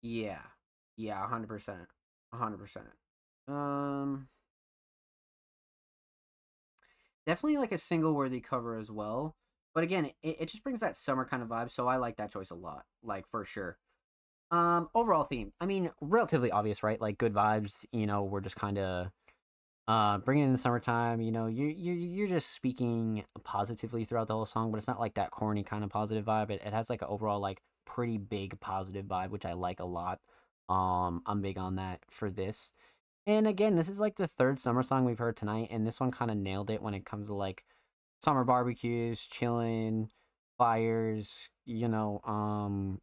[0.02, 0.42] Yeah.
[0.96, 1.88] Yeah, 100%.
[2.32, 2.88] 100%.
[3.48, 4.28] Um
[7.28, 9.36] definitely like a single worthy cover as well.
[9.76, 12.32] But again, it, it just brings that summer kind of vibe, so I like that
[12.32, 13.78] choice a lot, like for sure.
[14.52, 17.02] Um, overall theme, I mean, relatively obvious, right?
[17.02, 17.86] Like good vibes.
[17.91, 19.10] You know, we're just kind of
[19.88, 21.22] uh bringing in the summertime.
[21.22, 24.99] You know, you you you're just speaking positively throughout the whole song, but it's not
[24.99, 26.49] like that corny kind of positive vibe.
[26.52, 29.86] It it has like an overall like pretty big positive vibe, which I like a
[29.86, 30.20] lot.
[30.70, 32.72] Um, I'm big on that for this.
[33.28, 36.12] And again, this is like the third summer song we've heard tonight, and this one
[36.12, 37.66] kind of nailed it when it comes to like
[38.24, 40.10] summer barbecues, chilling,
[40.58, 43.02] fires, you know, um,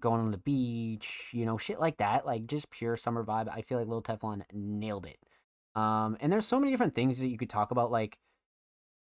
[0.00, 2.26] going on the beach, you know, shit like that.
[2.26, 3.48] Like just pure summer vibe.
[3.48, 5.18] I feel like Lil Teflon nailed it.
[5.76, 8.18] Um, and there's so many different things that you could talk about, like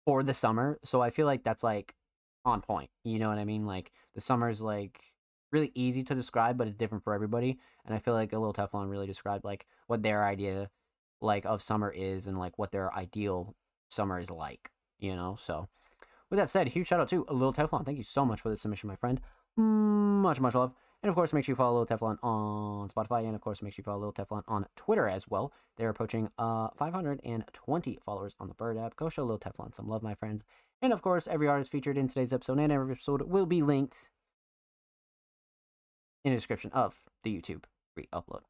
[0.05, 0.77] for the summer.
[0.83, 1.95] So I feel like that's like
[2.43, 2.89] on point.
[3.05, 3.65] You know what I mean?
[3.65, 5.12] Like the summer's like
[5.53, 7.59] really easy to describe, but it's different for everybody.
[7.85, 10.69] And I feel like a little Teflon really described like what their idea
[11.21, 13.55] like of summer is and like what their ideal
[13.89, 14.71] summer is like.
[14.99, 15.67] You know, so
[16.29, 17.85] with that said, huge shout out to a little Teflon.
[17.85, 19.21] Thank you so much for the submission, my friend.
[19.55, 20.73] Much, much love.
[21.03, 23.25] And of course, make sure you follow Teflon on Spotify.
[23.25, 25.51] And of course, make sure you follow Teflon on Twitter as well.
[25.75, 28.95] They're approaching uh 520 followers on the Bird app.
[28.95, 30.45] Go show Lil Teflon some love, my friends.
[30.81, 34.09] And of course, every artist featured in today's episode and every episode will be linked
[36.23, 37.63] in the description of the YouTube
[37.95, 38.41] re-upload.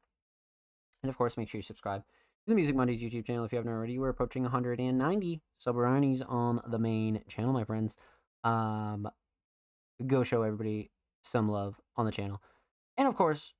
[1.02, 3.56] And of course, make sure you subscribe to the Music Mondays YouTube channel if you
[3.56, 3.98] haven't already.
[3.98, 7.96] We're approaching 190 subranies on the main channel, my friends.
[8.42, 9.08] Um,
[10.06, 10.90] go show everybody
[11.22, 12.42] some love on the channel.
[12.96, 13.52] And of course,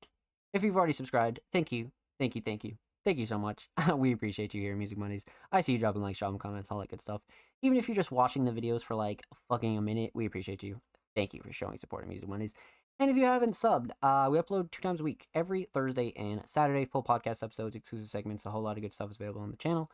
[0.53, 3.69] if you've already subscribed, thank you, thank you, thank you, thank you so much.
[3.97, 5.24] we appreciate you here, Music Mondays.
[5.51, 7.23] I see you dropping likes, dropping comments, all that good stuff.
[7.62, 10.81] Even if you're just watching the videos for like fucking a minute, we appreciate you.
[11.15, 12.55] Thank you for showing support of Music Mondays.
[13.01, 16.43] And if you haven't subbed, uh, we upload two times a week, every Thursday and
[16.47, 16.85] Saturday.
[16.85, 19.57] Full podcast episodes, exclusive segments, a whole lot of good stuff is available on the
[19.57, 19.91] channel.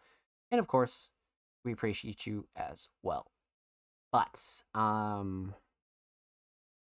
[0.50, 1.08] And of course,
[1.64, 3.30] we appreciate you as well.
[4.12, 4.38] But
[4.74, 5.54] um,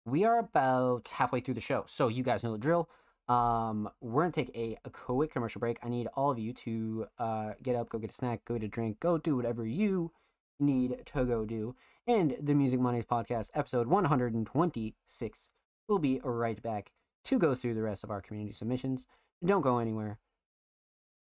[0.05, 2.89] we are about halfway through the show, so you guys know the drill.
[3.27, 5.77] Um, we're gonna take a, a quick commercial break.
[5.83, 8.63] I need all of you to uh, get up, go get a snack, go get
[8.63, 10.11] a drink, go do whatever you
[10.59, 11.75] need to go do.
[12.07, 15.49] And the Music Mondays podcast, episode 126,
[15.91, 16.91] will be right back
[17.25, 19.05] to go through the rest of our community submissions.
[19.45, 20.17] Don't go anywhere.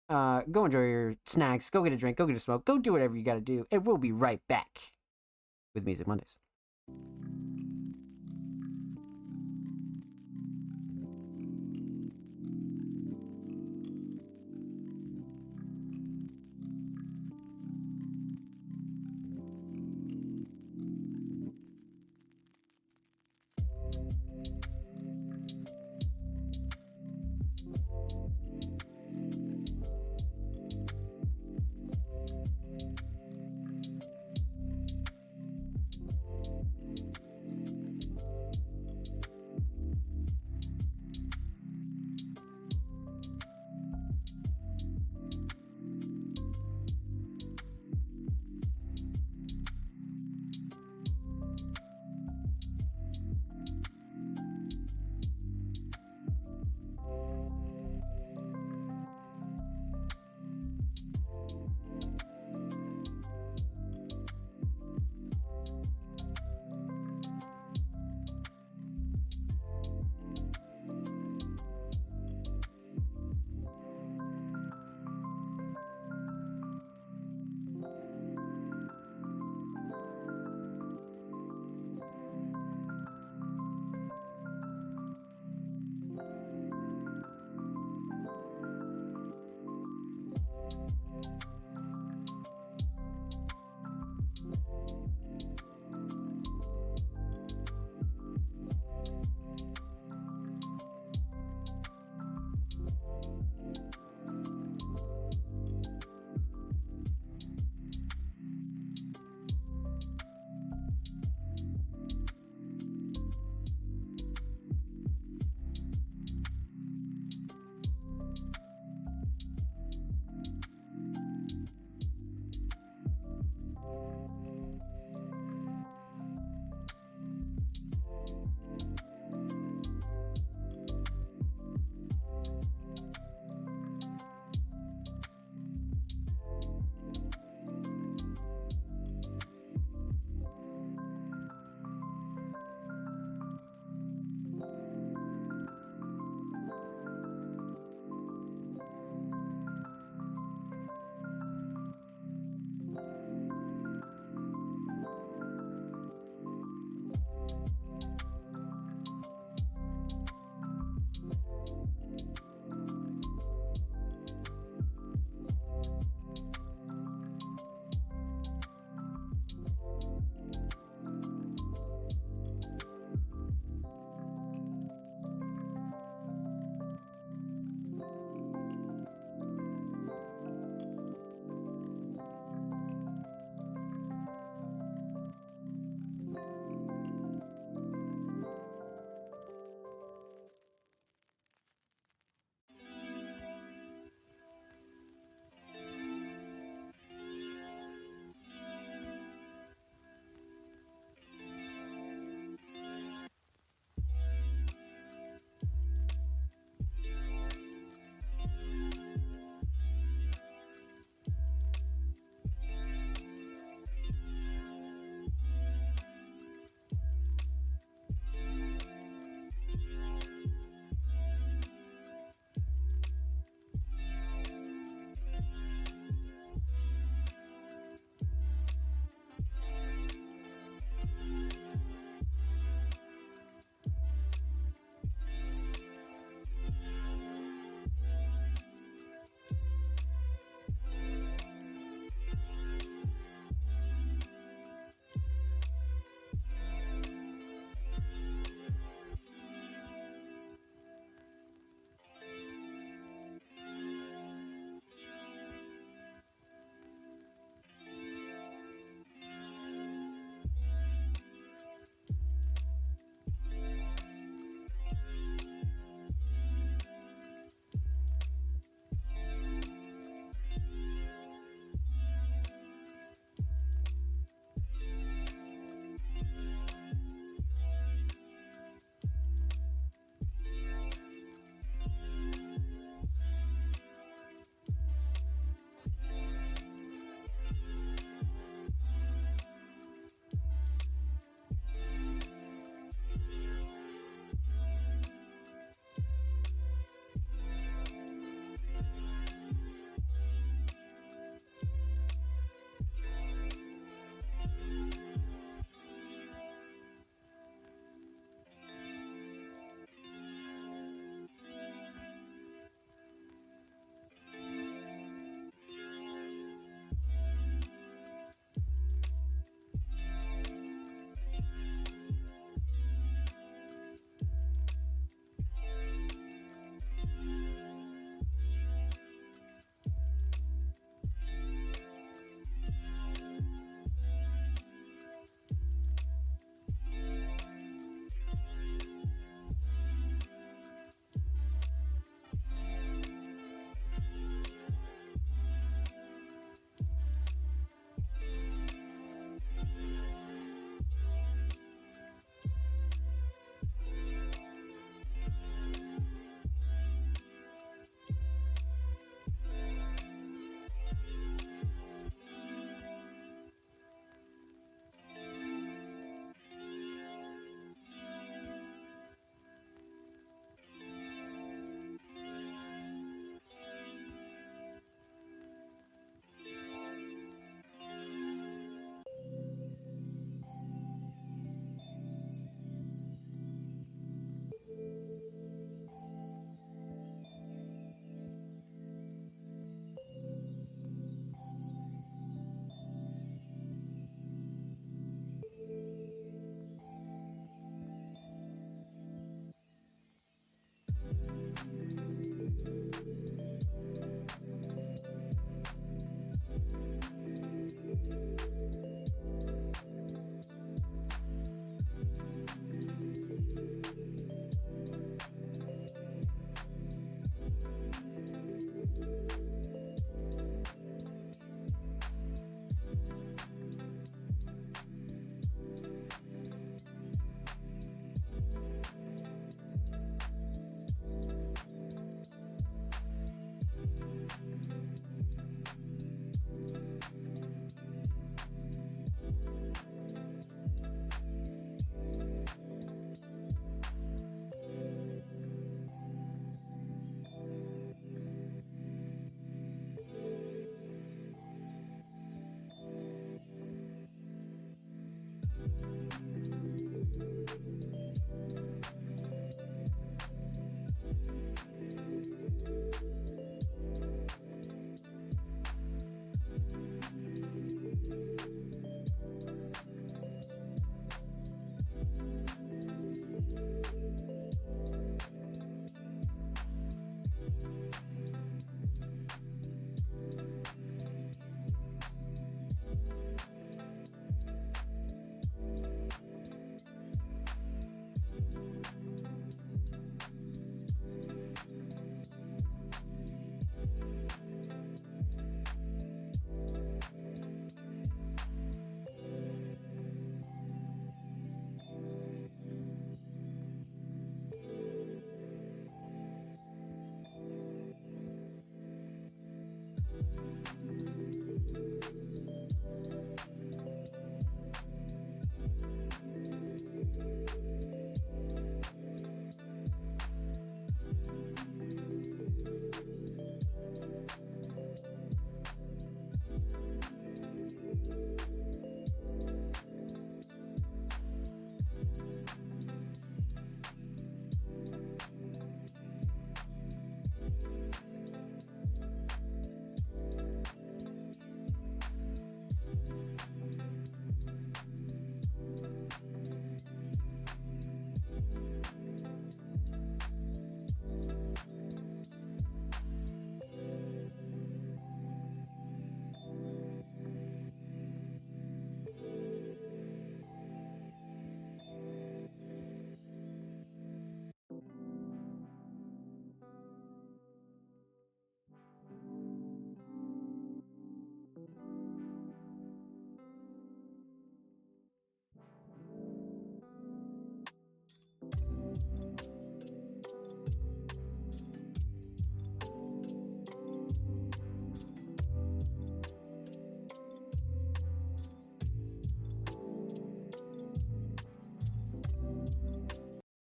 [0.09, 2.93] Uh, go enjoy your snacks, go get a drink, go get a smoke, go do
[2.93, 4.93] whatever you gotta do, and we'll be right back
[5.75, 6.39] with Music Mondays.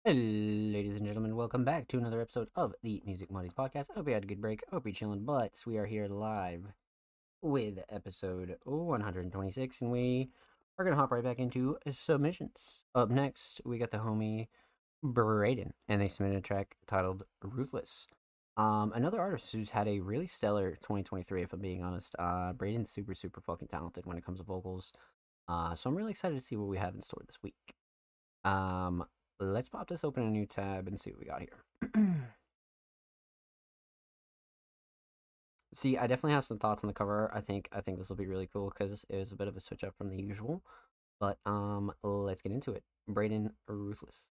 [0.07, 3.87] Ladies and gentlemen, welcome back to another episode of the Music Mondays podcast.
[3.91, 4.63] I hope you had a good break.
[4.67, 6.75] I hope you're chilling, but we are here live
[7.41, 10.29] with episode 126, and we
[10.79, 12.83] are going to hop right back into submissions.
[12.95, 14.49] Up next, we got the homie
[15.03, 18.07] Braden, and they submitted a track titled Ruthless.
[18.59, 22.15] Um, another artist who's had a really stellar 2023, if I'm being honest.
[22.19, 24.93] Uh, Braden's super, super fucking talented when it comes to vocals.
[25.49, 27.75] Uh, so I'm really excited to see what we have in store this week.
[28.45, 29.07] Um,
[29.41, 31.65] let's pop this open in a new tab and see what we got here.
[35.75, 37.31] see, I definitely have some thoughts on the cover.
[37.35, 39.57] I think I think this will be really cool because it was a bit of
[39.57, 40.63] a switch up from the usual.
[41.21, 42.83] But um, let's get into it.
[43.09, 44.31] Braden Ruthless.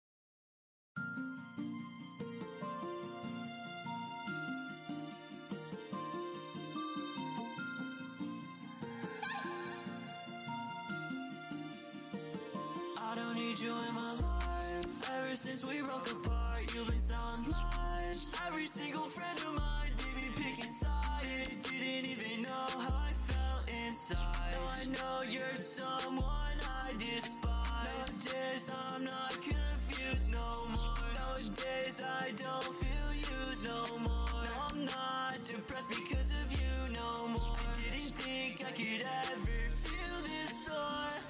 [12.98, 14.29] I don't need you in my life.
[14.72, 18.34] Ever since we broke apart, you've been selling lies.
[18.46, 21.62] Every single friend of mine, be picking sides.
[21.62, 24.16] Didn't even know how I felt inside.
[24.52, 27.96] Now I know you're someone I despise.
[27.96, 30.94] Nowadays I'm not confused no more.
[31.14, 34.44] Nowadays I don't feel used no more.
[34.46, 37.56] No, I'm not depressed because of you no more.
[37.58, 41.24] I didn't think I could ever feel this sore.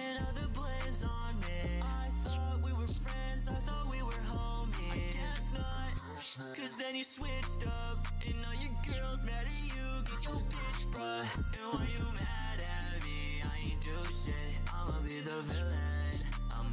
[0.00, 1.82] And the blame's on me.
[3.48, 4.90] I thought we were I thought we were homies.
[4.92, 6.56] I guess not.
[6.56, 10.02] Cause then you switched up, and now your girl's mad at you.
[10.04, 11.24] Get your bitch, bruh.
[11.36, 13.42] And why you mad at me?
[13.44, 14.34] I ain't do shit.
[14.74, 15.95] I'ma be the villain.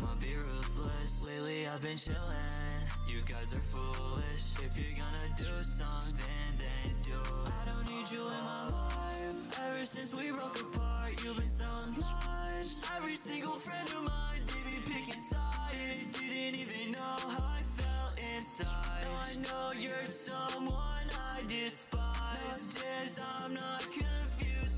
[0.04, 1.26] I'ma be ruthless.
[1.26, 2.82] Lately I've been chillin'.
[3.08, 4.54] You guys are foolish.
[4.66, 7.52] If you're gonna do something, then do it.
[7.62, 9.60] I don't need you in my life.
[9.60, 12.84] Ever since we broke apart, you've been selling lies.
[12.98, 16.12] Every single friend of mine, they be picking sides.
[16.20, 18.68] Didn't even know how I felt inside.
[19.04, 22.76] Now I know you're someone I despise.
[22.76, 24.73] Nowadays I'm not confused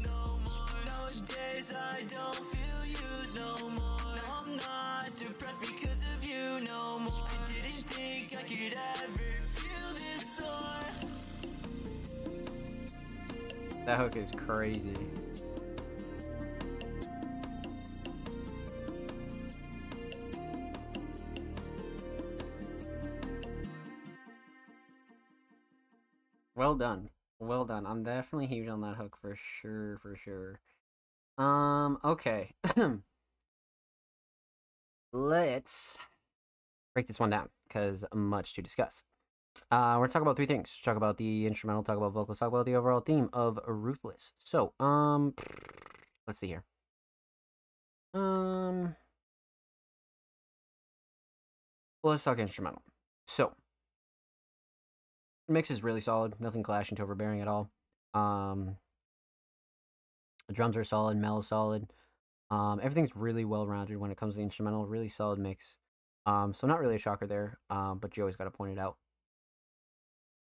[1.05, 1.13] more.
[1.13, 4.17] Nowadays I don't feel used no more.
[4.31, 7.27] I'm not depressed because of you no more.
[7.29, 9.19] I didn't think I could ever
[9.53, 10.49] feel this sore.
[13.85, 14.93] That hook is crazy.
[26.55, 27.09] Well done.
[27.37, 27.85] Well done.
[27.85, 30.59] I'm definitely huge on that hook for sure, for sure.
[31.37, 32.53] Um, okay.
[35.13, 35.97] Let's
[36.93, 39.03] break this one down because much to discuss.
[39.71, 40.77] Uh, we're talking about three things.
[40.83, 44.33] Talk about the instrumental, talk about vocals, talk about the overall theme of Ruthless.
[44.43, 45.33] So, um,
[46.27, 46.63] let's see here.
[48.13, 48.95] Um,
[52.03, 52.81] let's talk instrumental.
[53.27, 53.53] So,
[55.47, 56.35] mix is really solid.
[56.39, 57.69] Nothing clashing to overbearing at all.
[58.13, 58.77] Um,
[60.47, 61.17] the drums are solid.
[61.17, 61.87] Mel is solid.
[62.51, 64.85] Um, everything's really well rounded when it comes to the instrumental.
[64.85, 65.77] Really solid mix.
[66.25, 67.59] Um, so not really a shocker there.
[67.69, 68.97] Um, but you always got to point it out.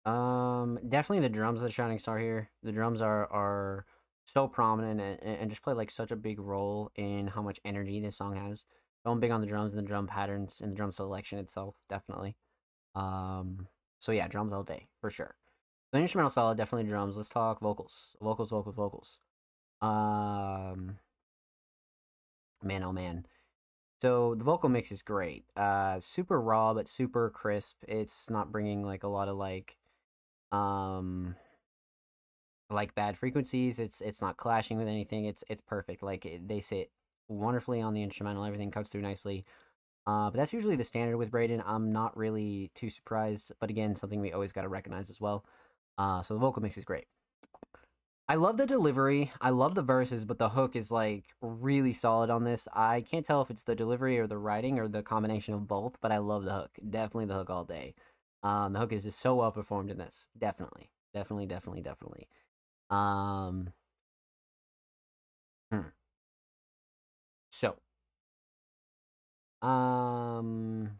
[0.05, 2.51] Um, definitely the drums are the shining star here.
[2.63, 3.87] The drums are are
[4.25, 8.01] so prominent and, and just play like such a big role in how much energy
[8.01, 8.65] this song has.
[9.05, 12.37] I'm big on the drums and the drum patterns and the drum selection itself, definitely.
[12.95, 13.67] Um,
[13.99, 15.37] so yeah, drums all day for sure.
[15.93, 17.17] The instrumental solid, definitely drums.
[17.17, 19.19] Let's talk vocals, vocals, vocals, vocals.
[19.83, 20.99] Um,
[22.63, 23.27] man, oh man.
[24.01, 25.45] So the vocal mix is great.
[25.57, 27.79] Uh, super raw but super crisp.
[27.89, 29.79] It's not bringing like a lot of like
[30.53, 31.37] um
[32.71, 33.79] like bad frequencies.
[33.79, 35.27] It's it's not clashing with anything.
[35.27, 36.03] It's it's perfect.
[36.03, 36.91] Like it, they sit
[37.29, 38.45] wonderfully on the instrumental.
[38.45, 39.45] Everything cuts through nicely.
[40.07, 43.97] Uh but that's usually the standard with braden i'm not really too surprised but again
[43.97, 45.45] something we always got to recognize as well.
[45.99, 47.07] Uh so the vocal mix is great
[48.29, 52.31] i love the delivery i love the verses but the hook is like really solid
[52.31, 55.55] on this i can't tell if it's the delivery or the writing or the combination
[55.55, 57.95] of both but i love the hook definitely the hook all day
[58.45, 60.27] um, the hook is just so well performed in this.
[60.37, 62.27] Definitely, definitely, definitely, definitely.
[62.91, 63.71] Um,
[65.71, 65.93] hmm.
[67.51, 67.77] So,
[69.63, 70.99] um,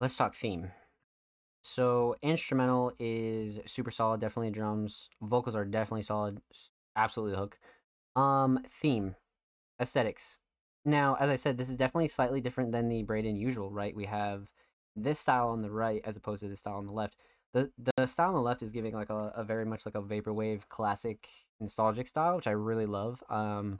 [0.00, 0.70] let's talk theme.
[1.70, 4.20] So, instrumental is super solid.
[4.20, 5.08] Definitely drums.
[5.22, 6.40] Vocals are definitely solid.
[6.96, 7.60] Absolutely hook.
[8.16, 9.14] Um, theme,
[9.80, 10.40] aesthetics.
[10.84, 13.94] Now, as I said, this is definitely slightly different than the Braden usual, right?
[13.94, 14.48] We have
[14.96, 17.16] this style on the right as opposed to this style on the left.
[17.54, 20.02] The the style on the left is giving like a, a very much like a
[20.02, 21.28] vaporwave classic
[21.60, 23.22] nostalgic style, which I really love.
[23.30, 23.78] Um,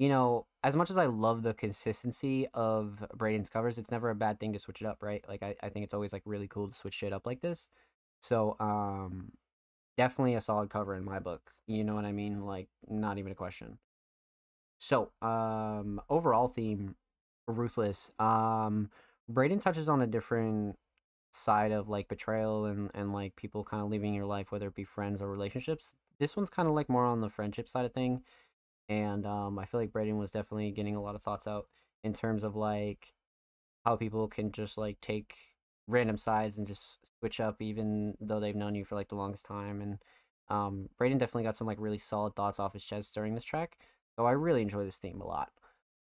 [0.00, 4.14] you know, as much as I love the consistency of Braden's covers, it's never a
[4.14, 5.22] bad thing to switch it up, right?
[5.28, 7.68] Like I, I think it's always like really cool to switch shit up like this.
[8.20, 9.32] So um
[9.98, 11.52] definitely a solid cover in my book.
[11.66, 12.46] You know what I mean?
[12.46, 13.76] Like not even a question.
[14.78, 16.96] So, um overall theme
[17.46, 18.10] ruthless.
[18.18, 18.90] Um
[19.28, 20.76] Braden touches on a different
[21.32, 24.74] side of like betrayal and and like people kind of leaving your life whether it
[24.74, 25.94] be friends or relationships.
[26.18, 28.22] This one's kind of like more on the friendship side of thing
[28.90, 31.68] and um, I feel like Braden was definitely getting a lot of thoughts out
[32.02, 33.14] in terms of like
[33.84, 35.34] how people can just like take
[35.86, 39.46] random sides and just switch up even though they've known you for like the longest
[39.46, 39.98] time and
[40.48, 43.78] um, Braden definitely got some like really solid thoughts off his chest during this track
[44.16, 45.52] so I really enjoy this theme a lot.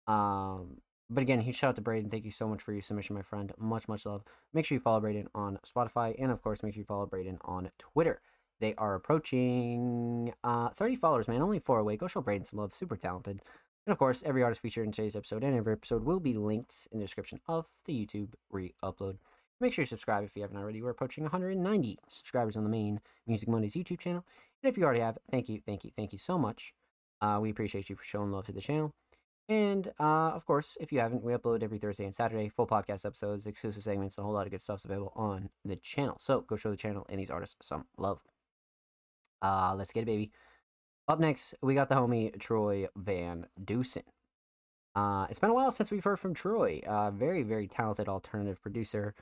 [0.06, 3.16] Um, but again huge shout out to Braden thank you so much for your submission
[3.16, 4.24] my friend much much love.
[4.54, 7.38] Make sure you follow Braden on Spotify and of course make sure you follow Braden
[7.46, 8.22] on Twitter
[8.64, 11.42] they are approaching uh, 30 followers, man.
[11.42, 11.98] Only four away.
[11.98, 12.74] Go show Braden some love.
[12.74, 13.42] Super talented.
[13.86, 16.88] And of course, every artist featured in today's episode and every episode will be linked
[16.92, 19.18] in the description of the YouTube re upload.
[19.60, 20.82] Make sure you subscribe if you haven't already.
[20.82, 24.26] We're approaching 190 subscribers on the main Music Mondays YouTube channel.
[24.64, 26.74] And if you already have, thank you, thank you, thank you so much.
[27.22, 28.94] Uh, we appreciate you for showing love to the channel.
[29.50, 33.06] And uh, of course, if you haven't, we upload every Thursday and Saturday, full podcast
[33.06, 36.16] episodes, exclusive segments, a whole lot of good stuff's available on the channel.
[36.20, 38.22] So go show the channel and these artists some love.
[39.44, 40.32] Uh, let's get it, baby.
[41.08, 44.04] Up next, we got the homie Troy Van Dusen.
[44.96, 46.82] Uh, it's been a while since we've heard from Troy.
[46.88, 49.14] Uh, very, very talented alternative producer.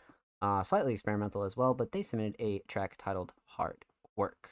[0.41, 3.85] Uh, slightly experimental as well, but they submitted a track titled Hard
[4.15, 4.51] Work.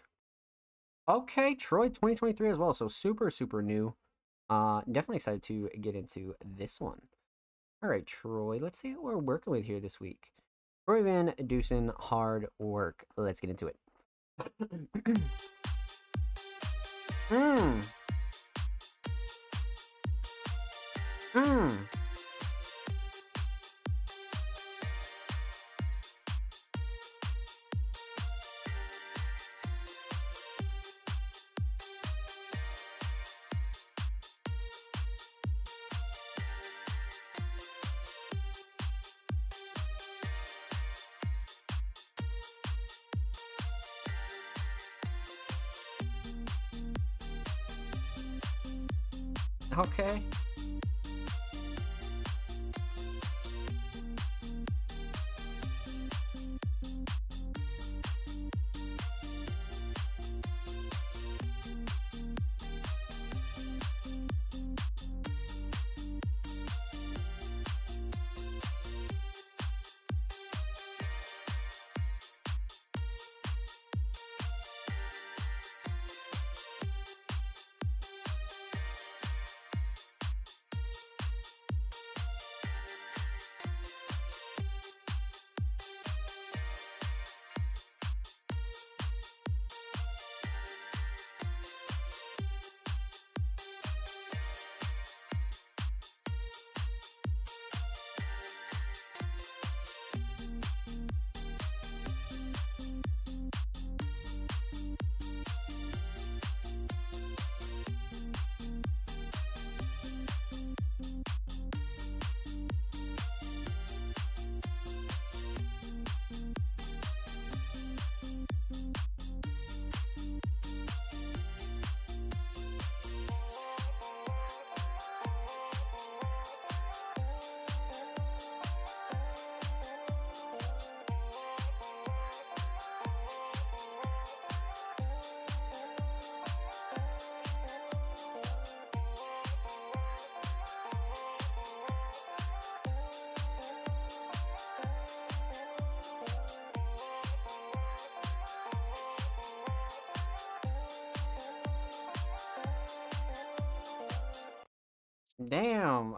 [1.07, 3.95] Okay, Troy 2023 as well, so super, super new.
[4.49, 7.01] Uh, definitely excited to get into this one.
[7.83, 10.31] All right, Troy, let's see what we're working with here this week.
[10.87, 13.05] Troy Van Dusen, Hard Work.
[13.17, 15.17] Let's get into it.
[17.30, 17.81] 嗯。
[21.34, 21.98] 嗯。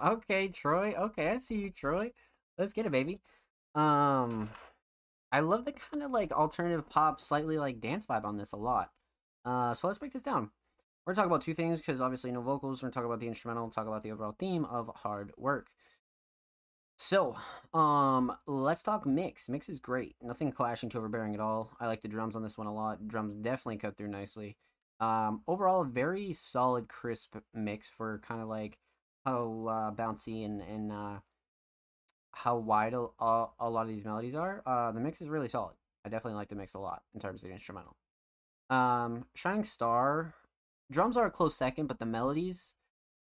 [0.04, 0.94] Okay, Troy.
[0.98, 2.12] Okay, I see you, Troy.
[2.58, 3.22] Let's get it, baby.
[3.76, 4.50] Um,
[5.32, 8.58] I love the kind of like alternative pop, slightly like dance vibe on this a
[8.58, 8.90] lot.
[9.46, 10.52] Uh, so let's break this down.
[11.06, 12.82] We're gonna talk about two things because obviously no vocals.
[12.82, 15.70] We're gonna talk about the instrumental, talk about the overall theme of hard work.
[16.98, 17.36] So,
[17.74, 19.50] um, let's talk mix.
[19.50, 20.16] Mix is great.
[20.22, 21.72] Nothing clashing to overbearing at all.
[21.80, 23.08] I like the drums on this one a lot.
[23.08, 24.58] Drums definitely cut through nicely.
[25.00, 28.78] Um, overall, a very solid, crisp mix for kind of like
[29.26, 31.20] how uh, bouncy and and uh,
[32.34, 34.62] how wide a, a, a lot of these melodies are.
[34.66, 35.76] Uh, the mix is really solid.
[36.06, 37.96] I definitely like the mix a lot in terms of the instrumental.
[38.70, 40.34] Um, Shining Star,
[40.90, 42.74] drums are a close second, but the melodies,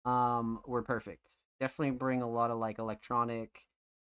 [0.05, 1.37] um, were perfect.
[1.59, 3.67] Definitely bring a lot of like electronic,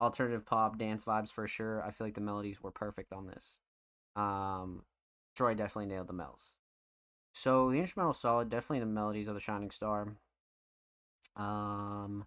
[0.01, 1.83] alternative pop, dance vibes for sure.
[1.83, 3.57] I feel like the melodies were perfect on this.
[4.15, 4.83] Um,
[5.35, 6.55] Troy definitely nailed the mells.
[7.33, 10.15] So the instrumental solid, definitely the melodies of the Shining Star.
[11.35, 12.25] Um,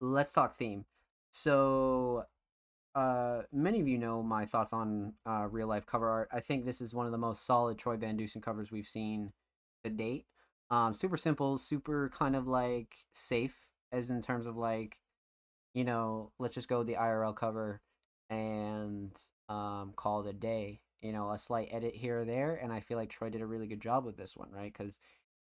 [0.00, 0.84] let's talk theme.
[1.30, 2.26] So,
[2.94, 6.28] uh, many of you know my thoughts on uh, real life cover art.
[6.32, 9.32] I think this is one of the most solid Troy Van Dusen covers we've seen
[9.84, 10.26] to date.
[10.70, 14.98] Um, super simple, super kind of like safe, as in terms of like,
[15.74, 17.80] you know, let's just go the IRL cover
[18.30, 19.12] and
[19.48, 20.80] um, call it a day.
[21.02, 23.46] You know, a slight edit here or there, and I feel like Troy did a
[23.46, 24.72] really good job with this one, right?
[24.72, 24.98] Because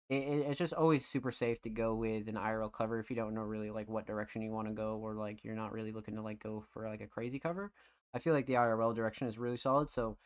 [0.08, 3.16] it, it, it's just always super safe to go with an IRL cover if you
[3.16, 5.92] don't know really like what direction you want to go or like you're not really
[5.92, 7.72] looking to like go for like a crazy cover.
[8.14, 10.16] I feel like the IRL direction is really solid, so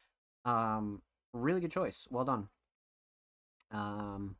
[0.45, 1.03] um,
[1.33, 2.07] really good choice.
[2.11, 2.49] Well done.
[3.71, 4.37] Um,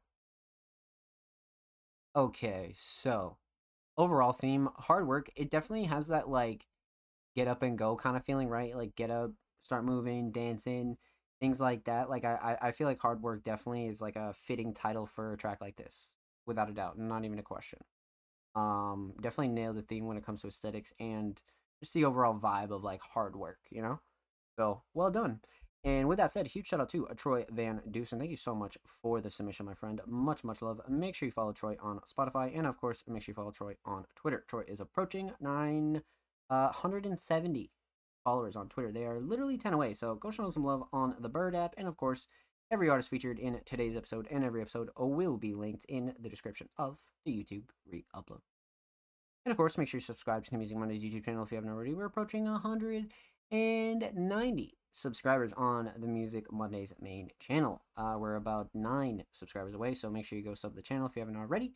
[2.14, 3.36] okay, so
[3.98, 5.31] overall theme hard work.
[5.36, 6.66] It definitely has that like
[7.36, 8.77] get up and go kind of feeling, right?
[8.77, 9.32] Like get up,
[9.64, 10.97] start moving, dancing,
[11.43, 12.09] things like that.
[12.09, 15.36] Like I, I feel like hard work definitely is like a fitting title for a
[15.36, 16.14] track like this,
[16.47, 17.81] without a doubt, not even a question.
[18.55, 21.40] Um, definitely nailed the theme when it comes to aesthetics and
[21.81, 23.98] just the overall vibe of like hard work, you know.
[24.56, 25.40] So well done.
[25.82, 28.20] And with that said, huge shout out to Troy Van Dusen.
[28.20, 30.01] Thank you so much for the submission, my friend.
[30.06, 30.81] Much, much love.
[30.89, 32.56] Make sure you follow Troy on Spotify.
[32.56, 34.44] And of course, make sure you follow Troy on Twitter.
[34.47, 37.73] Troy is approaching 970
[38.24, 38.93] followers on Twitter.
[38.93, 39.94] They are literally 10 away.
[39.94, 41.74] So go show them some love on the Bird app.
[41.77, 42.27] And of course,
[42.70, 46.69] every artist featured in today's episode and every episode will be linked in the description
[46.78, 48.40] of the YouTube re upload.
[49.44, 51.57] And of course, make sure you subscribe to the Music Mondays YouTube channel if you
[51.57, 51.94] haven't already.
[51.94, 57.82] We're approaching 190 subscribers on the Music Mondays main channel.
[57.97, 61.16] Uh, we're about nine subscribers away, so make sure you go sub the channel if
[61.16, 61.74] you haven't already.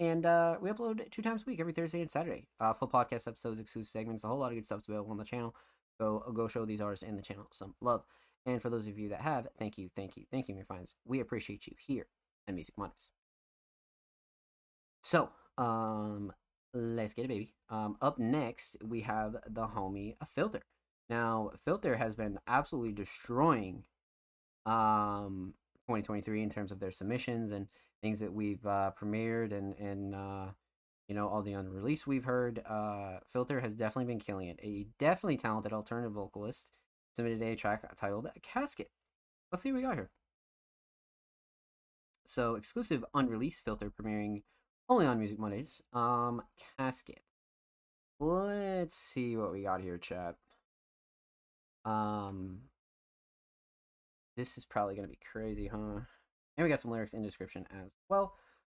[0.00, 2.48] And uh, we upload two times a week, every Thursday and Saturday.
[2.58, 5.24] Uh, full podcast episodes, exclusive segments, a whole lot of good stuff available on the
[5.24, 5.54] channel.
[5.98, 8.02] Go go show these artists and the channel some love.
[8.46, 10.96] And for those of you that have, thank you, thank you, thank you, my friends.
[11.06, 12.06] We appreciate you here
[12.46, 13.10] at Music Mondays.
[15.02, 16.32] So, um,
[16.74, 17.54] let's get it, baby.
[17.70, 20.62] Um, up next we have the homie a Filter.
[21.08, 23.84] Now, Filter has been absolutely destroying
[24.66, 25.52] um
[25.86, 27.68] 2023 in terms of their submissions and
[28.02, 30.46] things that we've uh, premiered and and uh,
[31.08, 32.62] you know all the unreleased we've heard.
[32.68, 34.58] Uh, Filter has definitely been killing it.
[34.62, 36.70] A definitely talented alternative vocalist
[37.14, 38.90] submitted a track titled "Casket."
[39.52, 40.10] Let's see what we got here.
[42.26, 44.42] So exclusive unreleased Filter premiering
[44.88, 45.82] only on Music Mondays.
[45.92, 46.42] Um,
[46.76, 47.22] Casket.
[48.18, 50.36] Let's see what we got here, chat.
[51.84, 52.60] Um,
[54.36, 56.00] this is probably gonna be crazy, huh?
[56.56, 58.34] And we got some lyrics in description as well.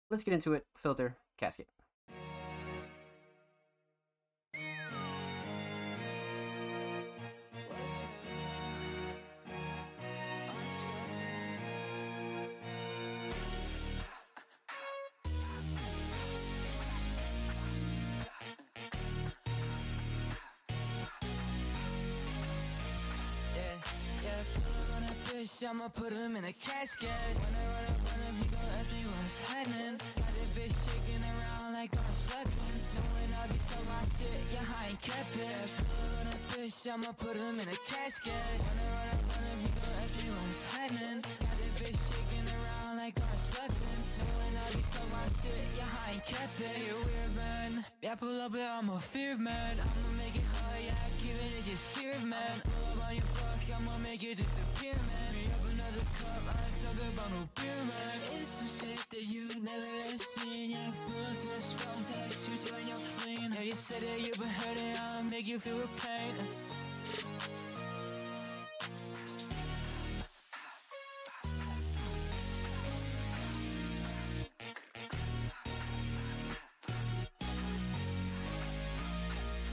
[0.09, 0.65] Let's get into it.
[0.75, 1.67] Filter, casket.
[25.67, 27.09] I'ma put him in a casket.
[27.35, 29.99] When I run up on he gon' ask me what's happening.
[30.15, 32.77] Got that bitch kicking around like I'm sleeping.
[32.95, 35.03] Knowing I be talking my shit, yeah, I ain't.
[35.03, 38.47] Yeah, pull up on that bitch, I'ma put him in a casket.
[38.63, 41.19] When I run up on he gon' ask me what's happening.
[41.19, 43.99] Got that bitch kicking around like I'm sleeping.
[44.23, 46.79] Knowing I be talking my shit, yeah, I ain't capping.
[46.79, 49.75] You weird man, yeah, pull up, yeah, I'm a fear man.
[49.83, 52.55] I'ma make it hard, yeah, give it, it's just serious man.
[52.63, 55.56] Pull up on your block, I'ma make it disappear, man.
[55.97, 58.17] Another cup, I talking about no beer, man.
[58.25, 61.13] It's some shit that you never ever seen, up to
[61.49, 63.49] the spot, that shoot you in your spleen.
[63.53, 66.33] Yeah, you said that you been hurting, I'll make you feel the pain.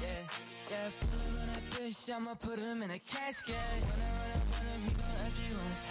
[0.01, 0.22] Yeah,
[0.70, 3.55] yeah, pull up on that bitch, I'ma put him in a casket.
[3.55, 5.03] I run up on him,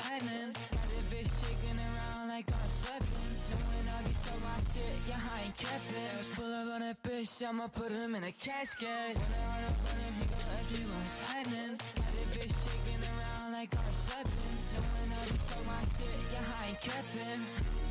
[0.04, 0.52] happening.
[0.72, 3.32] Got that bitch kicking around like I'm sleeping.
[3.50, 5.96] Knowing I be talking my shit, yeah, I ain't capping.
[5.96, 9.16] Yeah, pull up on that bitch, I'ma put him in a casket.
[9.16, 11.74] When I run up on he gon' ask me what's happening.
[11.96, 14.56] Got that bitch kicking around like I'm sleeping.
[14.76, 17.82] Knowing I be talking my shit, yeah, I ain't capping.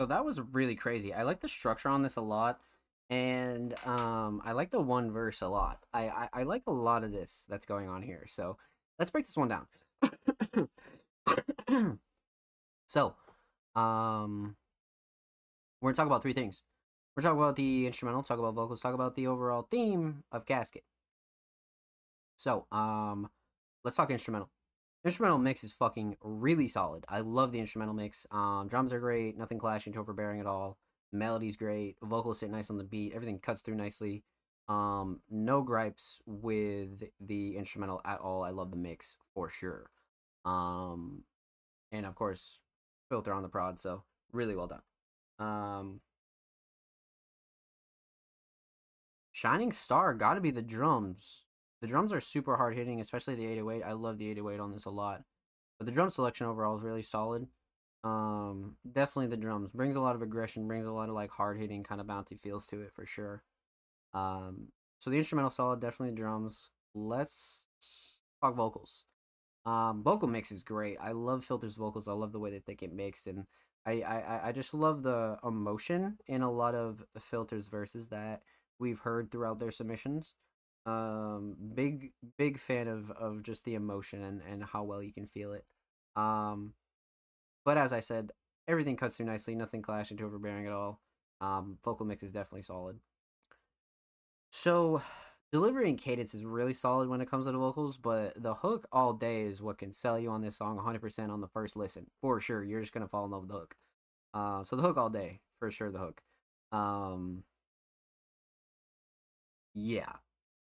[0.00, 1.14] So that was really crazy.
[1.14, 2.60] I like the structure on this a lot.
[3.10, 5.78] and um, I like the one verse a lot.
[5.94, 8.26] I, I I like a lot of this that's going on here.
[8.28, 8.58] So
[8.98, 9.66] let's break this one down.
[12.86, 13.14] so,
[13.74, 14.56] um,
[15.80, 16.62] we're gonna talk about three things.
[17.16, 20.84] We're talking about the instrumental, talk about vocals, talk about the overall theme of Casket.
[22.36, 23.30] So, um,
[23.84, 24.50] let's talk instrumental.
[25.06, 27.04] Instrumental mix is fucking really solid.
[27.08, 28.26] I love the instrumental mix.
[28.32, 30.78] Um, drums are great, nothing clashing to overbearing at all.
[31.12, 34.24] Melody's great, vocals sit nice on the beat, everything cuts through nicely.
[34.68, 38.42] Um, no gripes with the instrumental at all.
[38.42, 39.90] I love the mix for sure.
[40.44, 41.22] Um,
[41.92, 42.58] and of course,
[43.08, 44.02] filter on the prod, so
[44.32, 44.82] really well done.
[45.38, 46.00] Um,
[49.30, 51.45] Shining Star got to be the drums.
[51.86, 53.84] The drums are super hard hitting, especially the 808.
[53.84, 55.22] I love the 808 on this a lot.
[55.78, 57.46] But the drum selection overall is really solid.
[58.02, 61.60] Um, definitely the drums brings a lot of aggression, brings a lot of like hard
[61.60, 63.44] hitting kind of bouncy feels to it for sure.
[64.14, 66.70] Um, so the instrumental solid, definitely the drums.
[66.92, 67.68] Let's
[68.40, 69.04] talk vocals.
[69.64, 70.98] Um, vocal mix is great.
[71.00, 72.08] I love Filter's vocals.
[72.08, 73.46] I love the way that they get mixed, and
[73.86, 78.42] I, I, I just love the emotion in a lot of Filter's verses that
[78.80, 80.34] we've heard throughout their submissions.
[80.86, 85.26] Um, big big fan of of just the emotion and and how well you can
[85.26, 85.64] feel it.
[86.16, 86.74] Um,
[87.64, 88.32] but as I said,
[88.68, 89.54] everything cuts through nicely.
[89.54, 91.00] Nothing clashing to overbearing at all.
[91.40, 92.98] Um, vocal mix is definitely solid.
[94.50, 95.02] So,
[95.52, 98.86] delivery and cadence is really solid when it comes to the vocals, but the hook
[98.92, 102.06] all day is what can sell you on this song 100% on the first listen.
[102.20, 103.76] For sure, you're just going to fall in love with the hook.
[104.34, 106.22] Uh, so the hook all day, for sure, the hook.
[106.72, 107.44] Um,
[109.74, 110.16] yeah.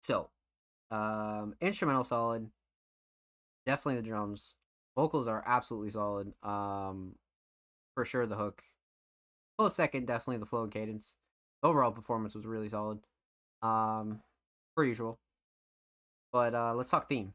[0.02, 0.30] So,
[0.92, 2.50] um, instrumental solid.
[3.66, 4.56] Definitely the drums.
[4.96, 6.34] Vocals are absolutely solid.
[6.44, 7.16] Um,
[7.94, 8.64] for sure the hook.
[9.58, 11.18] Close second, definitely the flow and cadence.
[11.64, 13.00] Overall performance was really solid.
[13.62, 14.22] Um,
[14.76, 15.20] per usual.
[16.32, 17.34] But uh, let's talk theme.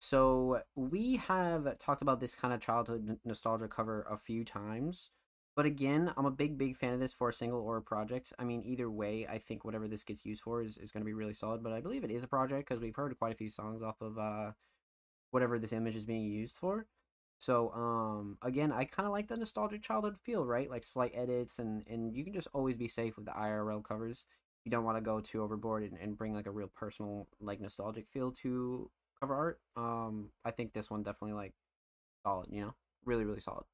[0.00, 5.10] So we have talked about this kind of childhood nostalgia cover a few times.
[5.54, 8.32] But again, I'm a big, big fan of this for a single or a project.
[8.38, 11.06] I mean, either way, I think whatever this gets used for is, is going to
[11.06, 11.62] be really solid.
[11.62, 14.00] But I believe it is a project because we've heard quite a few songs off
[14.00, 14.52] of uh,
[15.30, 16.86] whatever this image is being used for.
[17.38, 20.70] So, um, again, I kind of like the nostalgic childhood feel, right?
[20.70, 24.26] Like slight edits, and, and you can just always be safe with the IRL covers.
[24.64, 27.60] You don't want to go too overboard and, and bring like a real personal, like
[27.60, 29.60] nostalgic feel to cover art.
[29.76, 31.52] Um, I think this one definitely like
[32.22, 32.74] solid, you know,
[33.04, 33.64] really, really solid.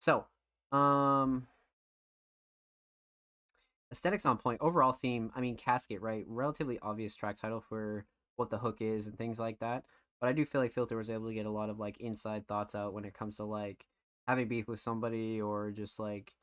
[0.00, 0.26] So,
[0.72, 1.46] um,
[3.92, 4.60] aesthetics on point.
[4.60, 5.30] Overall theme.
[5.34, 6.24] I mean, casket, right?
[6.28, 8.04] Relatively obvious track title for
[8.36, 9.84] what the hook is and things like that.
[10.20, 12.46] But I do feel like Filter was able to get a lot of like inside
[12.46, 13.86] thoughts out when it comes to like
[14.26, 16.34] having beef with somebody or just like,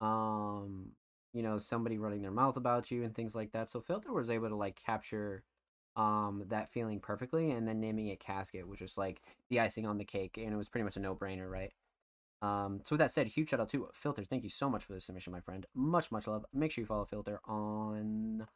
[0.00, 0.92] um,
[1.34, 3.68] you know, somebody running their mouth about you and things like that.
[3.70, 5.44] So Filter was able to like capture
[5.96, 9.98] um that feeling perfectly and then naming it casket which was like the icing on
[9.98, 11.72] the cake and it was pretty much a no-brainer right
[12.44, 14.22] um, so with that said, huge shout out to Filter.
[14.22, 15.64] Thank you so much for the submission, my friend.
[15.74, 16.44] Much, much love.
[16.52, 18.46] Make sure you follow Filter on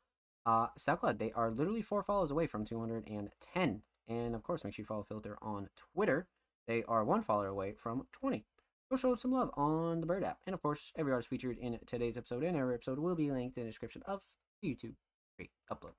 [0.45, 1.19] uh, SoundCloud.
[1.19, 3.83] They are literally four follows away from 210.
[4.09, 6.29] And of course, make sure you follow Filter on Twitter.
[6.67, 8.45] They are one follower away from 20.
[8.91, 10.39] Go show some love on the Bird app.
[10.47, 13.57] And of course, every artist featured in today's episode and every episode will be linked
[13.57, 14.21] in the description of
[14.61, 14.95] the YouTube
[15.37, 15.95] free upload.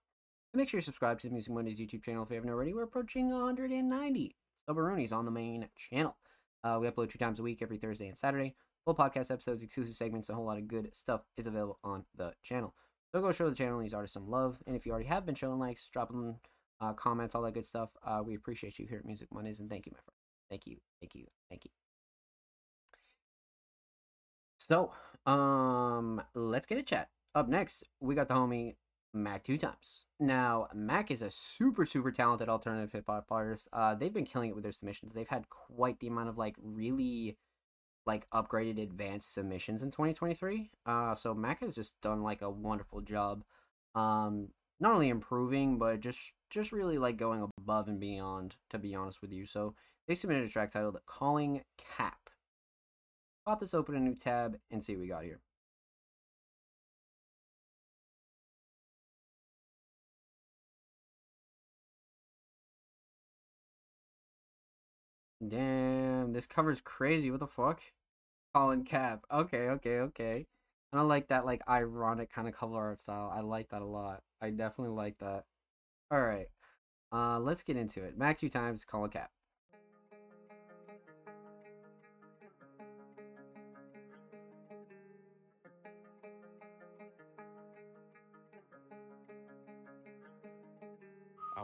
[0.54, 2.74] And make sure you subscribe to the Music Mondays YouTube channel if you haven't already.
[2.74, 4.36] We're approaching 190
[4.68, 6.16] Stubberoonies on the main channel.
[6.64, 8.56] Uh, we upload two times a week, every Thursday and Saturday.
[8.86, 12.34] Full podcast episodes, exclusive segments, a whole lot of good stuff is available on the
[12.44, 12.74] channel.
[13.12, 14.60] So go show the channel these artists some love.
[14.68, 16.38] And if you already have been showing likes, drop them
[16.82, 17.90] uh, comments, all that good stuff.
[18.06, 20.16] Uh, we appreciate you here at Music Mondays, and thank you, my friend.
[20.50, 21.72] Thank you, thank you, thank you.
[24.58, 24.92] So,
[25.26, 27.10] um, let's get a chat.
[27.36, 28.76] Up next, we got the homie
[29.14, 30.06] Mac two times.
[30.20, 33.68] Now, Mac is a super, super talented alternative hip hop artist.
[33.74, 35.14] Uh, they've been killing it with their submissions.
[35.14, 37.38] They've had quite the amount of like really
[38.06, 40.72] like upgraded advanced submissions in 2023.
[40.86, 43.44] Uh, so Mac has just done like a wonderful job.
[43.96, 44.50] Um,
[44.80, 48.56] not only improving, but just just really like going above and beyond.
[48.70, 49.76] To be honest with you, so
[50.08, 52.30] they submitted a track titled "Calling Cap."
[53.46, 55.40] Pop this open a new tab and see what we got here.
[65.46, 67.32] Damn, this cover's crazy.
[67.32, 67.82] What the fuck?
[68.54, 69.26] Calling Cap.
[69.32, 70.48] Okay, okay, okay.
[70.92, 73.32] I like that like ironic kind of cover art style.
[73.34, 74.24] I like that a lot.
[74.42, 75.46] I definitely like that.
[76.12, 76.48] All right.
[77.12, 78.18] Uh, let's get into it.
[78.18, 78.86] Mac two times.
[78.86, 79.32] Calling Cap.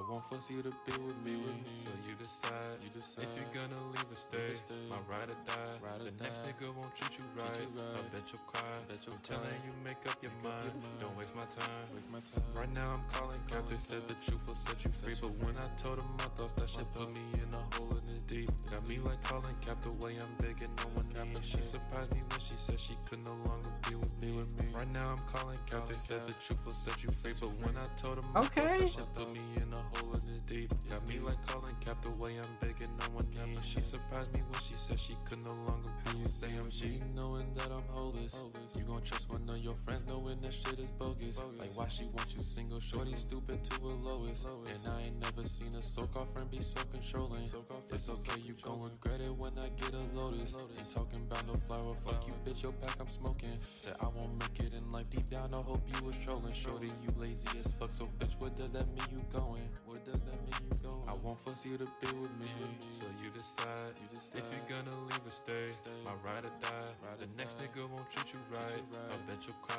[0.09, 1.33] Won't force you to be with me.
[1.75, 4.53] So you decide, you decide if you're gonna leave or stay.
[4.89, 5.73] My ride or die.
[5.81, 6.51] Ride or the next die.
[6.53, 7.61] nigga won't treat you right.
[7.61, 7.99] you right.
[7.99, 8.61] I bet you'll cry.
[8.87, 10.71] Bet you'll I'm telling you, make up your mind.
[11.01, 11.85] Don't waste my time.
[11.95, 12.43] Waste my time.
[12.55, 13.63] Right now I'm calling Cap.
[13.69, 16.53] They said the truth will set you free, but when I told them my thoughts,
[16.59, 18.49] that shit put me in a hole in this deep.
[18.69, 21.33] Got me like calling Cap the way I'm begging on one knee.
[21.35, 24.31] And she surprised me when she said she could no longer be with me.
[24.33, 24.65] With me.
[24.75, 25.87] Right now I'm calling Cap.
[25.87, 28.61] They said the truth will set you free, but when I told them my Okay.
[28.61, 30.71] thoughts, that shit put me in a hole in this deep.
[30.89, 33.27] Got me like calling Cap the way I'm begging no one.
[33.41, 36.47] And she surprised me when she said she could no longer be You say.
[36.59, 38.41] I'm cheating knowing that I'm hopeless.
[38.77, 41.41] You gon' trust one of your friends knowing that shit is bogus.
[41.59, 44.47] Like why she want you single, shorty stupid to a lowest.
[44.47, 47.49] And I ain't never seen a so-called friend be so controlling.
[47.91, 50.55] It's okay, you gon' regret it when I get a lotus.
[50.55, 53.57] Ain't talking about no flower, fuck you, bitch, your pack I'm smoking.
[53.61, 56.53] Said I won't make it in life, deep down I hope you was trolling.
[56.53, 59.67] Shorty, you lazy as fuck, so bitch, what does that mean you going?
[59.85, 60.64] What does that
[61.35, 62.47] won't force you to be with me.
[62.89, 65.67] So you decide, you decide if you're gonna leave or stay.
[66.03, 66.95] My ride or die.
[67.19, 68.83] the next nigga won't treat you right.
[69.11, 69.75] I bet you'll cry.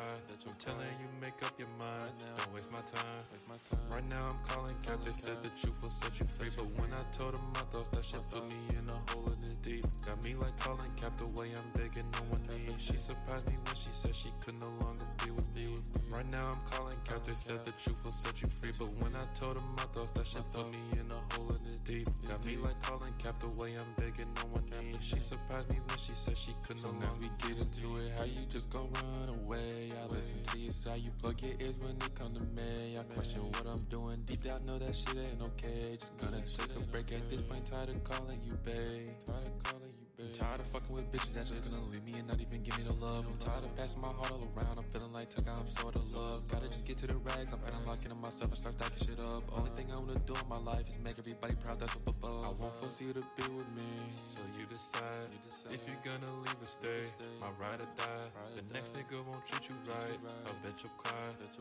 [0.46, 2.12] I'm telling you, make up your mind.
[2.36, 3.22] Don't waste my time.
[3.32, 3.80] Waste my time.
[3.90, 4.98] Right now I'm calling Cap.
[5.04, 7.88] They said the truth will set you free, but when I told them my thoughts,
[7.90, 9.84] that shit put me in a hole in this deep.
[10.04, 12.74] Got me like calling Cap the way I'm begging on one knee.
[12.78, 15.74] She surprised me when she said she could no longer be with me.
[16.10, 17.24] Right now I'm calling Cap.
[17.26, 20.12] They said the truth will set you free, but when I told them my thoughts,
[20.12, 22.08] that shit put me in a hole in deep.
[22.28, 24.92] Got me like calling Cap the way I'm begging on one knee.
[24.92, 27.96] And she surprised me when she said she could no So now we get into
[27.96, 29.90] it, how you just gon' run away?
[30.00, 32.96] I listen to your side, you plug your ears when it come to me.
[32.98, 35.96] I question what I'm doing, deep down know that shit ain't okay.
[35.98, 39.10] Just gonna take a break at this point, tired of calling you babe.
[39.26, 40.32] Tired of calling you babe.
[40.32, 42.84] Tired of fucking with bitches that's just gonna leave me and not even give me
[42.84, 43.26] the love.
[43.28, 46.04] I'm tired of passing my heart all around, I'm feeling like Tucker, I'm sort of
[46.12, 46.46] love.
[46.48, 49.20] Gotta just get to the rags, I'm feeling locking in myself and start stacking shit
[49.20, 49.44] up.
[49.52, 52.44] Only thing I wanna do in my life is make everybody proud, that's up above.
[52.44, 53.90] I won't force you to be with me.
[54.24, 55.28] So you decide,
[55.70, 57.04] if you're gonna leave or stay.
[57.40, 58.28] My ride or die.
[58.56, 60.18] the next nigga won't treat you right.
[60.46, 61.12] I bet you'll cry.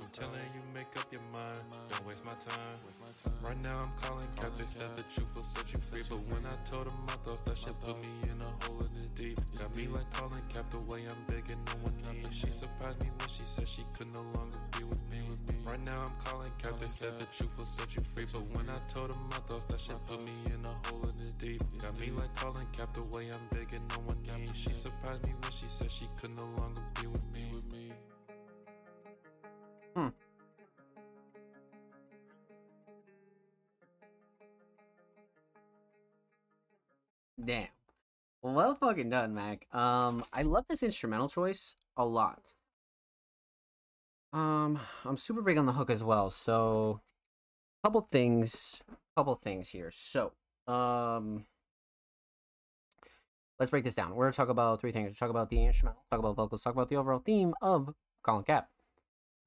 [0.01, 1.63] I'm telling you, make up your mind.
[1.89, 2.79] Don't waste my time.
[3.43, 4.51] Right now I'm calling Cap.
[4.57, 7.41] They said the truth will set you free, but when I told them my thoughts,
[7.41, 9.39] that shit put me in a hole in this deep.
[9.57, 12.21] Got me like calling Cap the way I'm begging on one knee.
[12.23, 15.19] And she surprised me when she said she could no longer be with me.
[15.65, 16.79] Right now I'm calling Cap.
[16.79, 19.65] They said the truth will set you free, but when I told them my thoughts,
[19.65, 21.61] that shit put me in a hole in this deep.
[21.81, 24.45] Got me like calling Cap the way I'm begging on one knee.
[24.47, 27.49] And she surprised me when she said she could no longer be with me.
[27.53, 27.91] With me.
[37.43, 37.74] Damn.
[38.45, 39.65] Well fucking done, Mac.
[39.73, 42.53] Um, I love this instrumental choice a lot.
[44.33, 46.29] Um, I'm super big on the hook as well.
[46.29, 47.01] So,
[47.83, 48.83] couple things,
[49.17, 49.89] couple things here.
[49.91, 50.33] So,
[50.67, 51.45] um,
[53.59, 54.13] let's break this down.
[54.13, 55.07] We're gonna talk about three things.
[55.07, 58.43] We'll talk about the instrumental, talk about vocals, talk about the overall theme of Calling
[58.43, 58.69] Cap.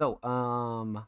[0.00, 1.06] So, um,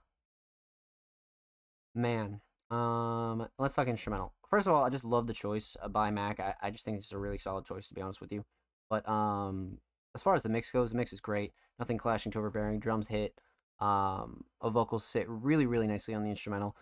[1.96, 2.40] man,
[2.70, 4.32] um, let's talk instrumental.
[4.50, 6.40] First of all, I just love the choice uh, by Mac.
[6.40, 8.44] I, I just think it's a really solid choice to be honest with you.
[8.88, 9.78] But um,
[10.14, 11.52] as far as the mix goes, the mix is great.
[11.78, 12.80] Nothing clashing to overbearing.
[12.80, 13.34] Drums hit.
[13.78, 16.76] Um, a vocals sit really really nicely on the instrumental,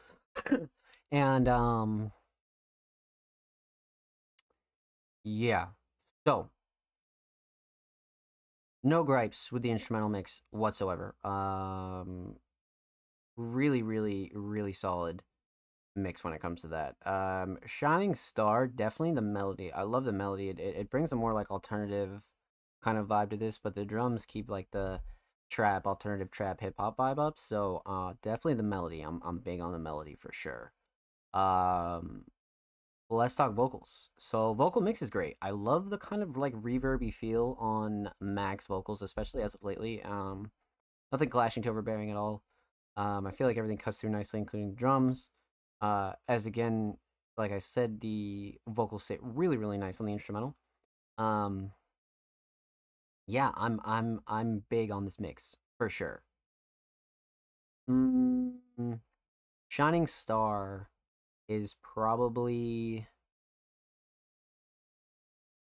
[1.12, 2.10] and um,
[5.22, 5.66] yeah.
[6.26, 6.50] So
[8.82, 11.14] no gripes with the instrumental mix whatsoever.
[11.22, 12.36] Um,
[13.36, 15.22] really really really solid
[15.98, 16.96] mix when it comes to that.
[17.04, 19.72] Um, Shining Star, definitely the melody.
[19.72, 20.48] I love the melody.
[20.48, 22.24] It, it, it brings a more like alternative
[22.82, 25.00] kind of vibe to this, but the drums keep like the
[25.50, 27.38] trap, alternative trap, hip hop vibe up.
[27.38, 29.02] So uh, definitely the melody.
[29.02, 30.72] I'm I'm big on the melody for sure.
[31.34, 32.24] Um,
[33.10, 34.10] let's talk vocals.
[34.18, 35.36] So vocal mix is great.
[35.40, 40.02] I love the kind of like reverby feel on Mac's vocals, especially as of lately.
[40.02, 40.50] Um,
[41.12, 42.42] nothing clashing to overbearing at all.
[42.96, 45.30] Um, I feel like everything cuts through nicely, including drums.
[45.80, 46.96] Uh, as again,
[47.36, 50.56] like I said, the vocals sit really, really nice on the instrumental.
[51.18, 51.72] Um,
[53.26, 56.22] yeah, I'm, I'm, I'm big on this mix for sure.
[57.88, 58.54] Mm,
[59.68, 60.88] Shining Star
[61.48, 63.06] is probably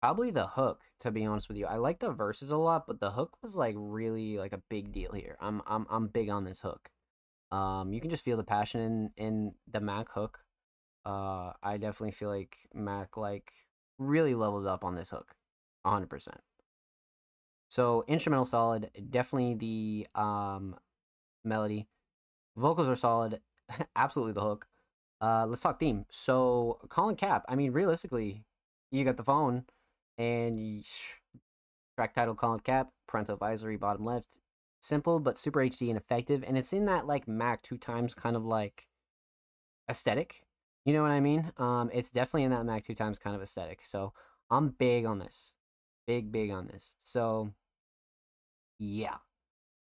[0.01, 2.99] probably the hook to be honest with you i like the verses a lot but
[2.99, 6.43] the hook was like really like a big deal here i'm i'm, I'm big on
[6.43, 6.89] this hook
[7.51, 10.39] um you can just feel the passion in in the mac hook
[11.05, 13.51] uh i definitely feel like mac like
[13.97, 15.35] really leveled up on this hook
[15.85, 16.27] 100%
[17.69, 20.75] so instrumental solid definitely the um
[21.43, 21.87] melody
[22.55, 23.39] vocals are solid
[23.95, 24.67] absolutely the hook
[25.19, 26.05] Uh, let's talk theme.
[26.09, 27.43] So, Calling Cap.
[27.49, 28.45] I mean, realistically,
[28.91, 29.65] you got the phone,
[30.17, 30.83] and you,
[31.95, 34.39] track title Calling Cap, parental advisory, bottom left.
[34.87, 38.37] Simple but super HD and effective, and it's in that like Mac two times kind
[38.37, 38.87] of like
[39.89, 40.43] aesthetic.
[40.85, 41.51] You know what I mean?
[41.57, 43.81] Um, it's definitely in that Mac two times kind of aesthetic.
[43.83, 44.13] So
[44.49, 45.51] I'm big on this,
[46.05, 46.95] big big on this.
[47.01, 47.51] So
[48.79, 49.17] yeah,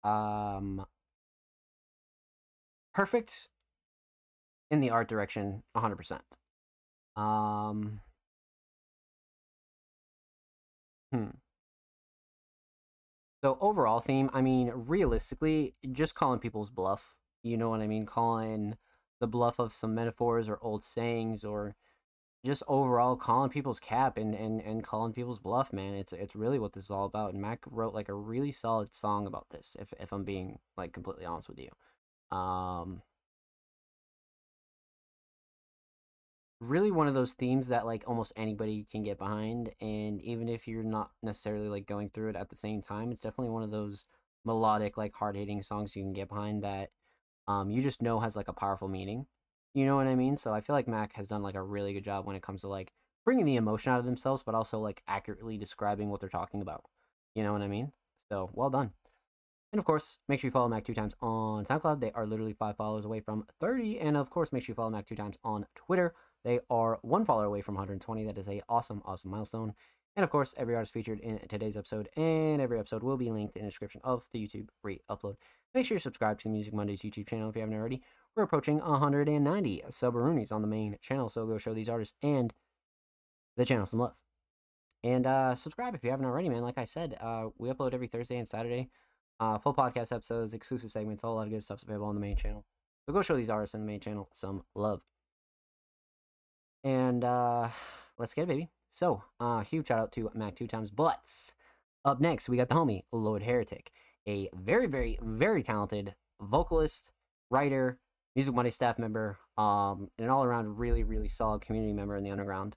[0.06, 0.86] um,
[2.96, 3.50] perfect
[4.72, 6.24] in the art direction, hundred percent.
[7.18, 8.00] Um,
[11.12, 11.43] hmm.
[13.44, 17.18] So overall theme, I mean, realistically, just calling people's bluff.
[17.44, 18.06] You know what I mean?
[18.06, 18.78] Calling
[19.20, 21.76] the bluff of some metaphors or old sayings or
[22.46, 25.94] just overall calling people's cap and, and, and calling people's bluff, man.
[25.94, 27.34] It's it's really what this is all about.
[27.34, 30.94] And Mac wrote like a really solid song about this, if if I'm being like
[30.94, 32.38] completely honest with you.
[32.38, 33.02] Um
[36.69, 40.67] really one of those themes that like almost anybody can get behind and even if
[40.67, 43.72] you're not necessarily like going through it at the same time it's definitely one of
[43.72, 44.06] those
[44.45, 46.90] melodic like hard-hitting songs you can get behind that
[47.48, 49.25] um you just know has like a powerful meaning
[49.74, 51.93] you know what i mean so i feel like mac has done like a really
[51.93, 52.92] good job when it comes to like
[53.25, 56.83] bringing the emotion out of themselves but also like accurately describing what they're talking about
[57.35, 57.92] you know what i mean
[58.30, 58.92] so well done
[59.74, 62.00] and of course, make sure you follow Mac two times on SoundCloud.
[62.00, 64.00] They are literally five followers away from 30.
[64.00, 66.14] And of course, make sure you follow Mac two times on Twitter.
[66.44, 68.26] They are one follower away from 120.
[68.26, 69.74] That is a awesome, awesome milestone.
[70.16, 73.58] And of course, every artist featured in today's episode and every episode will be linked
[73.58, 75.36] in the description of the YouTube re-upload.
[75.74, 78.04] Make sure you subscribe to the Music Mondays YouTube channel if you haven't already.
[78.36, 82.54] We're approaching 190 subaroonies on the main channel, so go show these artists and
[83.58, 84.16] the channel some love.
[85.04, 86.62] And uh, subscribe if you haven't already, man.
[86.62, 88.90] Like I said, uh, we upload every Thursday and Saturday.
[89.40, 92.22] Uh, full podcast episodes, exclusive segments, all a lot of good stuff's available on the
[92.22, 92.66] main channel.
[93.06, 95.02] So go show these artists in the main channel some love.
[96.84, 97.70] And uh,
[98.18, 98.70] let's get it, baby.
[98.90, 101.53] So, uh, huge shout out to Mac two times butts.
[102.06, 103.92] Up next, we got the homie Lord Heretic,
[104.28, 107.12] a very, very, very talented vocalist,
[107.50, 107.98] writer,
[108.36, 112.24] Music Monday staff member, um, and an all around really, really solid community member in
[112.24, 112.76] the underground.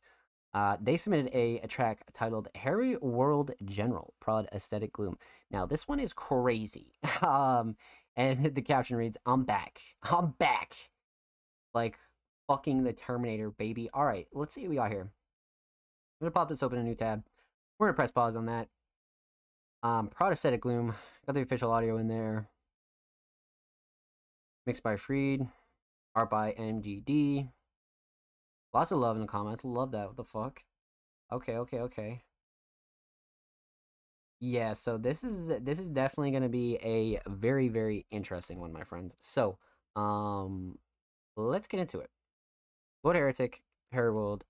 [0.55, 5.18] Uh, they submitted a, a track titled Harry World General, Prod Aesthetic Gloom.
[5.51, 6.94] Now, this one is crazy.
[7.23, 7.76] um,
[8.17, 9.81] and the caption reads, I'm back.
[10.02, 10.75] I'm back.
[11.75, 11.99] Like,
[12.49, 13.91] fucking the Terminator, baby.
[13.92, 15.02] All right, let's see what we got here.
[15.02, 17.25] I'm gonna pop this open a new tab.
[17.78, 18.68] We're gonna press pause on that.
[19.83, 20.94] Um, Prod Gloom.
[21.26, 22.49] Got the official audio in there.
[24.66, 25.47] Mixed by Freed.
[26.15, 27.50] Art by MGD.
[28.73, 29.65] Lots of love in the comments.
[29.65, 30.08] Love that.
[30.08, 30.62] What the fuck?
[31.33, 32.23] Okay, okay, okay.
[34.41, 38.73] Yeah, so this is this is definitely going to be a very very interesting one,
[38.73, 39.16] my friends.
[39.20, 39.58] So,
[39.94, 40.78] um
[41.36, 42.10] let's get into it.
[43.07, 43.62] Lord Heretic,
[43.93, 44.43] Herald,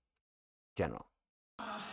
[0.75, 1.05] General.
[1.59, 1.86] Ah,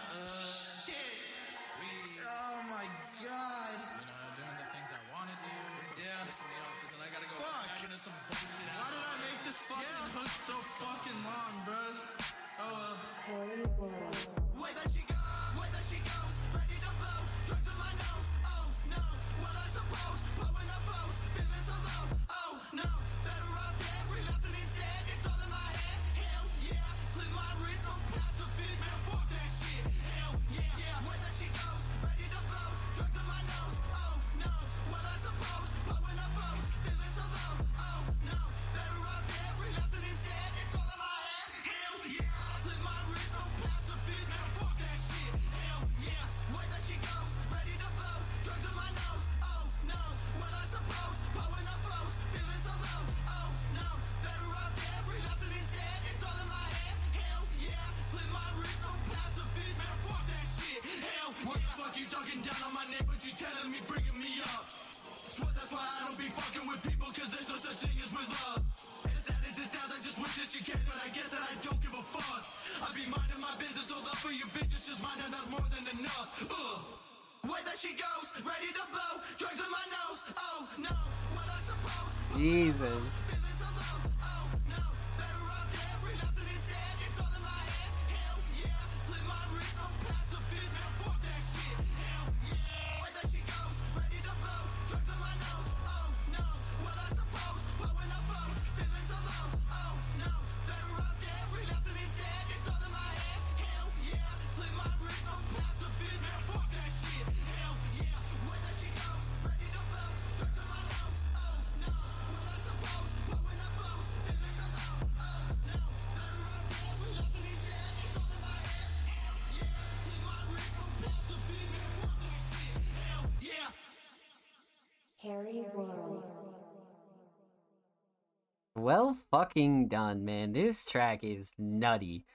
[128.84, 130.52] Well fucking done, man.
[130.52, 132.26] This track is nutty.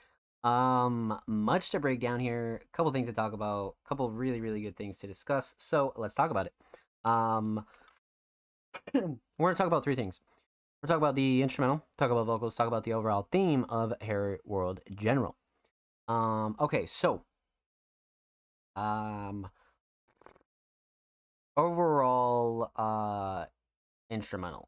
[0.43, 2.63] Um, much to break down here.
[2.63, 3.75] A couple things to talk about.
[3.85, 5.53] A couple really, really good things to discuss.
[5.59, 6.53] So let's talk about it.
[7.05, 7.67] Um,
[8.95, 10.21] we're gonna talk about three things.
[10.81, 14.39] We're talk about the instrumental, talk about vocals, talk about the overall theme of Harry
[14.43, 15.35] World General.
[16.07, 17.25] Um, okay, so
[18.75, 19.47] um
[21.55, 23.45] overall uh
[24.09, 24.67] instrumental.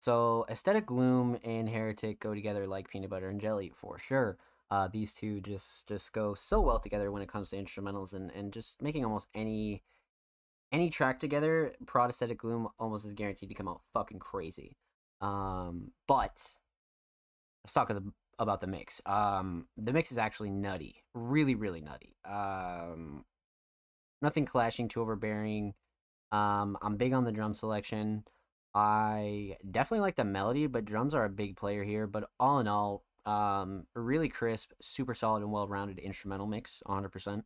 [0.00, 4.38] So aesthetic gloom and heretic go together like peanut butter and jelly for sure.
[4.70, 8.30] Uh, these two just just go so well together when it comes to instrumentals and,
[8.30, 9.82] and just making almost any
[10.72, 11.74] any track together.
[11.86, 14.76] Prod aesthetic gloom almost is guaranteed to come out fucking crazy.
[15.20, 16.54] Um, but
[17.64, 19.02] let's talk the, about the mix.
[19.04, 22.16] Um, the mix is actually nutty, really really nutty.
[22.24, 23.24] Um,
[24.22, 25.74] nothing clashing, too overbearing.
[26.32, 28.24] Um, I'm big on the drum selection.
[28.74, 32.06] I definitely like the melody, but drums are a big player here.
[32.06, 37.42] But all in all, um, really crisp, super solid, and well-rounded instrumental mix, 100%.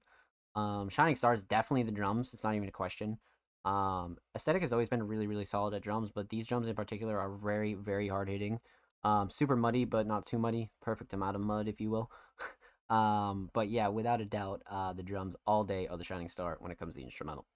[0.54, 2.32] Um, Shining Stars definitely the drums.
[2.32, 3.18] It's not even a question.
[3.64, 7.18] Um, aesthetic has always been really, really solid at drums, but these drums in particular
[7.18, 8.60] are very, very hard hitting.
[9.02, 10.70] Um, super muddy, but not too muddy.
[10.80, 12.10] Perfect amount of mud, if you will.
[12.94, 16.56] um, but yeah, without a doubt, uh, the drums all day are the shining star
[16.60, 17.46] when it comes to the instrumental.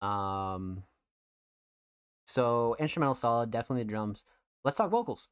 [0.00, 0.84] Um,
[2.32, 4.24] so instrumental solid, definitely the drums.
[4.64, 5.28] Let's talk vocals.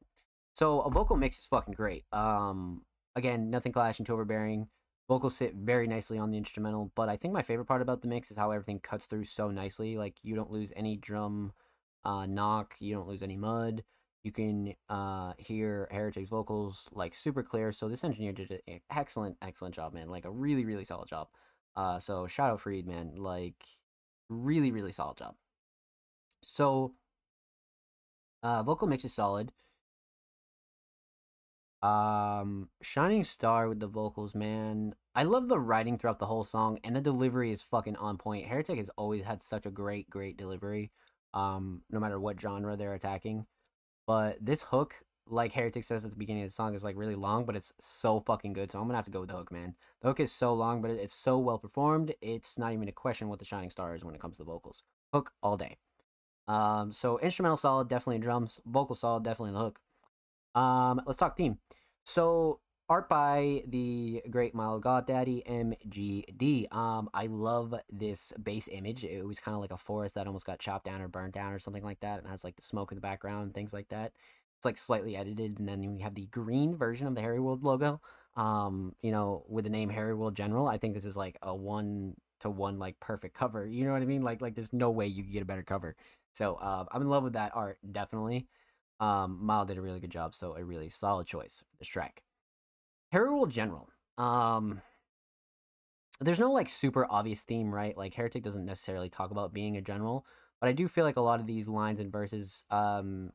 [0.53, 2.05] So a vocal mix is fucking great.
[2.11, 2.83] Um,
[3.15, 4.67] again, nothing clashing to overbearing.
[5.07, 8.07] Vocals sit very nicely on the instrumental, but I think my favorite part about the
[8.07, 9.97] mix is how everything cuts through so nicely.
[9.97, 11.53] Like you don't lose any drum
[12.05, 13.83] uh, knock, you don't lose any mud.
[14.23, 17.71] You can uh, hear Heretic's vocals like super clear.
[17.71, 20.09] So this engineer did an excellent, excellent job, man.
[20.09, 21.27] Like a really, really solid job.
[21.75, 23.65] Uh, so Shadow Freed, man, like
[24.29, 25.35] really, really solid job.
[26.41, 26.93] So
[28.43, 29.51] uh, vocal mix is solid.
[31.81, 34.93] Um, Shining Star with the vocals, man.
[35.15, 38.47] I love the writing throughout the whole song, and the delivery is fucking on point.
[38.47, 40.91] Heretic has always had such a great, great delivery.
[41.33, 43.45] Um, no matter what genre they're attacking.
[44.05, 44.95] But this hook,
[45.27, 47.71] like Heretic says at the beginning of the song, is like really long, but it's
[47.79, 48.71] so fucking good.
[48.71, 49.75] So I'm gonna have to go with the hook, man.
[50.01, 52.13] The hook is so long, but it's so well performed.
[52.21, 54.51] It's not even a question what the Shining Star is when it comes to the
[54.51, 54.83] vocals.
[55.13, 55.77] Hook all day.
[56.51, 58.59] Um, so instrumental solid, definitely drums.
[58.65, 59.79] Vocal solid, definitely the hook.
[60.53, 61.59] Um, let's talk theme.
[62.03, 66.73] So art by the great Mild God Daddy MGD.
[66.75, 69.05] Um, I love this base image.
[69.05, 71.53] It was kind of like a forest that almost got chopped down or burnt down
[71.53, 73.87] or something like that, and has like the smoke in the background and things like
[73.87, 74.11] that.
[74.57, 77.63] It's like slightly edited, and then we have the green version of the Harry World
[77.63, 78.01] logo.
[78.35, 80.67] Um, you know, with the name Harry World General.
[80.67, 83.65] I think this is like a one to one like perfect cover.
[83.65, 84.23] You know what I mean?
[84.23, 85.95] Like like there's no way you could get a better cover.
[86.33, 88.47] So uh, I'm in love with that art, definitely.
[88.99, 92.23] Um, Mild did a really good job, so a really solid choice for this track.
[93.11, 93.89] World General.
[94.17, 94.81] Um,
[96.19, 97.97] there's no like super obvious theme, right?
[97.97, 100.25] Like Heretic doesn't necessarily talk about being a general,
[100.59, 103.31] but I do feel like a lot of these lines and verses, um,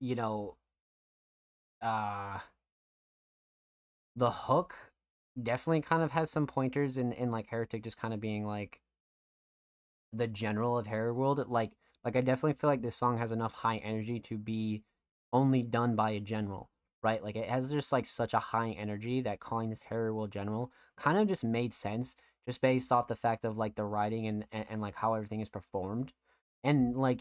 [0.00, 0.56] you know,
[1.80, 2.38] uh,
[4.16, 4.74] the hook
[5.42, 8.80] definitely kind of has some pointers in in like Heretic just kind of being like
[10.12, 11.42] the general of Harry World.
[11.48, 11.72] Like
[12.04, 14.82] like I definitely feel like this song has enough high energy to be
[15.32, 16.70] only done by a general,
[17.02, 17.22] right?
[17.22, 20.72] Like it has just like such a high energy that calling this Harry World general
[20.96, 24.46] kind of just made sense just based off the fact of like the writing and,
[24.52, 26.12] and, and like how everything is performed.
[26.64, 27.20] And like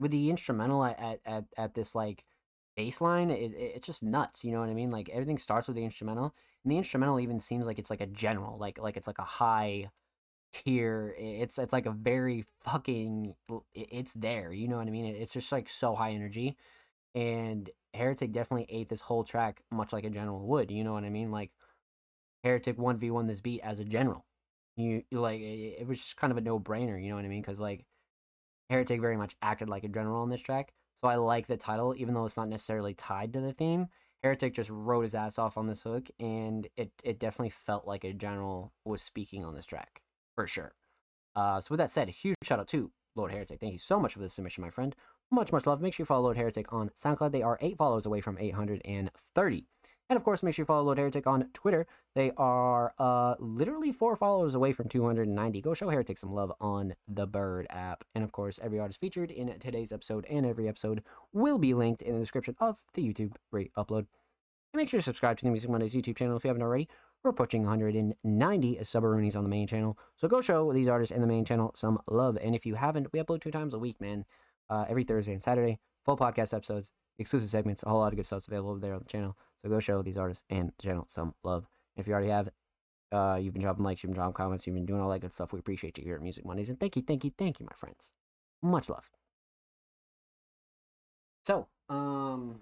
[0.00, 2.24] with the instrumental at at, at this like
[2.78, 4.90] baseline, it, it, it's just nuts, you know what I mean?
[4.90, 8.06] Like everything starts with the instrumental and the instrumental even seems like it's like a
[8.06, 9.90] general, like like it's like a high
[10.52, 11.14] tier.
[11.18, 13.34] It's it's like a very fucking.
[13.74, 14.52] It's there.
[14.52, 15.04] You know what I mean?
[15.04, 16.56] It's just like so high energy,
[17.14, 20.70] and Heretic definitely ate this whole track much like a general would.
[20.70, 21.30] You know what I mean?
[21.30, 21.50] Like
[22.44, 24.24] Heretic one v one this beat as a general.
[24.76, 27.02] You, like it was just kind of a no brainer.
[27.02, 27.42] You know what I mean?
[27.42, 27.84] Because like
[28.70, 30.72] Heretic very much acted like a general on this track.
[31.04, 33.88] So I like the title, even though it's not necessarily tied to the theme.
[34.22, 38.04] Heretic just wrote his ass off on this hook, and it, it definitely felt like
[38.04, 40.00] a general was speaking on this track
[40.34, 40.72] for sure.
[41.36, 43.60] Uh, so with that said, a huge shout out to Lord Heretic.
[43.60, 44.96] Thank you so much for this submission, my friend.
[45.30, 45.82] Much, much love.
[45.82, 47.32] Make sure you follow Lord Heretic on SoundCloud.
[47.32, 49.66] They are eight followers away from 830.
[50.10, 51.86] And of course, make sure you follow Lord Heretic on Twitter.
[52.14, 55.60] They are uh, literally four followers away from 290.
[55.62, 58.04] Go show Heretic some love on the Bird app.
[58.14, 61.02] And of course, every artist featured in today's episode and every episode
[61.32, 64.06] will be linked in the description of the YouTube re upload.
[64.72, 66.88] And make sure to subscribe to the Music Mondays YouTube channel if you haven't already.
[67.22, 69.96] We're approaching 190 Subaroonies on the main channel.
[70.16, 72.36] So go show these artists in the main channel some love.
[72.42, 74.26] And if you haven't, we upload two times a week, man.
[74.68, 75.78] Uh, every Thursday and Saturday.
[76.04, 78.98] full podcast episodes, exclusive segments, a whole lot of good stuff's available over there on
[78.98, 79.36] the channel.
[79.64, 81.66] So go show these artists and the channel some love.
[81.96, 82.50] If you already have,
[83.10, 85.32] uh, you've been dropping likes, you've been dropping comments, you've been doing all that good
[85.32, 85.54] stuff.
[85.54, 87.74] We appreciate you here at Music Mondays, and thank you, thank you, thank you, my
[87.74, 88.12] friends.
[88.62, 89.10] Much love.
[91.46, 92.60] So, um,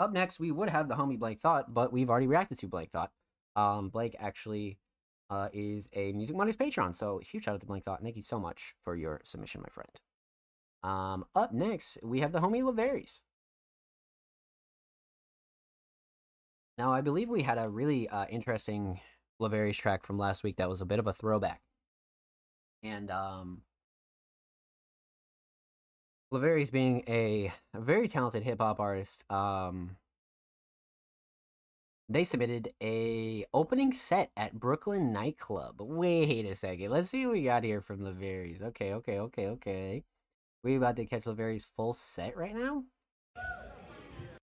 [0.00, 2.90] up next we would have the homie Blank Thought, but we've already reacted to Blank
[2.90, 3.12] Thought.
[3.54, 4.78] Um, Blank actually
[5.28, 8.02] uh, is a Music Mondays patron, so huge shout out to Blank Thought.
[8.02, 10.00] Thank you so much for your submission, my friend.
[10.82, 13.22] Um, up next we have the homie Laveries.
[16.80, 19.00] Now I believe we had a really uh, interesting
[19.38, 21.60] Laveries track from last week that was a bit of a throwback,
[22.82, 23.60] and um,
[26.30, 29.98] Laveries being a, a very talented hip hop artist, um,
[32.08, 35.82] they submitted a opening set at Brooklyn nightclub.
[35.82, 38.62] Wait a second, let's see what we got here from Laveries.
[38.62, 40.02] Okay, okay, okay, okay.
[40.64, 42.84] We about to catch Laveries full set right now.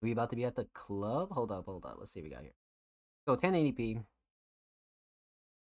[0.03, 1.31] We about to be at the club.
[1.31, 1.97] Hold up, hold up.
[1.99, 2.55] Let's see what we got here.
[3.27, 4.03] So 1080p.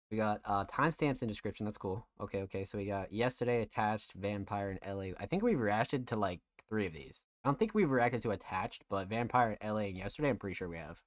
[0.10, 1.66] We got uh timestamps in description.
[1.66, 2.06] That's cool.
[2.20, 2.66] Okay, okay.
[2.66, 5.14] So we got yesterday attached vampire in LA.
[5.20, 7.24] I think we've reacted to like three of these.
[7.46, 10.56] I don't think we've reacted to attached, but vampire in LA and yesterday, I'm pretty
[10.56, 11.02] sure we have.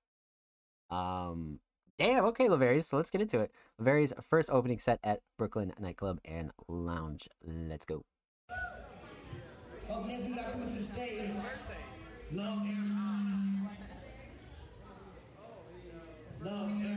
[0.91, 1.59] Um,
[1.99, 2.25] damn.
[2.27, 2.85] Okay, Laverius.
[2.85, 3.51] So let's get into it.
[3.81, 7.29] Laverius' first opening set at Brooklyn nightclub and lounge.
[7.45, 8.05] Let's go.
[9.91, 11.31] Up next, we got coming to the stage.
[16.45, 16.94] Love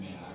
[0.00, 0.29] Amen.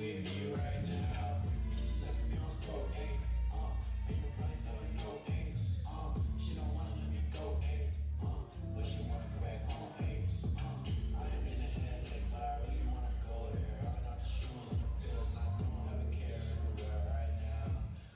[0.00, 1.44] With me right now.
[1.76, 3.20] She sucking me on slow, ayy.
[3.52, 3.68] Uh,
[4.08, 5.52] and you probably never know, ayy.
[5.84, 7.92] Uh, she don't wanna let me go, ayy.
[8.24, 8.40] Uh,
[8.72, 10.24] but she wanna go back home, ayy.
[10.56, 13.92] Uh, I am in the headache, but I really wanna go there.
[13.92, 17.68] Been out the shoes and the pills, I don't have a care anywhere right now.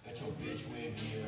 [0.08, 1.23] Got your bitch with me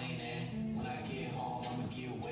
[0.00, 2.27] When I get home, I'ma get wasted.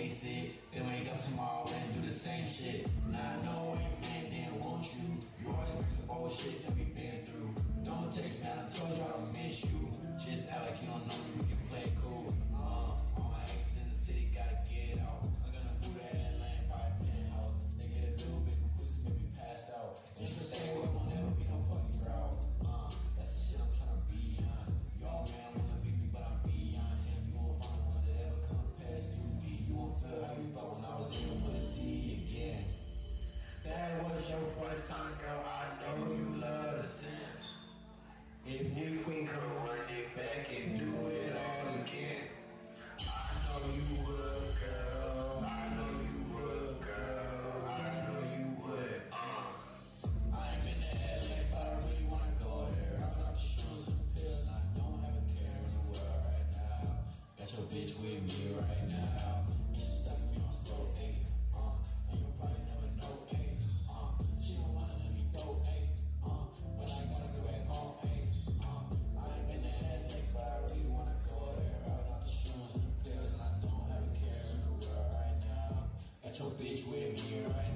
[57.77, 59.45] Bitch with me right now.
[59.69, 59.93] And she
[60.33, 61.29] me on slow, ayy.
[61.53, 61.77] Uh,
[62.09, 63.53] and you probably never know, ayy.
[63.85, 65.93] Uh, she don't wanna let me go, ayy.
[66.25, 66.49] Uh,
[66.81, 68.33] but she gotta go back home, ayy.
[68.65, 71.85] Uh, I ain't been to but I really wanna go there.
[71.85, 74.73] I'm out the shoes and the pills, and I don't have a care in the
[74.81, 75.93] world right now.
[76.25, 77.76] Got your bitch with me right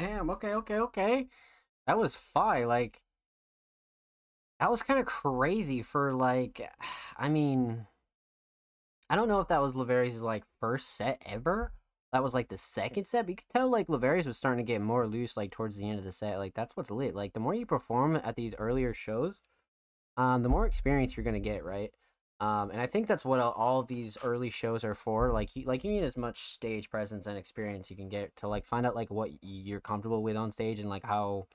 [0.00, 0.30] Damn.
[0.30, 0.54] Okay.
[0.54, 0.78] Okay.
[0.78, 1.26] Okay.
[1.86, 2.66] That was fire.
[2.66, 3.02] Like,
[4.58, 6.66] that was kind of crazy for like.
[7.18, 7.86] I mean,
[9.10, 11.72] I don't know if that was Laveri's like first set ever.
[12.12, 14.72] That was like the second set, but you could tell like Laveri's was starting to
[14.72, 16.38] get more loose like towards the end of the set.
[16.38, 17.14] Like that's what's lit.
[17.14, 19.42] Like the more you perform at these earlier shows,
[20.16, 21.90] um, the more experience you're gonna get, right?
[22.40, 25.30] Um, and I think that's what all- these early shows are for.
[25.32, 28.48] Like, you, like you need as much stage presence and experience you can get to
[28.48, 31.46] like find out like what you're comfortable with on stage and like how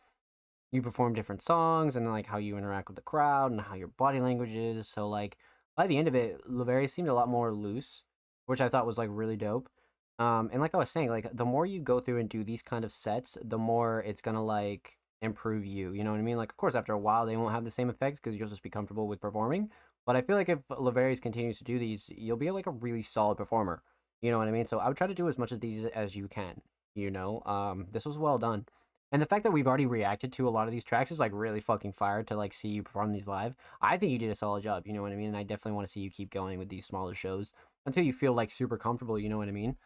[0.72, 3.88] you perform different songs and like how you interact with the crowd and how your
[3.88, 4.88] body language is.
[4.88, 5.38] So like
[5.76, 8.04] by the end of it, Laveri seemed a lot more loose,
[8.46, 9.70] which I thought was like really dope.
[10.20, 12.62] Um, and like I was saying, like the more you go through and do these
[12.62, 15.92] kind of sets, the more it's gonna like improve you.
[15.94, 16.38] You know what I mean?
[16.38, 18.64] Like, of course, after a while, they won't have the same effects because you'll just
[18.64, 19.72] be comfortable with performing.
[20.06, 23.02] But I feel like if Laverius continues to do these, you'll be like a really
[23.02, 23.82] solid performer.
[24.22, 24.66] You know what I mean?
[24.66, 26.62] So I would try to do as much of these as you can.
[26.94, 28.66] You know, um, this was well done.
[29.12, 31.32] And the fact that we've already reacted to a lot of these tracks is like
[31.34, 33.56] really fucking fire to like see you perform these live.
[33.82, 34.88] I think you did a solid job.
[34.88, 35.28] You know what I mean?
[35.28, 37.54] And I definitely want to see you keep going with these smaller shows
[37.86, 39.20] until you feel like super comfortable.
[39.20, 39.78] You know what I mean?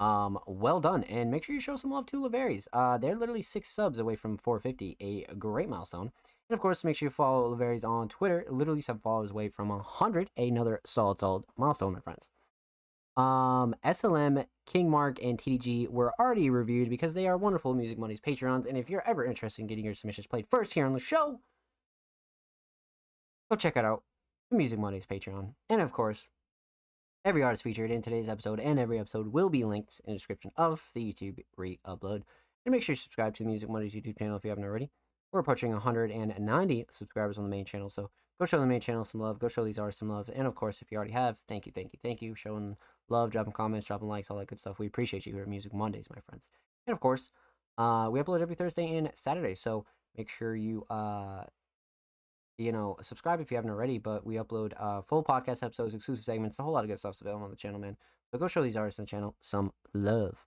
[0.00, 2.66] Um, well done, and make sure you show some love to Laveries.
[2.72, 4.96] Uh, they're literally six subs away from 450,
[5.30, 6.10] a great milestone.
[6.48, 8.44] And of course, make sure you follow Laveries on Twitter.
[8.50, 12.28] Literally seven followers away from 100, another solid, solid milestone, my friends.
[13.16, 18.20] Um, SLM King Mark and TDG were already reviewed because they are wonderful Music Mondays
[18.20, 18.66] Patreons.
[18.66, 21.40] And if you're ever interested in getting your submissions played first here on the show,
[23.50, 24.02] go check it out
[24.50, 25.54] Music Mondays Patreon.
[25.70, 26.26] And of course,
[27.24, 30.50] every artist featured in today's episode and every episode will be linked in the description
[30.56, 32.22] of the YouTube re upload.
[32.66, 34.90] And make sure you subscribe to the Music Mondays YouTube channel if you haven't already.
[35.34, 39.20] We're approaching 190 subscribers on the main channel, so go show the main channel some
[39.20, 39.40] love.
[39.40, 40.30] Go show these artists some love.
[40.32, 42.36] And of course, if you already have, thank you, thank you, thank you.
[42.36, 42.76] Showing
[43.08, 44.78] love, dropping comments, dropping likes, all that good stuff.
[44.78, 46.46] We appreciate you here at Music Mondays, my friends.
[46.86, 47.30] And of course,
[47.76, 49.84] uh, we upload every Thursday and Saturday, so
[50.16, 51.42] make sure you uh,
[52.56, 53.98] you know, subscribe if you haven't already.
[53.98, 57.20] But we upload uh, full podcast episodes, exclusive segments, a whole lot of good stuff's
[57.20, 57.96] available on the channel, man.
[58.30, 60.46] So go show these artists on the channel some love.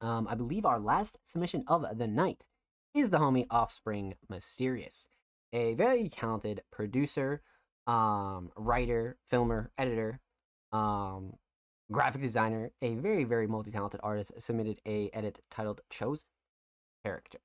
[0.00, 2.46] Um, I believe our last submission of the night
[2.94, 5.06] is the homie Offspring Mysterious,
[5.52, 7.42] a very talented producer,
[7.86, 10.20] um, writer, filmer, editor,
[10.72, 11.34] um,
[11.90, 14.32] graphic designer, a very very multi talented artist.
[14.38, 16.26] Submitted a edit titled "Chosen
[17.04, 17.40] Character."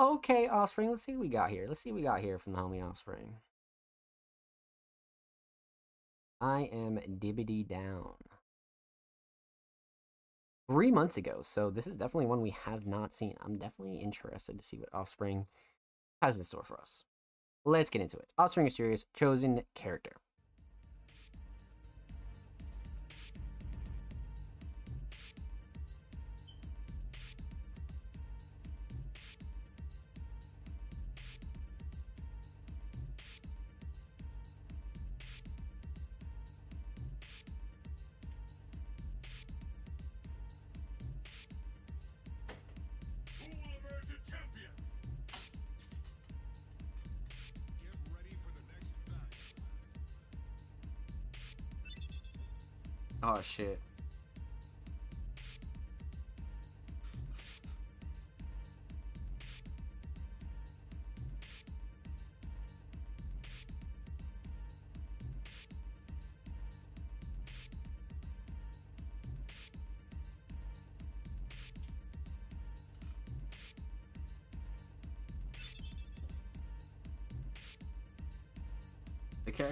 [0.00, 0.90] Okay, Offspring.
[0.90, 1.66] Let's see what we got here.
[1.68, 3.36] Let's see what we got here from the homie Offspring.
[6.40, 8.14] I am dibbity down.
[10.72, 13.34] Three months ago, so this is definitely one we have not seen.
[13.44, 15.44] I'm definitely interested to see what Offspring
[16.22, 17.04] has in store for us.
[17.66, 18.28] Let's get into it.
[18.38, 20.12] Offspring Mysterious, chosen character.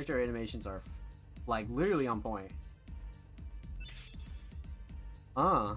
[0.04, 0.80] Character animations are
[1.46, 2.50] like literally on point.
[5.36, 5.74] Uh.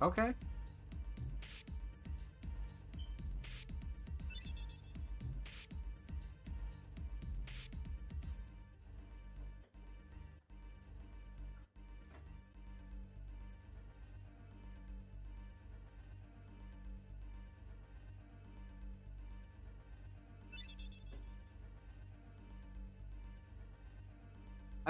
[0.00, 0.32] Okay.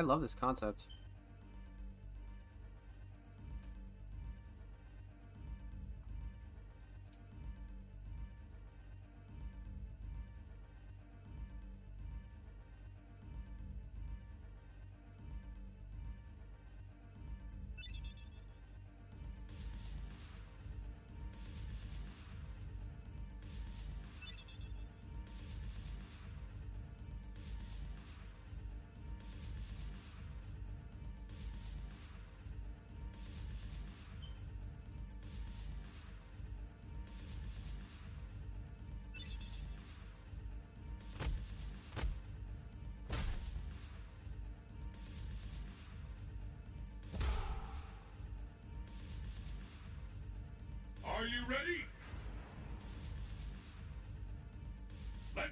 [0.02, 0.86] Love this concept.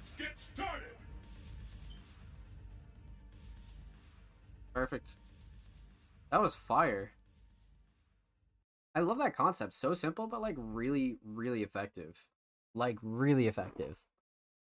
[0.01, 0.95] Let's get started.
[4.73, 5.11] Perfect.
[6.31, 7.11] That was fire.
[8.95, 9.73] I love that concept.
[9.73, 12.25] So simple, but like really, really effective.
[12.73, 13.97] Like really effective.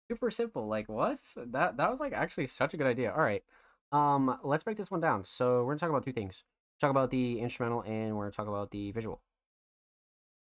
[0.09, 0.67] Super simple.
[0.67, 1.19] Like what?
[1.35, 3.11] That that was like actually such a good idea.
[3.11, 3.43] All right.
[3.91, 5.23] Um, let's break this one down.
[5.23, 6.43] So we're gonna talk about two things.
[6.79, 9.21] Talk about the instrumental and we're gonna talk about the visual.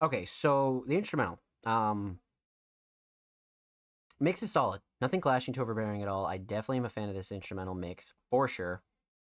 [0.02, 1.40] Okay, so the instrumental.
[1.66, 2.20] Um
[4.20, 4.82] mix is solid.
[5.02, 6.26] Nothing clashing to overbearing at all.
[6.26, 8.82] I definitely am a fan of this instrumental mix for sure.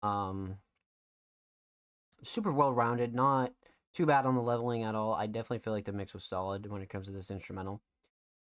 [0.02, 0.58] Um
[2.24, 3.54] super well rounded, not
[3.94, 5.14] too bad on the leveling at all.
[5.14, 7.82] I definitely feel like the mix was solid when it comes to this instrumental.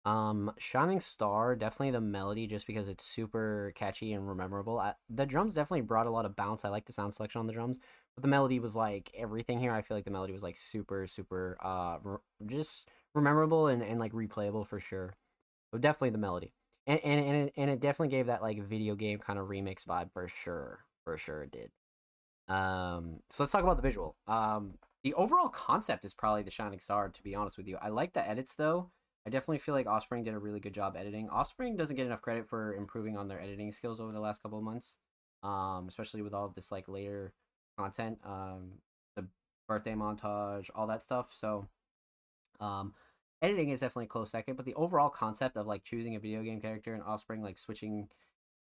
[0.05, 4.79] Um, Shining Star, definitely the melody, just because it's super catchy and memorable.
[4.79, 6.65] I, the drums definitely brought a lot of bounce.
[6.65, 7.79] I like the sound selection on the drums,
[8.15, 9.73] but the melody was like everything here.
[9.73, 14.01] I feel like the melody was like super, super, uh, re- just memorable and, and
[14.01, 15.15] like replayable for sure.
[15.79, 16.53] Definitely the melody.
[16.87, 19.85] And and and it, and it definitely gave that like video game kind of remix
[19.85, 20.81] vibe for sure.
[21.05, 21.71] For sure it did.
[22.49, 24.17] Um so let's talk about the visual.
[24.27, 24.75] Um
[25.05, 27.79] the overall concept is probably the shining star to be honest with you.
[27.81, 28.91] I like the edits though.
[29.27, 31.29] I definitely feel like Offspring did a really good job editing.
[31.29, 34.59] Offspring doesn't get enough credit for improving on their editing skills over the last couple
[34.59, 34.97] of months.
[35.43, 37.33] Um especially with all of this like later
[37.79, 38.81] content, um
[39.15, 39.27] the
[39.69, 41.33] birthday montage, all that stuff.
[41.33, 41.69] So
[42.61, 42.95] um
[43.43, 46.43] editing is definitely a close second, but the overall concept of like choosing a video
[46.43, 48.09] game character and Offspring, like switching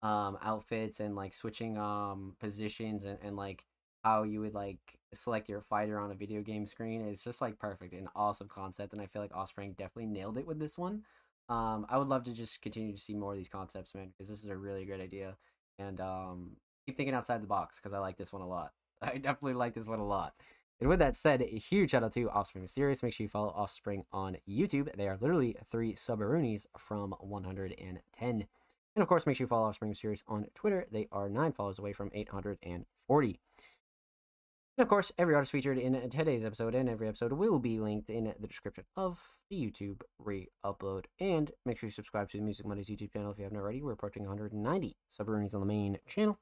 [0.03, 3.65] um outfits and like switching um positions and, and like
[4.05, 7.59] how you would like select your fighter on a video game screen is just like
[7.59, 11.03] perfect and awesome concept and I feel like Offspring definitely nailed it with this one.
[11.49, 14.29] Um I would love to just continue to see more of these concepts, man, because
[14.29, 15.37] this is a really great idea.
[15.79, 18.73] And um keep thinking outside the box because I like this one a lot.
[19.03, 20.35] I definitely like this one a lot.
[20.81, 23.03] And with that said, a huge shout out to Offspring Mysterious.
[23.03, 24.95] Make sure you follow Offspring on YouTube.
[24.97, 28.47] They are literally three subaroonies from 110.
[28.97, 30.87] And of course, make sure you follow Offspring Mysterious on Twitter.
[30.91, 33.41] They are nine followers away from 840.
[34.77, 38.11] And of course, every artist featured in today's episode and every episode will be linked
[38.11, 41.05] in the description of the YouTube re-upload.
[41.21, 43.83] And make sure you subscribe to the Music Mondays YouTube channel if you haven't already.
[43.83, 46.41] We're approaching 190 subaroonies on the main channel.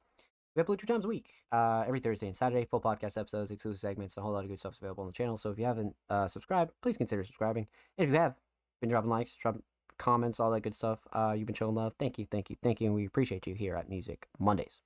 [0.55, 2.67] We upload two times a week, uh, every Thursday and Saturday.
[2.67, 5.39] Full podcast episodes, exclusive segments, a whole lot of good stuff available on the channel.
[5.39, 7.67] So if you haven't uh, subscribed, please consider subscribing.
[7.97, 8.35] And if you have
[8.81, 9.63] been dropping likes, dropping
[9.97, 11.95] comments, all that good stuff, uh, you've been showing love.
[11.99, 14.83] Thank you, thank you, thank you, and we appreciate you here at Music Mondays.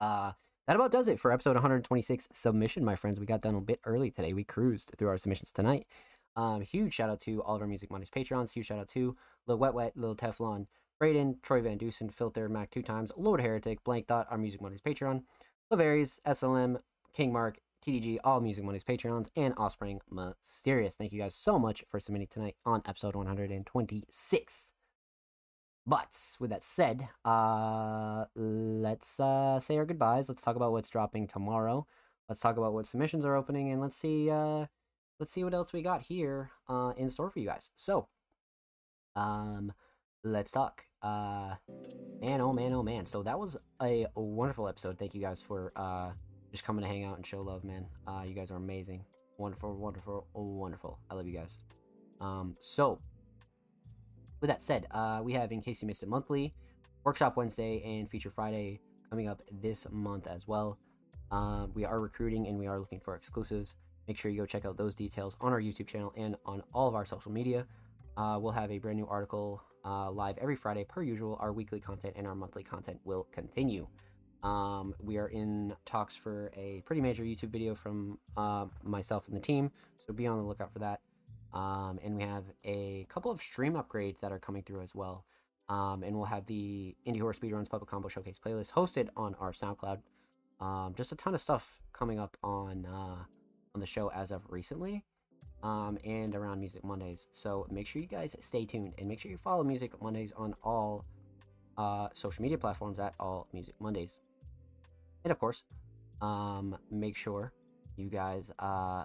[0.00, 0.32] Uh,
[0.66, 3.20] that about does it for episode 126 submission, my friends.
[3.20, 4.32] We got done a bit early today.
[4.32, 5.86] We cruised through our submissions tonight.
[6.36, 8.52] Um, huge shout out to all of our Music Mondays patrons.
[8.52, 9.14] Huge shout out to
[9.46, 10.66] Lil Wet Wet, Lil Teflon,
[11.00, 14.80] Brayden, Troy Van Dusen, Filter, Mac two times, Lord Heretic, Blank Thought, our Music Mondays
[14.80, 15.22] Patreon,
[15.72, 16.80] Lavaries, SLM,
[17.12, 20.94] King Mark, TDG, all Music Mondays Patreons, and Offspring Mysterious.
[20.96, 24.72] Thank you guys so much for submitting tonight on episode 126.
[25.86, 30.28] But with that said, uh, let's uh, say our goodbyes.
[30.28, 31.86] Let's talk about what's dropping tomorrow.
[32.28, 34.64] Let's talk about what submissions are opening, and let's see, uh,
[35.20, 37.70] let's see what else we got here uh, in store for you guys.
[37.74, 38.08] So,
[39.14, 39.74] um,
[40.24, 40.84] let's talk.
[41.02, 41.54] Uh,
[42.20, 43.04] man, oh man, oh man.
[43.04, 44.98] So that was a wonderful episode.
[44.98, 46.10] Thank you guys for uh,
[46.50, 47.86] just coming to hang out and show love, man.
[48.06, 49.04] Uh, you guys are amazing.
[49.36, 50.98] Wonderful, wonderful, wonderful.
[51.10, 51.58] I love you guys.
[52.20, 53.00] Um, so
[54.40, 56.54] with that said, uh, we have in case you missed it monthly,
[57.04, 58.80] workshop Wednesday, and feature Friday
[59.10, 60.78] coming up this month as well.
[61.30, 63.76] Uh, we are recruiting and we are looking for exclusives.
[64.08, 66.88] Make sure you go check out those details on our YouTube channel and on all
[66.88, 67.66] of our social media.
[68.16, 71.36] Uh, we'll have a brand new article uh, live every Friday, per usual.
[71.40, 73.86] Our weekly content and our monthly content will continue.
[74.42, 79.36] Um, we are in talks for a pretty major YouTube video from uh, myself and
[79.36, 79.70] the team,
[80.06, 81.00] so be on the lookout for that.
[81.54, 85.24] Um, and we have a couple of stream upgrades that are coming through as well.
[85.68, 89.52] Um, and we'll have the Indie Horror Speedruns Public Combo Showcase playlist hosted on our
[89.52, 90.00] SoundCloud.
[90.60, 93.24] Um, just a ton of stuff coming up on uh,
[93.74, 95.04] on the show as of recently,
[95.64, 97.26] um, and around Music Mondays.
[97.32, 100.54] So make sure you guys stay tuned and make sure you follow Music Mondays on
[100.62, 101.06] all
[101.78, 104.20] uh, social media platforms at All Music Mondays.
[105.24, 105.64] And of course,
[106.20, 107.52] um, make sure
[107.96, 109.04] you guys uh,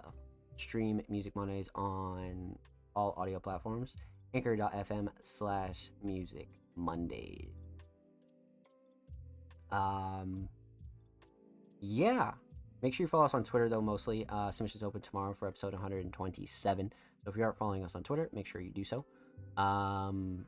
[0.58, 2.58] stream Music Mondays on
[2.96, 3.96] all audio platforms.
[4.34, 7.50] Anchor.fm slash Music Mondays.
[9.72, 10.50] Um,
[11.80, 12.34] yeah.
[12.82, 14.26] Make sure you follow us on Twitter, though, mostly.
[14.30, 16.94] Uh, submissions open tomorrow for episode 127.
[17.24, 19.06] So if you aren't following us on Twitter, make sure you do so.
[19.58, 20.46] Um,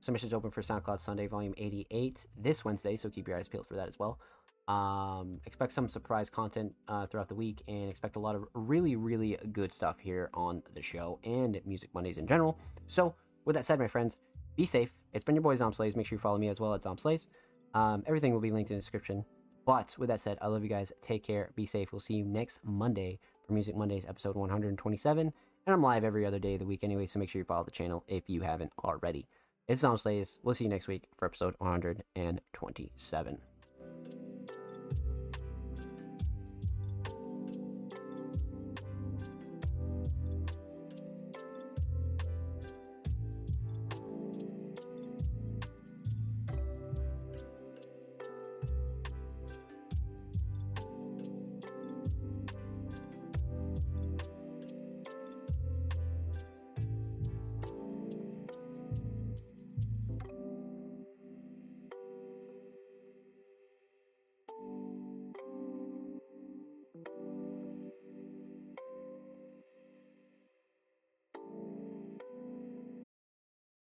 [0.00, 3.74] submissions open for SoundCloud Sunday, Volume 88 this Wednesday, so keep your eyes peeled for
[3.74, 4.20] that as well.
[4.68, 8.94] Um, expect some surprise content uh, throughout the week and expect a lot of really,
[8.94, 12.58] really good stuff here on the show and Music Mondays in general.
[12.86, 14.18] So, with that said, my friends,
[14.54, 14.92] be safe.
[15.12, 15.96] It's been your boy Zomb Slays.
[15.96, 17.26] Make sure you follow me as well at Zomb Slays.
[17.74, 19.24] Um, everything will be linked in the description.
[19.64, 20.92] But with that said, I love you guys.
[21.00, 21.50] Take care.
[21.54, 21.92] Be safe.
[21.92, 25.32] We'll see you next Monday for Music Mondays episode 127.
[25.66, 27.64] And I'm live every other day of the week anyway, so make sure you follow
[27.64, 29.26] the channel if you haven't already.
[29.68, 30.38] It's Zomb Slays.
[30.42, 33.51] We'll see you next week for episode 127.